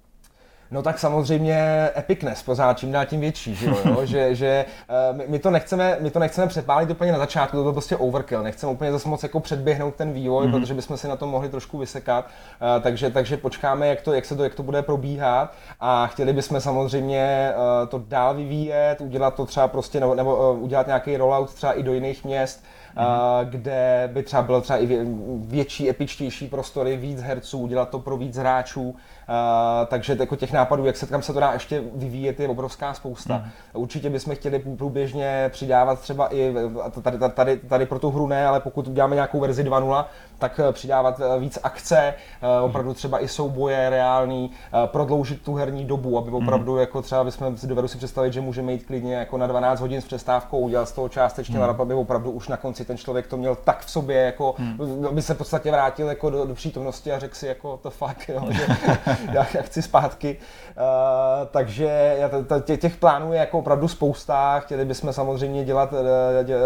[0.70, 3.76] No tak samozřejmě epicness pořád čím dál tím větší, že, jo?
[4.04, 4.64] že, že
[5.10, 7.96] uh, my, my, to nechceme, my to nechceme přepálit úplně na začátku, to byl prostě
[7.96, 10.60] overkill, nechceme úplně zase moc jako předběhnout ten vývoj, mm-hmm.
[10.60, 14.24] protože bychom si na to mohli trošku vysekat, uh, takže, takže počkáme, jak to, jak,
[14.24, 19.34] se to, jak to bude probíhat a chtěli bychom samozřejmě uh, to dál vyvíjet, udělat
[19.34, 22.64] to třeba prostě, nebo, nebo uh, udělat nějaký rollout třeba i do jiných měst,
[22.96, 23.44] mm-hmm.
[23.44, 24.86] kde by třeba bylo třeba i
[25.38, 28.96] větší, epičtější prostory, víc herců, udělat to pro víc hráčů,
[29.86, 33.36] takže jako těch nápadů, jak se kam se to dá ještě vyvíjet, je obrovská spousta.
[33.36, 33.50] Mm.
[33.72, 36.54] Určitě bychom chtěli průběžně přidávat třeba i
[37.02, 40.04] tady, tady, tady pro tu hru ne, ale pokud uděláme nějakou verzi 2.0,
[40.38, 42.14] tak eh, přidávat eh, víc akce,
[42.62, 44.50] opravdu třeba i souboje reální,
[44.86, 46.78] prodloužit tu herní dobu, aby opravdu mm.
[46.78, 50.04] jako třeba bychom dovedu si představit, že můžeme jít klidně jako na 12 hodin s
[50.04, 51.64] přestávkou, udělat z toho částečně mm.
[51.64, 55.06] aby opravdu už na konci ten člověk to měl tak v sobě, jako, hmm.
[55.08, 58.28] aby se v podstatě vrátil jako do, do přítomnosti a řekl si jako to fakt,
[58.28, 58.66] jo, že
[59.32, 60.36] já, chci zpátky.
[60.78, 62.16] Uh, takže
[62.76, 65.94] těch plánů je jako opravdu spousta, chtěli bychom samozřejmě dělat,
[66.40, 66.56] eh, dě,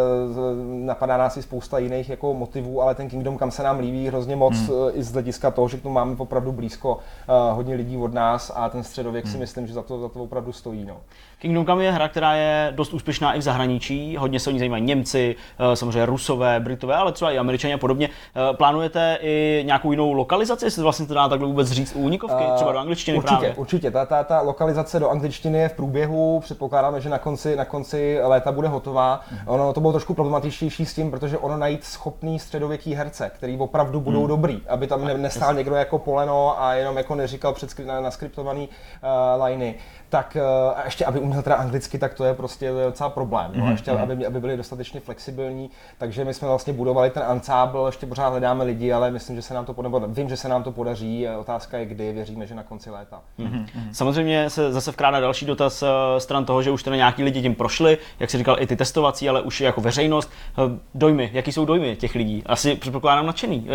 [0.65, 4.37] napadá nás i spousta jiných jako motivů, ale ten Kingdom kam se nám líbí hrozně
[4.37, 4.71] moc hmm.
[4.95, 8.53] i z hlediska toho, že k tomu máme opravdu blízko uh, hodně lidí od nás
[8.55, 9.33] a ten středověk hmm.
[9.33, 10.85] si myslím, že za to, za to opravdu stojí.
[10.85, 10.97] No.
[11.43, 14.59] Kingdom Come je hra, která je dost úspěšná i v zahraničí, hodně se o ní
[14.59, 18.09] zajímají Němci, eh, samozřejmě Rusové, Britové, ale třeba i Američané a podobně.
[18.09, 22.45] Eh, plánujete i nějakou jinou lokalizaci, jestli vlastně to dá takhle vůbec říct u únikovky,
[22.45, 23.55] uh, třeba do angličtiny určitě, právě?
[23.55, 27.65] Určitě, ta, ta, ta lokalizace do angličtiny je v průběhu, předpokládáme, že na konci, na
[27.65, 29.21] konci léta bude hotová.
[29.21, 29.39] Uh-huh.
[29.47, 34.01] Ono to bylo trošku problematičtější s tím, protože ono najít schopný středověký herce, který opravdu
[34.01, 34.29] budou uh-huh.
[34.29, 38.69] dobrý, aby tam ne, nestál někdo jako poleno a jenom jako neříkal před na, naskriptovaný
[38.69, 39.75] uh, liney
[40.13, 43.51] tak uh, a ještě aby uměl teda anglicky, tak to je prostě docela problém.
[43.55, 43.63] No.
[43.63, 44.03] A mhm, ještě mhm.
[44.03, 48.65] aby, aby byli dostatečně flexibilní, takže my jsme vlastně budovali ten ansábl, ještě pořád hledáme
[48.65, 51.79] lidi, ale myslím, že se nám to podaří, vím, že se nám to podaří, otázka
[51.79, 53.21] je kdy, věříme, že na konci léta.
[53.39, 53.67] Mm-hmm.
[53.93, 57.55] Samozřejmě se zase vkrádá další dotaz uh, stran toho, že už teda nějaký lidi tím
[57.55, 60.31] prošli, jak si říkal, i ty testovací, ale už jako veřejnost.
[60.59, 62.43] Uh, dojmy, jaký jsou dojmy těch lidí?
[62.47, 63.69] Asi předpokládám nadšený.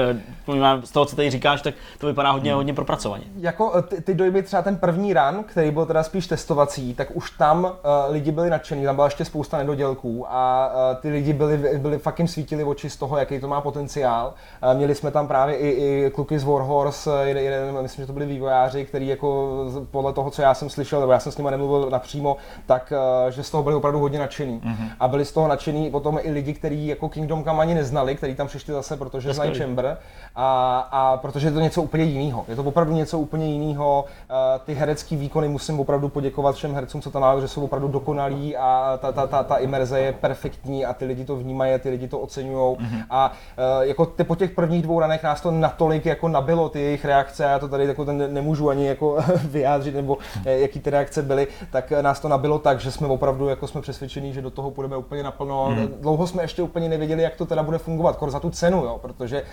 [0.48, 2.58] Uh, z toho, co tady říkáš, tak to vypadá hodně, hmm.
[2.58, 3.24] hodně propracovaně.
[3.38, 7.32] Jako ty, ty dojmy, třeba ten první run, který byl teda spíš testovací, tak už
[7.32, 7.72] tam uh,
[8.10, 12.20] lidi byli nadšení, tam byla ještě spousta nedodělků a uh, ty lidi byli, byli fakt
[12.20, 14.34] jim svítili oči z toho, jaký to má potenciál.
[14.64, 18.14] Uh, měli jsme tam právě i, i kluky z Warhorse, jeden, jeden, myslím, že to
[18.14, 19.48] byli vývojáři, který jako
[19.92, 22.94] podle toho, co já jsem slyšel, nebo já jsem s nimi nemluvil napřímo, tak
[23.26, 24.60] uh, že z toho byli opravdu hodně nadšení.
[24.60, 24.90] Mm-hmm.
[25.00, 28.36] A byli z toho nadšení potom i lidi, kteří jako Kingdom Come ani neznali, kteří
[28.36, 29.98] tam přišli zase, protože znají Chamber
[30.36, 32.46] a, a protože je to něco úplně jiného.
[32.48, 34.06] Je to opravdu něco úplně jiného.
[34.30, 34.36] Uh,
[34.66, 38.58] ty herecké výkony musím opravdu poděkovat všem hercům, co tam náleží, že jsou opravdu dokonalí
[38.58, 41.90] a ta, ta, ta, ta imerze je perfektní a ty lidi to vnímají, a ty
[41.90, 42.76] lidi to oceňují.
[42.76, 43.04] Mm-hmm.
[43.10, 46.82] A uh, jako ty, po těch prvních dvou ranech nás to natolik jako nabilo, ty
[46.82, 50.50] jejich reakce, já to tady jako ten nemůžu ani jako vyjádřit, nebo mm-hmm.
[50.50, 54.34] jaký ty reakce byly, tak nás to nabilo tak, že jsme opravdu jako jsme přesvědčení,
[54.34, 55.70] že do toho půjdeme úplně naplno.
[55.70, 55.90] Mm-hmm.
[56.02, 59.00] Dlouho jsme ještě úplně nevěděli, jak to teda bude fungovat, kor za tu cenu, jo,
[59.02, 59.44] protože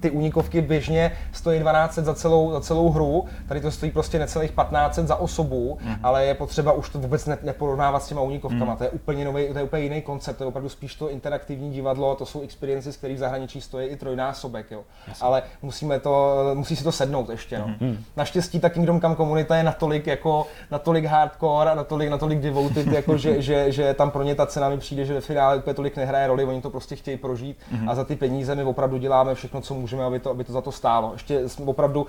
[0.00, 4.52] ty únikovky běžně stojí 12 za celou, za celou hru, tady to stojí prostě necelých
[4.52, 5.98] 15 za osobu, mm-hmm.
[6.10, 8.72] Ale je potřeba už to vůbec ne, neporovnávat s těma únikovkama.
[8.72, 8.76] Mm.
[8.76, 11.70] To je úplně nový, to je úplně jiný koncept, to je opravdu spíš to interaktivní
[11.70, 14.82] divadlo, to jsou experiences, které v zahraničí stojí i trojnásobek, jo.
[15.20, 17.74] Ale musíme to, musí si to sednout ještě, no.
[17.80, 18.04] Mm.
[18.16, 23.16] Naštěstí ta Kingdom Come komunita je natolik jako, natolik hardcore a natolik, natolik devoted, jako
[23.16, 25.96] že, že, že, tam pro ně ta cena mi přijde, že ve finále úplně tolik
[25.96, 27.88] nehraje roli, oni to prostě chtějí prožít mm.
[27.88, 30.60] a za ty peníze my opravdu děláme všechno, co můžeme, aby to, aby to za
[30.60, 31.12] to stálo.
[31.12, 32.06] Ještě opravdu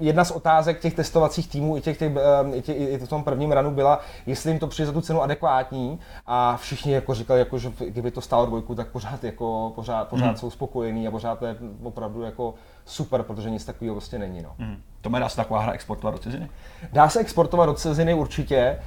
[0.00, 2.12] jedna z otázek těch testovacích týmů i, těch, těch,
[2.54, 5.22] i, těch, i v tom prvním ranu byla, jestli jim to přijde za tu cenu
[5.22, 10.08] adekvátní a všichni jako říkali, jako, že kdyby to stálo dvojku, tak pořád, jako, pořád,
[10.08, 10.36] pořád hmm.
[10.36, 12.54] jsou spokojení a pořád to je opravdu jako
[12.84, 14.42] super, protože nic takového prostě není.
[14.42, 14.54] No.
[14.58, 14.82] Hmm.
[15.04, 16.50] To dá se taková hra exportovat do ciziny?
[16.92, 18.78] Dá se exportovat do ciziny určitě.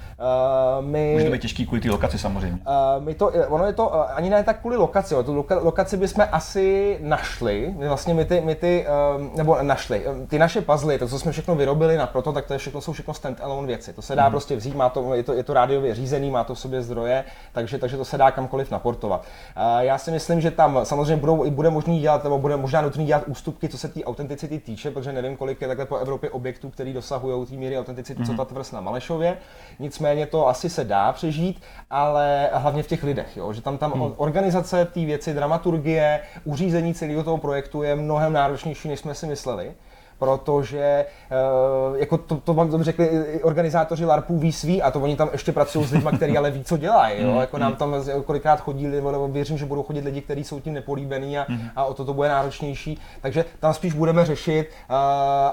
[0.79, 2.59] Uh, my, Může to být těžký kvůli té lokaci samozřejmě.
[2.97, 5.59] Uh, my to, ono je to uh, ani ne tak kvůli lokaci, ale tu loka,
[5.61, 7.73] lokaci bychom asi našli.
[7.77, 8.85] My vlastně my ty, my ty
[9.15, 12.53] uh, nebo našli, ty naše puzzle, to, co jsme všechno vyrobili na proto, tak to
[12.53, 13.93] je všechno, jsou všechno stand-alone věci.
[13.93, 14.31] To se dá mm.
[14.31, 17.23] prostě vzít, má to, je, to, je to rádiově řízený, má to v sobě zdroje,
[17.53, 19.21] takže, takže to se dá kamkoliv naportovat.
[19.21, 23.05] Uh, já si myslím, že tam samozřejmě budou, bude možný dělat, nebo bude možná nutný
[23.05, 26.69] dělat ústupky, co se té autenticity týče, protože nevím, kolik je takhle po Evropě objektů,
[26.69, 28.25] které dosahují té míry autenticity, mm-hmm.
[28.25, 28.37] co mhm.
[28.37, 29.37] ta tvrz na Malešově.
[29.79, 33.53] Nicméně to asi se dá přežít, ale hlavně v těch lidech, jo?
[33.53, 34.13] že tam, tam mm.
[34.17, 39.71] organizace té věci, dramaturgie, uřízení celého toho projektu je mnohem náročnější, než jsme si mysleli
[40.19, 45.15] protože eh, jako to, to vám řekli i organizátoři LARPů ví svý a to oni
[45.15, 47.21] tam ještě pracují s lidmi, kteří ale ví, co dělají.
[47.23, 47.31] Jo?
[47.31, 47.95] Mm, jako nám tam
[48.25, 51.69] kolikrát chodí, nebo věřím, že budou chodit lidi, kteří jsou tím nepolíbení a, mm.
[51.75, 52.99] a o to to bude náročnější.
[53.21, 54.95] Takže tam spíš budeme řešit uh,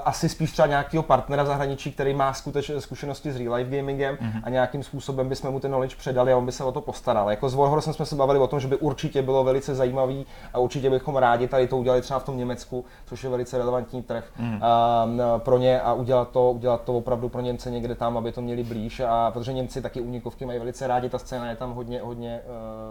[0.05, 4.17] asi spíš třeba nějakého partnera v zahraničí, který má skutečně zkušenosti s real life gamingem
[4.21, 4.31] mm.
[4.43, 7.29] a nějakým způsobem bychom mu ten knowledge předali a on by se o to postaral.
[7.29, 10.59] Jako s Warhorsem jsme se bavili o tom, že by určitě bylo velice zajímavý a
[10.59, 14.23] určitě bychom rádi tady to udělali třeba v tom Německu, což je velice relevantní trh.
[14.55, 18.31] Mm uh, pro ně a udělat to, udělat to opravdu pro Němce někde tam, aby
[18.31, 18.99] to měli blíž.
[18.99, 22.41] A protože Němci taky únikovky mají velice rádi, ta scéna je tam hodně, hodně,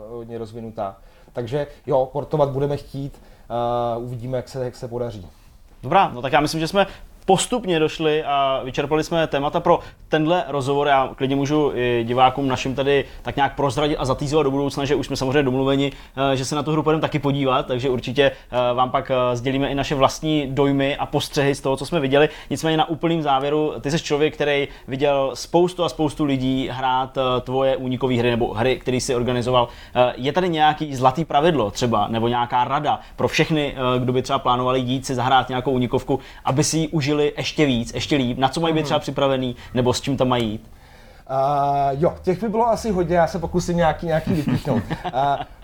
[0.08, 0.96] uh, hodně rozvinutá.
[1.32, 3.22] Takže jo, portovat budeme chtít,
[3.96, 5.26] uh, uvidíme, jak se, jak se podaří.
[5.82, 6.86] Dobrá, no tak já myslím, že jsme
[7.24, 10.86] postupně došli a vyčerpali jsme témata pro tenhle rozhovor.
[10.86, 14.94] Já klidně můžu i divákům našim tady tak nějak prozradit a zatýzovat do budoucna, že
[14.94, 15.92] už jsme samozřejmě domluveni,
[16.32, 19.36] eh, že se na tu hru půjdeme taky podívat, takže určitě eh, vám pak eh,
[19.36, 22.28] sdělíme i naše vlastní dojmy a postřehy z toho, co jsme viděli.
[22.50, 27.76] Nicméně na úplným závěru, ty jsi člověk, který viděl spoustu a spoustu lidí hrát tvoje
[27.76, 29.68] únikové hry nebo hry, který si organizoval.
[30.16, 34.80] Je tady nějaký zlatý pravidlo třeba, nebo nějaká rada pro všechny, kdo by třeba plánovali
[34.80, 38.60] jít si zahrát nějakou únikovku, aby si ji užili ještě víc, ještě líp, na co
[38.60, 38.84] mají být mhm.
[38.84, 40.70] třeba připravený, nebo s čím tam mají jít?
[41.30, 44.82] Uh, jo, těch by bylo asi hodně, já se pokusím nějaký, nějaký vypíchnout.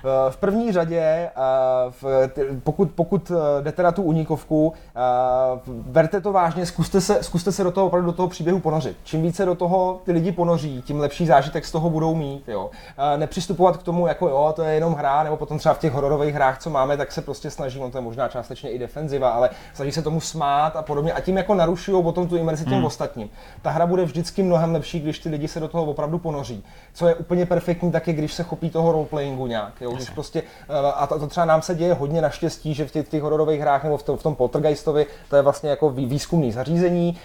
[0.04, 2.30] Uh, v první řadě, uh, v,
[2.64, 3.32] pokud, pokud
[3.62, 8.06] jdete na tu unikovku, uh, berte to vážně, zkuste se, zkuste se do toho opravdu
[8.06, 8.96] do toho příběhu ponořit.
[9.04, 12.48] Čím více do toho ty lidi ponoří, tím lepší zážitek z toho budou mít.
[12.48, 12.64] Jo.
[12.64, 12.70] Uh,
[13.20, 16.34] nepřistupovat k tomu, jako jo, to je jenom hra, nebo potom třeba v těch hororových
[16.34, 19.50] hrách, co máme, tak se prostě snaží, on to je možná částečně i defenziva, ale
[19.74, 22.84] snaží se tomu smát a podobně a tím jako narušují potom tu imerzi těm hmm.
[22.84, 23.30] ostatním.
[23.62, 26.64] Ta hra bude vždycky mnohem lepší, když ty lidi se do toho opravdu ponoří.
[26.92, 29.80] Co je úplně perfektní, tak je, když se chopí toho roleplayingu nějak.
[29.80, 29.92] Jo?
[29.92, 33.08] Když prostě, eh, a to, to, třeba nám se děje hodně naštěstí, že v těch,
[33.08, 37.18] těch hororových hrách nebo v, to, v tom Poltergeistovi to je vlastně jako výzkumný zařízení,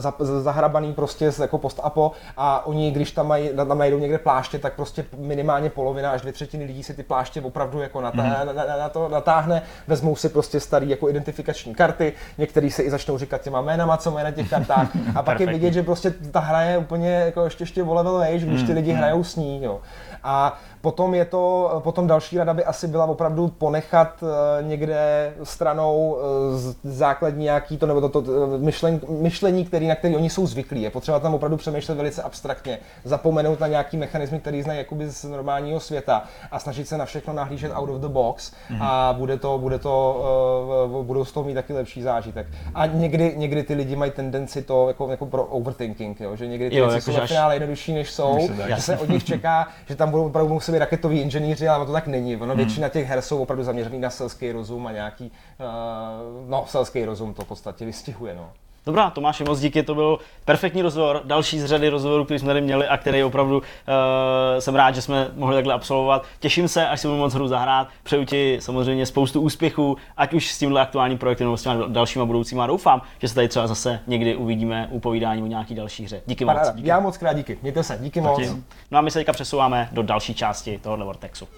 [0.00, 4.74] uh, zahrabaný prostě jako post-apo a oni, když tam, mají, tam najdou někde pláště, tak
[4.74, 8.46] prostě minimálně polovina až dvě třetiny lidí si ty pláště opravdu jako natá, mm-hmm.
[8.46, 12.90] na, na, na, to natáhne, vezmou si prostě starý jako identifikační karty, některý se i
[12.90, 16.10] začnou říkat těma jménama, co mají na těch kartách a pak je vidět, že prostě
[16.10, 18.98] ta hra je úplně jako ještě, ještě o level vejš, když ty hmm, lidi hmm.
[18.98, 19.62] hrajou s ní.
[19.62, 19.80] Jo.
[20.22, 26.18] A potom je to, potom další rada by asi byla opravdu ponechat eh, někde stranou
[26.18, 28.22] eh, základní nějaký to, nebo to, to
[28.58, 30.82] myšlení, myšlení který, na který oni jsou zvyklí.
[30.82, 35.24] Je potřeba tam opravdu přemýšlet velice abstraktně, zapomenout na nějaký mechanismy, který znají jakoby z
[35.24, 38.78] normálního světa a snažit se na všechno nahlížet out of the box mm-hmm.
[38.80, 40.24] a bude to, bude to,
[41.02, 42.46] budou z toho mít taky lepší zážitek.
[42.74, 46.36] A někdy, někdy ty lidi mají tendenci to jako, jako pro overthinking, jo?
[46.36, 47.52] že někdy ty jo, věci jako jsou až...
[47.52, 51.20] jednodušší, než jsou, že se od nich čeká, že tam budou opravdu muset být raketoví
[51.20, 52.36] inženýři, ale to tak není.
[52.36, 52.56] Ono hmm.
[52.56, 57.34] většina těch her jsou opravdu zaměřený na selský rozum a nějaký, uh, no, selský rozum
[57.34, 58.34] to v podstatě vystihuje.
[58.34, 58.52] No.
[58.86, 62.60] Dobrá, Tomáši, moc díky, to byl perfektní rozhovor, další z řady rozhovorů, který jsme tady
[62.60, 63.64] měli a který opravdu uh,
[64.58, 66.24] jsem rád, že jsme mohli takhle absolvovat.
[66.40, 70.52] Těším se, až si budu moc hru zahrát, přeju ti samozřejmě spoustu úspěchů, ať už
[70.52, 72.66] s tímhle aktuálním projektem nebo s těma dalšíma budoucíma.
[72.66, 76.22] Doufám, že se tady třeba zase někdy uvidíme u povídání o nějaký další hře.
[76.26, 76.70] Díky moc.
[76.74, 76.88] Díky.
[76.88, 78.40] Já moc krát díky, mějte se, díky moc.
[78.90, 81.48] No a my se teďka přesouváme do další části tohohle Vortexu.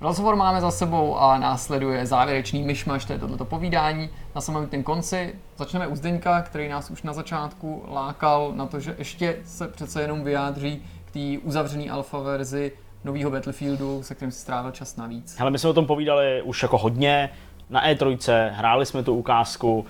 [0.00, 4.10] Rozhovor máme za sebou a následuje závěrečný myšmaš, to je tohleto povídání.
[4.34, 8.94] Na samotném konci začneme u Zdeňka, který nás už na začátku lákal na to, že
[8.98, 12.72] ještě se přece jenom vyjádří k té uzavřené alfa verzi
[13.04, 15.36] nového Battlefieldu, se kterým si strávil čas navíc.
[15.40, 17.30] Ale my jsme o tom povídali už jako hodně,
[17.70, 19.86] na E3, hráli jsme tu ukázku, uh,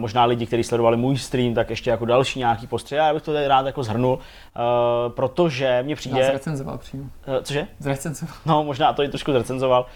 [0.00, 2.96] možná lidi, kteří sledovali můj stream, tak ještě jako další nějaký postřeh.
[2.96, 6.20] Já bych to tady rád jako zhrnul, uh, protože mě přijde...
[6.20, 7.02] Já zrecenzoval přímo.
[7.02, 7.08] Uh,
[7.42, 7.66] cože?
[7.78, 8.36] Zrecenzoval.
[8.46, 9.86] No, možná to i trošku zrecenzoval,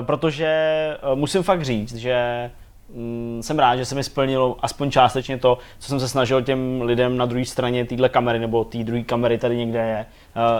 [0.00, 0.50] protože
[1.14, 2.50] musím fakt říct, že
[2.94, 6.82] mm, jsem rád, že se mi splnilo aspoň částečně to, co jsem se snažil těm
[6.82, 10.06] lidem na druhé straně téhle kamery, nebo té druhé kamery tady někde je,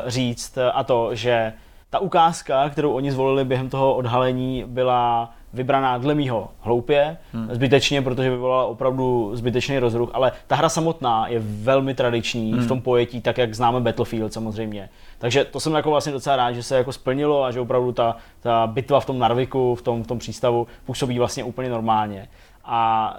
[0.07, 1.53] říct, a to, že
[1.91, 7.48] ta ukázka, kterou oni zvolili během toho odhalení, byla vybraná dle mýho hloupě, hmm.
[7.52, 12.62] zbytečně, protože vyvolala opravdu zbytečný rozruch, ale ta hra samotná je velmi tradiční hmm.
[12.62, 14.89] v tom pojetí, tak jak známe Battlefield samozřejmě.
[15.18, 18.16] Takže to jsem jako vlastně docela rád, že se jako splnilo a že opravdu ta,
[18.40, 22.28] ta bitva v tom Narviku, v tom, v tom přístavu působí vlastně úplně normálně.
[22.68, 23.12] A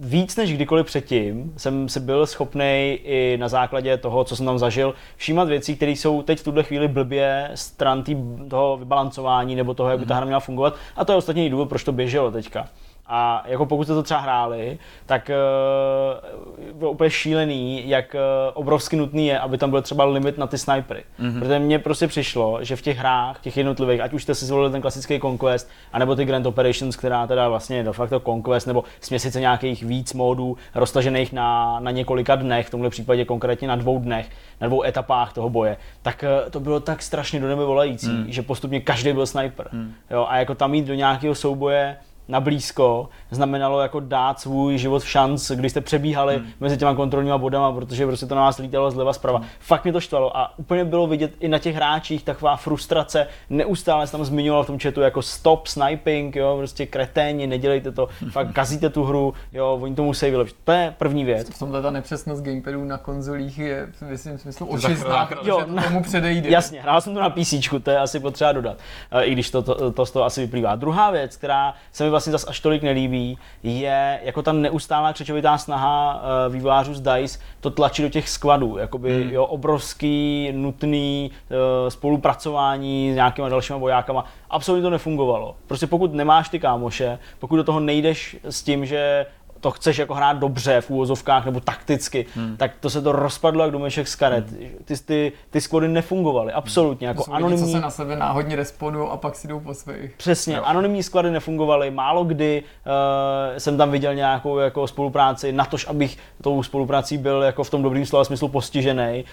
[0.00, 4.58] víc než kdykoliv předtím jsem si byl schopný i na základě toho, co jsem tam
[4.58, 8.16] zažil, všímat věcí, které jsou teď v tuhle chvíli blbě stran tý,
[8.50, 10.76] toho vybalancování nebo toho, jak by ta hra měla fungovat.
[10.96, 12.68] A to je ostatní důvod, proč to běželo teďka.
[13.06, 15.30] A jako pokud jste to třeba hráli, tak
[16.72, 18.20] uh, bylo úplně šílený, jak uh,
[18.54, 21.04] obrovsky nutný je, aby tam byl třeba limit na ty snipery.
[21.20, 21.38] Mm-hmm.
[21.38, 24.72] Protože mně prostě přišlo, že v těch hrách, těch jednotlivých, ať už jste si zvolili
[24.72, 28.84] ten klasický Conquest, anebo ty Grand Operations, která teda vlastně je de facto Conquest, nebo
[29.00, 33.98] směsice nějakých víc módů roztažených na, na několika dnech, v tomhle případě konkrétně na dvou
[33.98, 38.10] dnech, na dvou etapách toho boje, tak uh, to bylo tak strašně do nebe volající,
[38.10, 38.24] mm.
[38.28, 39.68] že postupně každý byl sniper.
[39.72, 39.92] Mm.
[40.10, 41.96] Jo, a jako tam jít do nějakého souboje,
[42.28, 46.46] na blízko znamenalo jako dát svůj život v šanc, když jste přebíhali hmm.
[46.60, 49.38] mezi těma kontrolníma bodama, protože prostě to na vás lítalo zleva zprava.
[49.38, 49.48] Hmm.
[49.60, 53.26] Fakt mě to štvalo a úplně bylo vidět i na těch hráčích taková frustrace.
[53.50, 58.08] Neustále se tam zmiňoval v tom chatu jako stop sniping, jo, prostě kreténi, nedělejte to,
[58.30, 60.56] fakt kazíte tu hru, jo, oni to musí vylepšit.
[60.64, 61.50] To je první věc.
[61.50, 66.02] V tomhle ta nepřesnost gamepadů na konzolích je v myslím smyslu očistná, jo, že tomu
[66.02, 66.50] předejde.
[66.50, 68.78] Jasně, hrál jsem to na PC, to je asi potřeba dodat,
[69.22, 70.76] i když to, to, to, to z toho asi vyplývá.
[70.76, 75.58] Druhá věc, která se mi vlastně zas až tolik nelíbí, je jako ta neustálá křečovitá
[75.58, 79.32] snaha uh, vývářů z DICE to tlačit do těch skladů, jakoby hmm.
[79.32, 81.56] jo, obrovský, nutný uh,
[81.88, 84.24] spolupracování s nějakýma dalšíma vojákama.
[84.50, 85.56] Absolutně to nefungovalo.
[85.66, 89.26] Prostě pokud nemáš ty kámoše, pokud do toho nejdeš s tím, že
[89.64, 92.56] to chceš jako hrát dobře v úvozovkách nebo takticky, hmm.
[92.56, 94.50] tak to se to rozpadlo jak domeček z karet.
[94.50, 94.68] Hmm.
[94.84, 97.06] Ty, ty, ty squady nefungovaly, absolutně.
[97.06, 97.66] Jako anonymní...
[97.66, 100.14] co se na sebe náhodně responují a pak si jdou po svých.
[100.16, 100.62] Přesně, jo.
[100.64, 101.90] anonymní squady nefungovaly.
[101.90, 107.42] Málo kdy uh, jsem tam viděl nějakou jako spolupráci, na tož, abych tou spoluprací byl
[107.42, 109.24] jako v tom dobrým slova smyslu postižený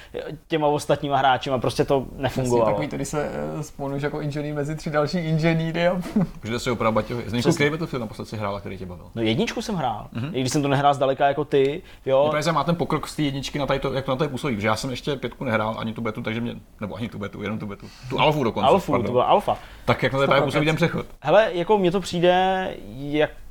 [0.48, 2.62] těma ostatníma hráči, a prostě to nefungovalo.
[2.62, 5.88] Jasně, takový, tady se uh, spoluješ jako inženýr mezi tři další inženýry.
[5.88, 6.02] A...
[6.44, 7.02] Můžete si opravdu.
[7.26, 9.06] Zdeňku, který Battlefield naposled si hrál, který tě bavil?
[9.16, 10.08] No jedničku jsem hrál.
[10.14, 10.32] Mm-hmm mm-hmm.
[10.34, 11.82] i když jsem to nehrál zdaleka jako ty.
[12.06, 12.34] Jo.
[12.44, 14.62] Mě má ten pokrok z té jedničky na tady to, jak to na to působí,
[14.62, 17.42] že já jsem ještě pětku nehrál, ani tu betu, takže mě, nebo ani tu betu,
[17.42, 18.68] jenom tu betu, tu alfu dokonce.
[18.68, 19.58] Alfu, to byla alfa.
[19.86, 21.06] Tak jak na to působí ten přechod?
[21.20, 22.76] Hele, jako mně to přijde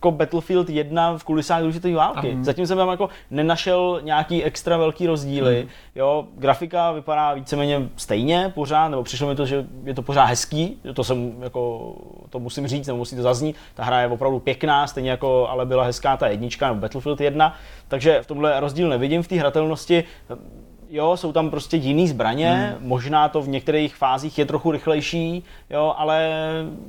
[0.00, 2.32] jako Battlefield 1 v kulisách důležité války.
[2.32, 2.44] Aha.
[2.44, 5.60] Zatím jsem tam jako nenašel nějaký extra velký rozdíly.
[5.60, 5.68] Hmm.
[5.94, 10.80] Jo, grafika vypadá víceméně stejně pořád, nebo přišlo mi to, že je to pořád hezký,
[10.94, 11.94] to jsem jako,
[12.30, 13.56] to musím říct, nebo musí to zaznít.
[13.74, 17.56] Ta hra je opravdu pěkná, stejně jako ale byla hezká ta jednička nebo Battlefield 1,
[17.88, 20.04] takže v tomhle rozdíl nevidím v té hratelnosti
[20.90, 22.88] jo, jsou tam prostě jiný zbraně, hmm.
[22.88, 26.30] možná to v některých fázích je trochu rychlejší, jo, ale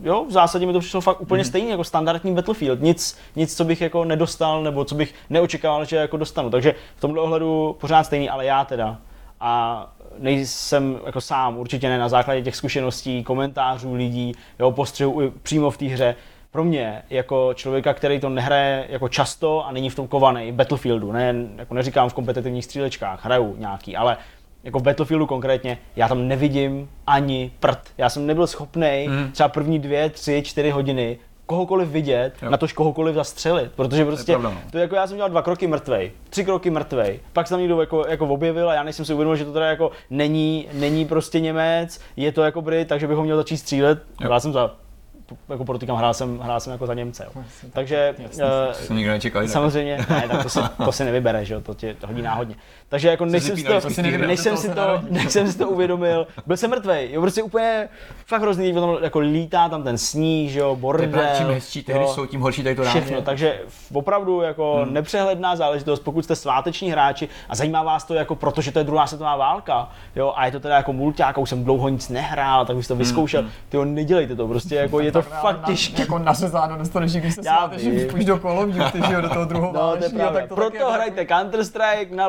[0.04, 1.50] jo, v zásadě mi to přišlo fakt úplně hmm.
[1.50, 2.82] stejně jako standardní Battlefield.
[2.82, 6.50] Nic, nic, co bych jako nedostal, nebo co bych neočekával, že jako dostanu.
[6.50, 8.98] Takže v tomhle ohledu pořád stejný, ale já teda.
[9.40, 9.88] A
[10.20, 15.78] nejsem jako sám, určitě ne na základě těch zkušeností, komentářů lidí, jo, postřehu přímo v
[15.78, 16.16] té hře,
[16.52, 21.12] pro mě, jako člověka, který to nehraje jako často a není v tom kovaný, Battlefieldu,
[21.12, 24.18] ne, jako neříkám v kompetitivních střílečkách, hraju nějaký, ale
[24.64, 27.80] jako v Battlefieldu konkrétně, já tam nevidím ani prd.
[27.98, 29.32] Já jsem nebyl schopný mm.
[29.32, 32.50] třeba první dvě, tři, čtyři hodiny kohokoliv vidět, jo.
[32.50, 34.58] na tož kohokoliv zastřelit, protože prostě, to, no.
[34.72, 37.80] to jako já jsem dělal dva kroky mrtvej, tři kroky mrtvej, pak se tam někdo
[37.80, 41.40] jako, jako objevil a já nejsem si uvědomil, že to teda jako není, není prostě
[41.40, 44.76] Němec, je to jako Brit, takže bych ho měl začít střílet, já jsem za
[45.50, 47.28] jako podotýkám, hrál jsem, hrál jsem jako za Němce.
[47.36, 47.44] Jo.
[47.74, 48.16] Takže
[48.90, 51.94] uh, nikdo nečekal, samozřejmě, ne, tak to si, to si nevybere, že jo, to tě
[51.94, 52.56] to hodí náhodně.
[52.92, 53.74] Takže jako než jsem, si to,
[54.28, 57.90] než jsem si to, než jsem si to uvědomil, byl jsem mrtvej, jo, prostě úplně
[58.26, 61.24] fakt hrozný, potom jako lítá tam ten sníh, že jo, bordel.
[61.38, 62.90] Čím hezčí ty hry jsou, tím horší tady to dá.
[62.90, 63.60] Všechno, takže
[63.94, 64.94] opravdu jako hmm.
[64.94, 69.08] nepřehledná záležitost, pokud jste sváteční hráči a zajímá vás to jako protože to je druhá
[69.08, 72.76] světová válka, jo, a je to teda jako mulťák, už jsem dlouho nic nehrál, tak
[72.76, 73.52] bych to hmm, vyzkoušel, hmm.
[73.70, 76.02] ty nedělejte to, prostě jako je to fakt těžké.
[76.02, 80.04] Jako nařezáno dostaneš, když se sváteč, už do kolovňů, ty do toho druhého no, to
[80.04, 82.28] je tak to Proto hrajte Counter-Strike na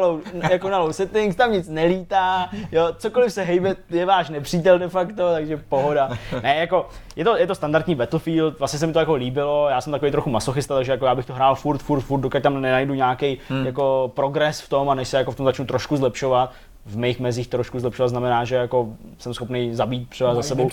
[0.53, 4.89] jako na low settings, tam nic nelítá, jo, cokoliv se hejbe, je váš nepřítel de
[4.89, 6.11] facto, takže pohoda.
[6.43, 9.81] Ne, jako, je to, je to standardní Battlefield, vlastně se mi to jako líbilo, já
[9.81, 12.61] jsem takový trochu masochista, takže jako já bych to hrál furt, furt, furt, dokud tam
[12.61, 13.67] nenajdu nějaký hmm.
[13.67, 16.53] jako progres v tom a než se jako v tom začnu trošku zlepšovat,
[16.87, 18.89] v mých mezích trošku zlepšovat znamená, že jako
[19.19, 20.69] jsem schopný zabít třeba za sebou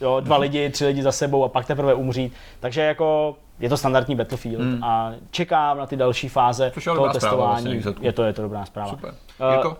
[0.00, 2.32] jo, dva lidi, tři lidi za sebou a pak teprve umřít.
[2.60, 4.84] Takže jako je to standardní Battlefield hmm.
[4.84, 7.78] a čekám na ty další fáze toho testování.
[7.78, 8.90] Vlastně, je to, je to dobrá zpráva.
[8.90, 9.14] Super.
[9.40, 9.76] Uh, Jirko?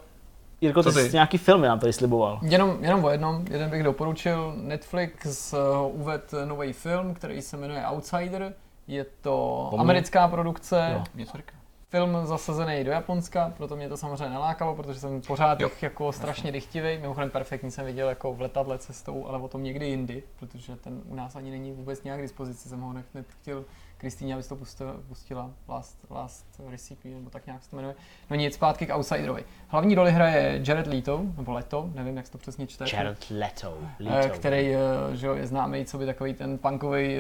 [0.61, 2.39] Jirko, ty, ty jsi nějaký film nám tady sliboval.
[2.43, 4.55] Jenom, jenom o jednom, jeden bych doporučil.
[4.57, 8.53] Netflix uh, uved nový film, který se jmenuje Outsider.
[8.89, 9.85] Je to Pomůj.
[9.85, 10.91] americká produkce.
[10.93, 11.62] Jo, říká
[11.93, 15.71] film zasazený do Japonska, proto mě to samozřejmě nelákalo, protože jsem pořád jo.
[15.83, 16.99] jako strašně dychtivý.
[16.99, 21.03] Mimochodem perfektní jsem viděl jako v letadle cestou, ale o tom někdy jindy, protože ten
[21.09, 23.65] u nás ani není vůbec nějak k dispozici, jsem ho hned chtěl
[24.03, 27.95] Kristýně, abys to pustila, pustila Last, Last Recipe, nebo tak nějak se to jmenuje.
[28.31, 29.45] No nic, zpátky k Outsiderovi.
[29.69, 32.85] Hlavní roli hraje Jared Leto, nebo Leto, nevím, jak se to přesně čte.
[32.93, 33.79] Jared Leto.
[34.01, 34.35] Eh, Leto.
[34.35, 34.79] Který eh,
[35.17, 37.17] že jo, je známý, co by takový ten punkový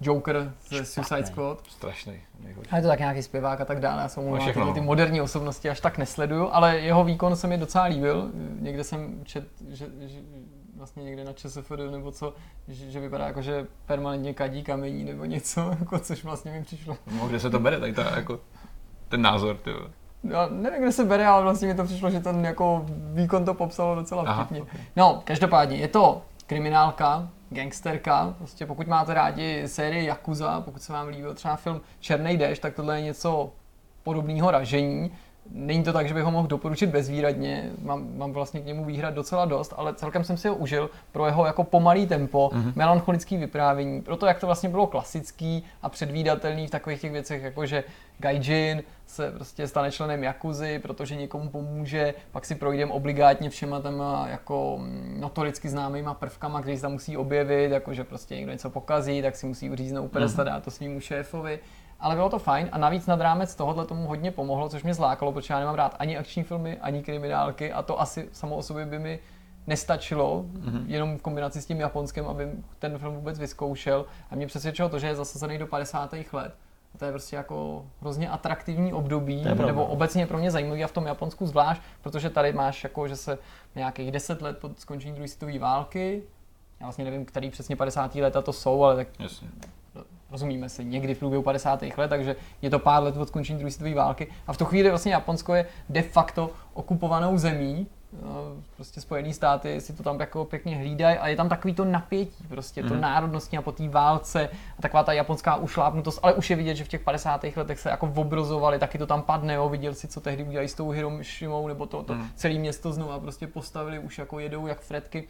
[0.00, 1.66] Joker ze Suicide Squad.
[1.68, 2.20] Strašný.
[2.70, 4.02] A je to tak nějaký zpěvák a tak dále.
[4.02, 7.58] Já jsem mu ty, ty moderní osobnosti až tak nesleduju, ale jeho výkon se mi
[7.58, 8.30] docela líbil.
[8.60, 10.18] Někde jsem čet, že, že
[10.82, 12.34] vlastně někde na ČSFD nebo co,
[12.68, 16.96] že, že vypadá jako, že permanentně kadí kamení nebo něco, jako, což vlastně mi přišlo.
[17.18, 18.40] No, kde se to bere, tak to jako
[19.08, 19.70] ten názor, ty
[20.24, 23.54] já nevím, kde se bere, ale vlastně mi to přišlo, že ten jako výkon to
[23.54, 24.62] popsalo docela vtipně.
[24.62, 24.80] Okay.
[24.96, 31.08] No, každopádně, je to kriminálka, gangsterka, prostě pokud máte rádi sérii Yakuza, pokud se vám
[31.08, 33.50] líbil třeba film Černý déšť, tak tohle je něco
[34.02, 35.12] podobného ražení.
[35.50, 39.14] Není to tak, že bych ho mohl doporučit bezvýradně, mám, mám vlastně k němu výhrad
[39.14, 42.72] docela dost, ale celkem jsem si ho užil pro jeho jako pomalý tempo, mm-hmm.
[42.76, 47.42] melancholický vyprávění, pro to, jak to vlastně bylo klasický a předvídatelný v takových těch věcech,
[47.42, 47.84] jako že
[48.18, 54.02] Gaijin se prostě stane členem Jakuzy, protože někomu pomůže, pak si projdem obligátně všema tam
[54.30, 54.80] jako
[55.18, 59.36] notoricky známýma prvkama, který se tam musí objevit, jako že prostě někdo něco pokazí, tak
[59.36, 60.46] si musí uříznout pedesta, mm-hmm.
[60.46, 61.60] dát to svýmu šéfovi
[62.02, 65.32] ale bylo to fajn a navíc nad rámec tohohle tomu hodně pomohlo, což mě zlákalo,
[65.32, 68.86] protože já nemám rád ani akční filmy, ani kriminálky a to asi samo o sobě
[68.86, 69.18] by mi
[69.66, 70.84] nestačilo, mm-hmm.
[70.86, 72.48] jenom v kombinaci s tím Japonskem, aby
[72.78, 76.14] ten film vůbec vyzkoušel a mě přesvědčilo to, že je zasazený do 50.
[76.32, 76.56] let.
[76.94, 80.92] A to je prostě jako hrozně atraktivní období, nebo obecně pro mě zajímavý a v
[80.92, 83.38] tom Japonsku zvlášť, protože tady máš jako, že se
[83.74, 86.22] nějakých 10 let po skončení druhé světové války,
[86.80, 88.14] já vlastně nevím, který přesně 50.
[88.14, 89.48] leta to jsou, ale tak Jasně
[90.32, 91.82] rozumíme si, někdy v průběhu 50.
[91.82, 94.26] let, takže je to pár let od skončení druhé světové války.
[94.46, 97.86] A v tu chvíli vlastně Japonsko je de facto okupovanou zemí,
[98.22, 101.84] no, prostě Spojené státy si to tam jako pěkně hlídají a je tam takový to
[101.84, 102.88] napětí, prostě mm.
[102.88, 103.02] to mhm.
[103.02, 104.48] národnostní a po té válce
[104.78, 107.44] a taková ta japonská ušlápnutost, ale už je vidět, že v těch 50.
[107.56, 110.74] letech se jako obrozovali, taky to tam padne, jo, viděl si, co tehdy udělali s
[110.74, 112.28] tou Hiroshimou, nebo to, to mm.
[112.34, 115.28] celé město znova prostě postavili, už jako jedou jak fretky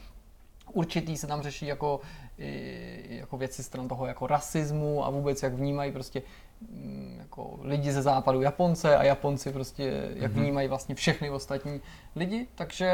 [0.73, 2.01] určitý se tam řeší jako,
[3.09, 6.23] jako věci stran toho jako rasismu a vůbec jak vnímají prostě
[6.61, 10.41] mm, jako lidi ze západu Japonce a Japonci prostě jak mm-hmm.
[10.41, 11.81] vnímají vlastně všechny ostatní
[12.17, 12.93] lidi, takže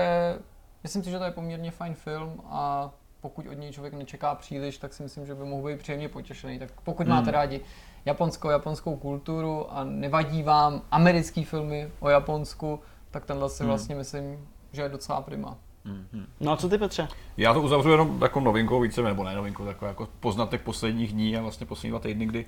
[0.83, 2.91] myslím si, že to je poměrně fajn film a
[3.21, 6.59] pokud od něj člověk nečeká příliš, tak si myslím, že by mohl být příjemně potěšený.
[6.59, 7.13] Tak pokud mm.
[7.13, 7.61] máte rádi
[8.05, 12.81] japonskou, japonskou kulturu a nevadí vám americké filmy o Japonsku,
[13.11, 13.69] tak tenhle si mm.
[13.69, 15.59] vlastně myslím, že je docela prima.
[15.87, 16.25] Mm-hmm.
[16.41, 17.09] No a co ty, Petře?
[17.37, 21.37] Já to uzavřu jenom jako novinkou více, nebo ne novinkou, takový jako poznatek posledních dní
[21.37, 22.47] a vlastně poslední dva týdny, kdy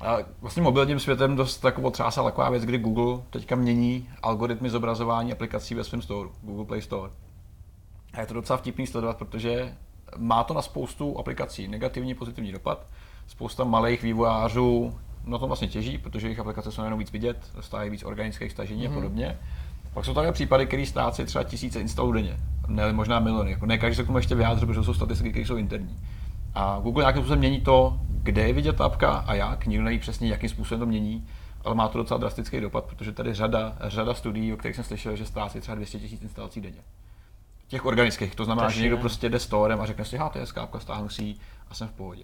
[0.00, 5.32] a vlastně mobilním světem dost jako otřásá taková věc, kdy Google teďka mění algoritmy zobrazování
[5.32, 7.12] aplikací ve svém store, Google Play Store.
[8.12, 9.74] A je to docela vtipný sledovat, protože
[10.16, 12.86] má to na spoustu aplikací negativní, pozitivní dopad.
[13.26, 17.90] Spousta malých vývojářů na tom vlastně těží, protože jejich aplikace jsou jenom víc vidět, dostávají
[17.90, 18.86] víc organických stažení mm-hmm.
[18.86, 18.98] a mhm.
[18.98, 19.38] podobně.
[19.94, 22.36] Pak jsou také případy, které ztrácí třeba tisíce instalů denně,
[22.68, 23.50] ne, možná miliony.
[23.50, 25.96] Jako ne každý se k tomu ještě vyjádří, protože jsou statistiky, které jsou interní.
[26.54, 29.98] A Google nějakým způsobem mění to, kde je vidět ta apka a jak, nikdo neví
[29.98, 31.26] přesně, jakým způsobem to mění,
[31.64, 35.16] ale má to docela drastický dopad, protože tady řada, řada studií, o kterých jsem slyšel,
[35.16, 36.80] že ztrácí třeba 200 000 instalací denně.
[37.68, 40.46] Těch organických, to znamená, Tež že někdo prostě jde storem a řekne si, to je
[40.46, 41.34] skápka, stáhnu si ji
[41.70, 42.22] a jsem v pohodě.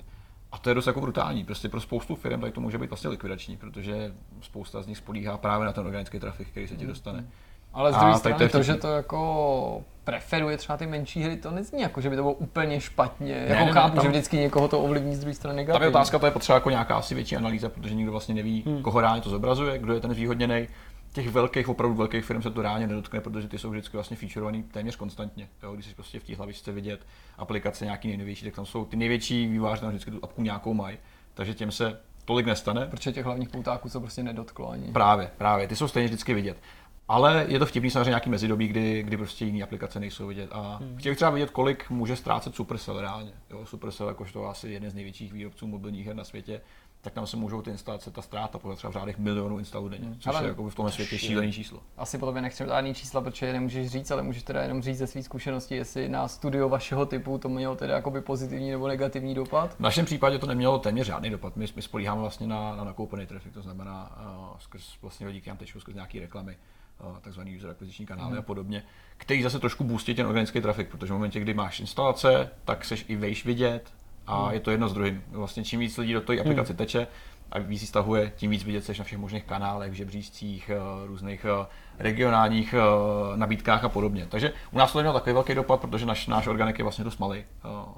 [0.52, 1.44] A to je dost jako brutální.
[1.44, 5.38] Prostě pro spoustu firm tady to může být vlastně likvidační, protože spousta z nich spolíhá
[5.38, 7.20] právě na ten organický trafik, který se ti dostane.
[7.20, 7.28] Mm.
[7.76, 11.50] Ale z druhé strany to, to, že to jako preferuje třeba ty menší hry, to
[11.50, 13.34] nezní jako, že by to bylo úplně špatně.
[13.34, 15.78] Ne, jako ne, chápu, tam, že vždycky někoho to ovlivní z druhé strany negativně.
[15.78, 18.62] Tam je otázka, to je potřeba jako nějaká asi větší analýza, protože nikdo vlastně neví,
[18.66, 18.82] hmm.
[18.82, 20.68] koho reálně to zobrazuje, kdo je ten zvýhodněný.
[21.12, 24.62] Těch velkých, opravdu velkých firm se to reálně nedotkne, protože ty jsou vždycky vlastně featurovaný
[24.62, 25.48] téměř konstantně.
[25.62, 25.72] Jo?
[25.72, 27.00] Když si prostě v té hlavičce vidět
[27.38, 30.98] aplikace nějaký nejnovější, tak tam jsou ty největší výváři, tam vždycky tu apku nějakou mají.
[31.34, 32.86] Takže těm se tolik nestane.
[32.86, 34.92] Protože těch hlavních poutáků se prostě nedotklo ani.
[34.92, 36.56] Právě, právě, ty jsou stejně vždycky vidět.
[37.08, 40.50] Ale je to vtipný samozřejmě nějaký mezidobí, kdy, kdy prostě jiné aplikace nejsou vidět.
[40.52, 40.96] A hmm.
[40.96, 43.32] chtěl bych třeba vidět, kolik může ztrácet Supercell reálně.
[43.50, 46.60] Jo, Supercell, jakožto asi jeden z největších výrobců mobilních her na světě,
[47.00, 50.08] tak tam se můžou ty instalace, ta ztráta, pokud třeba v řádech milionů instalů denně,
[50.18, 51.82] což ale je jako v tomhle světě šílený číslo.
[51.96, 54.98] Asi po tobě nechci žádný čísla, protože je nemůžeš říct, ale můžeš teda jenom říct
[54.98, 59.34] ze své zkušenosti, jestli na studio vašeho typu to mělo teda jakoby pozitivní nebo negativní
[59.34, 59.74] dopad.
[59.74, 61.56] V našem případě to nemělo téměř žádný dopad.
[61.56, 64.18] My, my spolíháme vlastně na, na nakoupený trafik, to znamená
[64.52, 66.56] uh, skrz vlastně lidi, nám tečou skrz nějaké reklamy
[67.20, 68.38] takzvaný user akviziční kanály mm.
[68.38, 68.82] a podobně,
[69.16, 73.04] který zase trošku boostí ten organický trafik, protože v momentě, kdy máš instalace, tak seš
[73.08, 73.92] i vejš vidět
[74.26, 74.54] a mm.
[74.54, 75.22] je to jedno z druhým.
[75.28, 76.76] Vlastně čím víc lidí do té aplikace mm.
[76.76, 77.06] teče
[77.52, 81.44] a víc si stahuje, tím víc vidět seš na všech možných kanálech, žebříčcích, eh, různých
[81.44, 81.66] eh,
[81.98, 84.26] regionálních eh, nabídkách a podobně.
[84.30, 87.18] Takže u nás to mělo takový velký dopad, protože naš, náš organik je vlastně dost
[87.18, 87.44] malý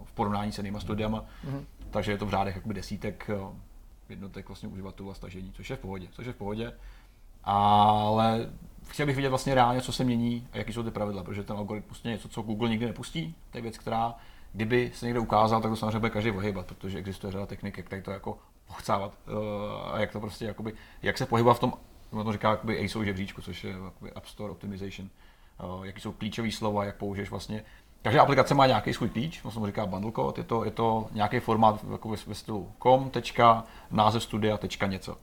[0.04, 1.66] v porovnání s jinými studiama, mm.
[1.90, 3.30] takže je to v řádech jakoby desítek
[4.08, 6.72] jednotek vlastně uživatelů a stažení, což je v pohodě, což je v pohodě.
[7.50, 8.46] Ale
[8.88, 11.56] chtěl bych vidět vlastně reálně, co se mění a jaký jsou ty pravidla, protože ten
[11.56, 13.34] algoritmus je něco, co Google nikdy nepustí.
[13.50, 14.14] To je věc, která,
[14.52, 17.88] kdyby se někde ukázal, tak to samozřejmě bude každý ohýbat, protože existuje řada technik, jak
[17.88, 20.72] tady to jako pochcávat uh, a jak to prostě, jakoby,
[21.02, 21.72] jak se pohybovat v tom,
[22.10, 25.08] on to říká jakoby ASO žebříčku, což je jakoby App Store Optimization,
[25.78, 27.64] uh, jaký jsou klíčové slova, jak použiješ vlastně
[28.02, 30.70] Každá aplikace má nějaký svůj klíč, to se mu říká bundle code, je to, je
[30.70, 35.16] to nějaký formát jako ve, ve stylu com, tečka, název studia, tečka něco.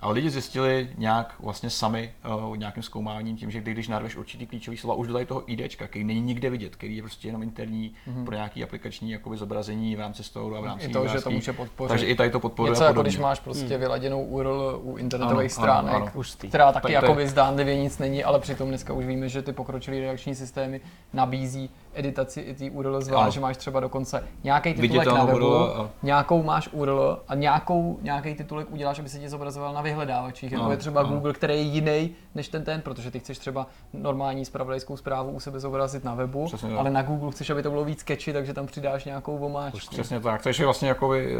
[0.00, 2.12] Ale lidi zjistili nějak vlastně sami
[2.48, 5.86] uh, nějakým zkoumáním tím, že když narveš určitý klíčový slova už do tady toho IDčka,
[5.86, 8.24] který není nikde vidět, který je prostě jenom interní mm-hmm.
[8.24, 11.30] pro nějaký aplikační jakoby zobrazení v rámci storu a v rámci I to, že to
[11.30, 11.88] může podpořit.
[11.88, 12.70] Takže i tady to podporuje.
[12.70, 13.80] Něco jako když máš prostě hmm.
[13.80, 16.22] vyladěnou URL u internetových ano, stránek, ano, ano.
[16.48, 20.34] která taky jako zdánlivě nic není, ale přitom dneska už víme, že ty pokročilé reakční
[20.34, 20.80] systémy
[21.12, 25.90] nabízí editaci i ty URL zvlášť, že máš třeba dokonce nějaký titulek na webu, a...
[26.02, 30.70] nějakou máš URL a nějakou, nějaký titulek uděláš, aby se ti zobrazoval na vyhledávačích, jako
[30.70, 34.96] je třeba Google, který je jiný než ten ten, protože ty chceš třeba normální spravodajskou
[34.96, 36.92] zprávu u sebe zobrazit na webu, Přesně ale tak.
[36.92, 39.90] na Google chceš, aby to bylo víc catchy, takže tam přidáš nějakou vomáčku.
[39.90, 41.34] Přesně tak, takže vlastně jako by,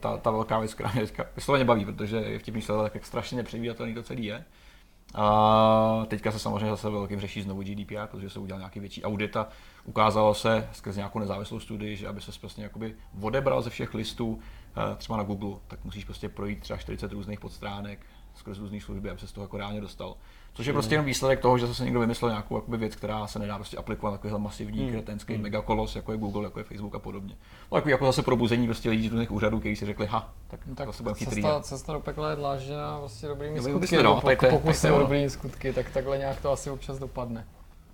[0.00, 3.36] ta, ta velká věc, která mě teďka vysloveně baví, protože je vtipný sledovat, jak strašně
[3.36, 4.44] nepředvídatelný to celý je.
[5.14, 9.36] A teďka se samozřejmě zase velkým řeší znovu GDPR, protože se udělal nějaký větší audit
[9.36, 9.48] a
[9.84, 14.38] ukázalo se skrze nějakou nezávislou studii, že aby se prostě jakoby odebral ze všech listů,
[14.76, 19.10] eh, třeba na Google, tak musíš prostě projít třeba 40 různých podstránek skrz různé služby,
[19.10, 20.14] aby se z toho jako reálně dostal.
[20.54, 23.38] Což je prostě jenom výsledek toho, že zase někdo vymyslel nějakou jakoby, věc, která se
[23.38, 24.90] nedá prostě aplikovat na takovýhle masivní hmm.
[24.90, 25.42] kretenský hmm.
[25.42, 27.34] megakolos, jako je Google, jako je Facebook a podobně.
[27.72, 30.66] No, jako, jako zase probuzení prostě lidí z různých úřadů, kteří si řekli, ha, tak
[30.66, 31.42] no, tak zase budeme chytrý.
[31.42, 34.02] Cesta, cesta do pekla je dlážděna vlastně dobrými no, skutky.
[34.02, 37.46] No, pokud, pokusy o dobrými skutky, tak takhle nějak to asi občas dopadne.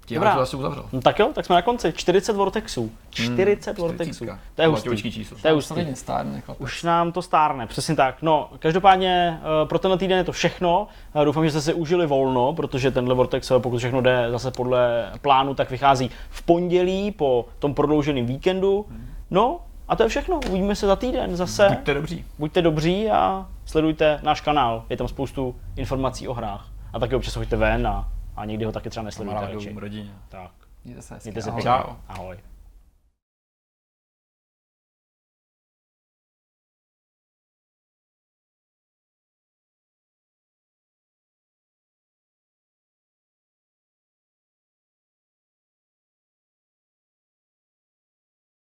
[0.09, 0.35] Tím Dobrá.
[0.35, 0.85] to asi uzavřel.
[0.93, 1.93] No tak jo, tak jsme na konci.
[1.97, 2.91] 40 vortexů.
[3.11, 4.27] 40 hmm, vortexů.
[4.55, 5.13] To je hustý.
[5.13, 5.37] číslo.
[5.43, 5.75] To je hustý.
[5.95, 8.23] Stárne, Už nám to stárne, přesně tak.
[8.23, 10.89] No, každopádně eh, pro tenhle týden je to všechno.
[11.15, 14.51] Eh, doufám, že jste si užili volno, protože tenhle Vortex, eh, pokud všechno jde zase
[14.51, 18.87] podle plánu, tak vychází v pondělí po tom prodlouženém víkendu.
[19.31, 20.41] No, a to je všechno.
[20.49, 21.69] Uvidíme se za týden zase.
[21.69, 22.25] Buďte dobří.
[22.39, 24.85] Buďte dobří a sledujte náš kanál.
[24.91, 26.67] Je tam spoustu informací o hrách.
[26.93, 28.09] A taky občas choďte ven a
[28.39, 29.47] a někdy ho taky třeba nesledujete.
[29.77, 30.13] rodině.
[30.29, 30.51] Tak.
[30.85, 31.71] Mějte se Mějte se pěkně.
[32.09, 32.37] Ahoj.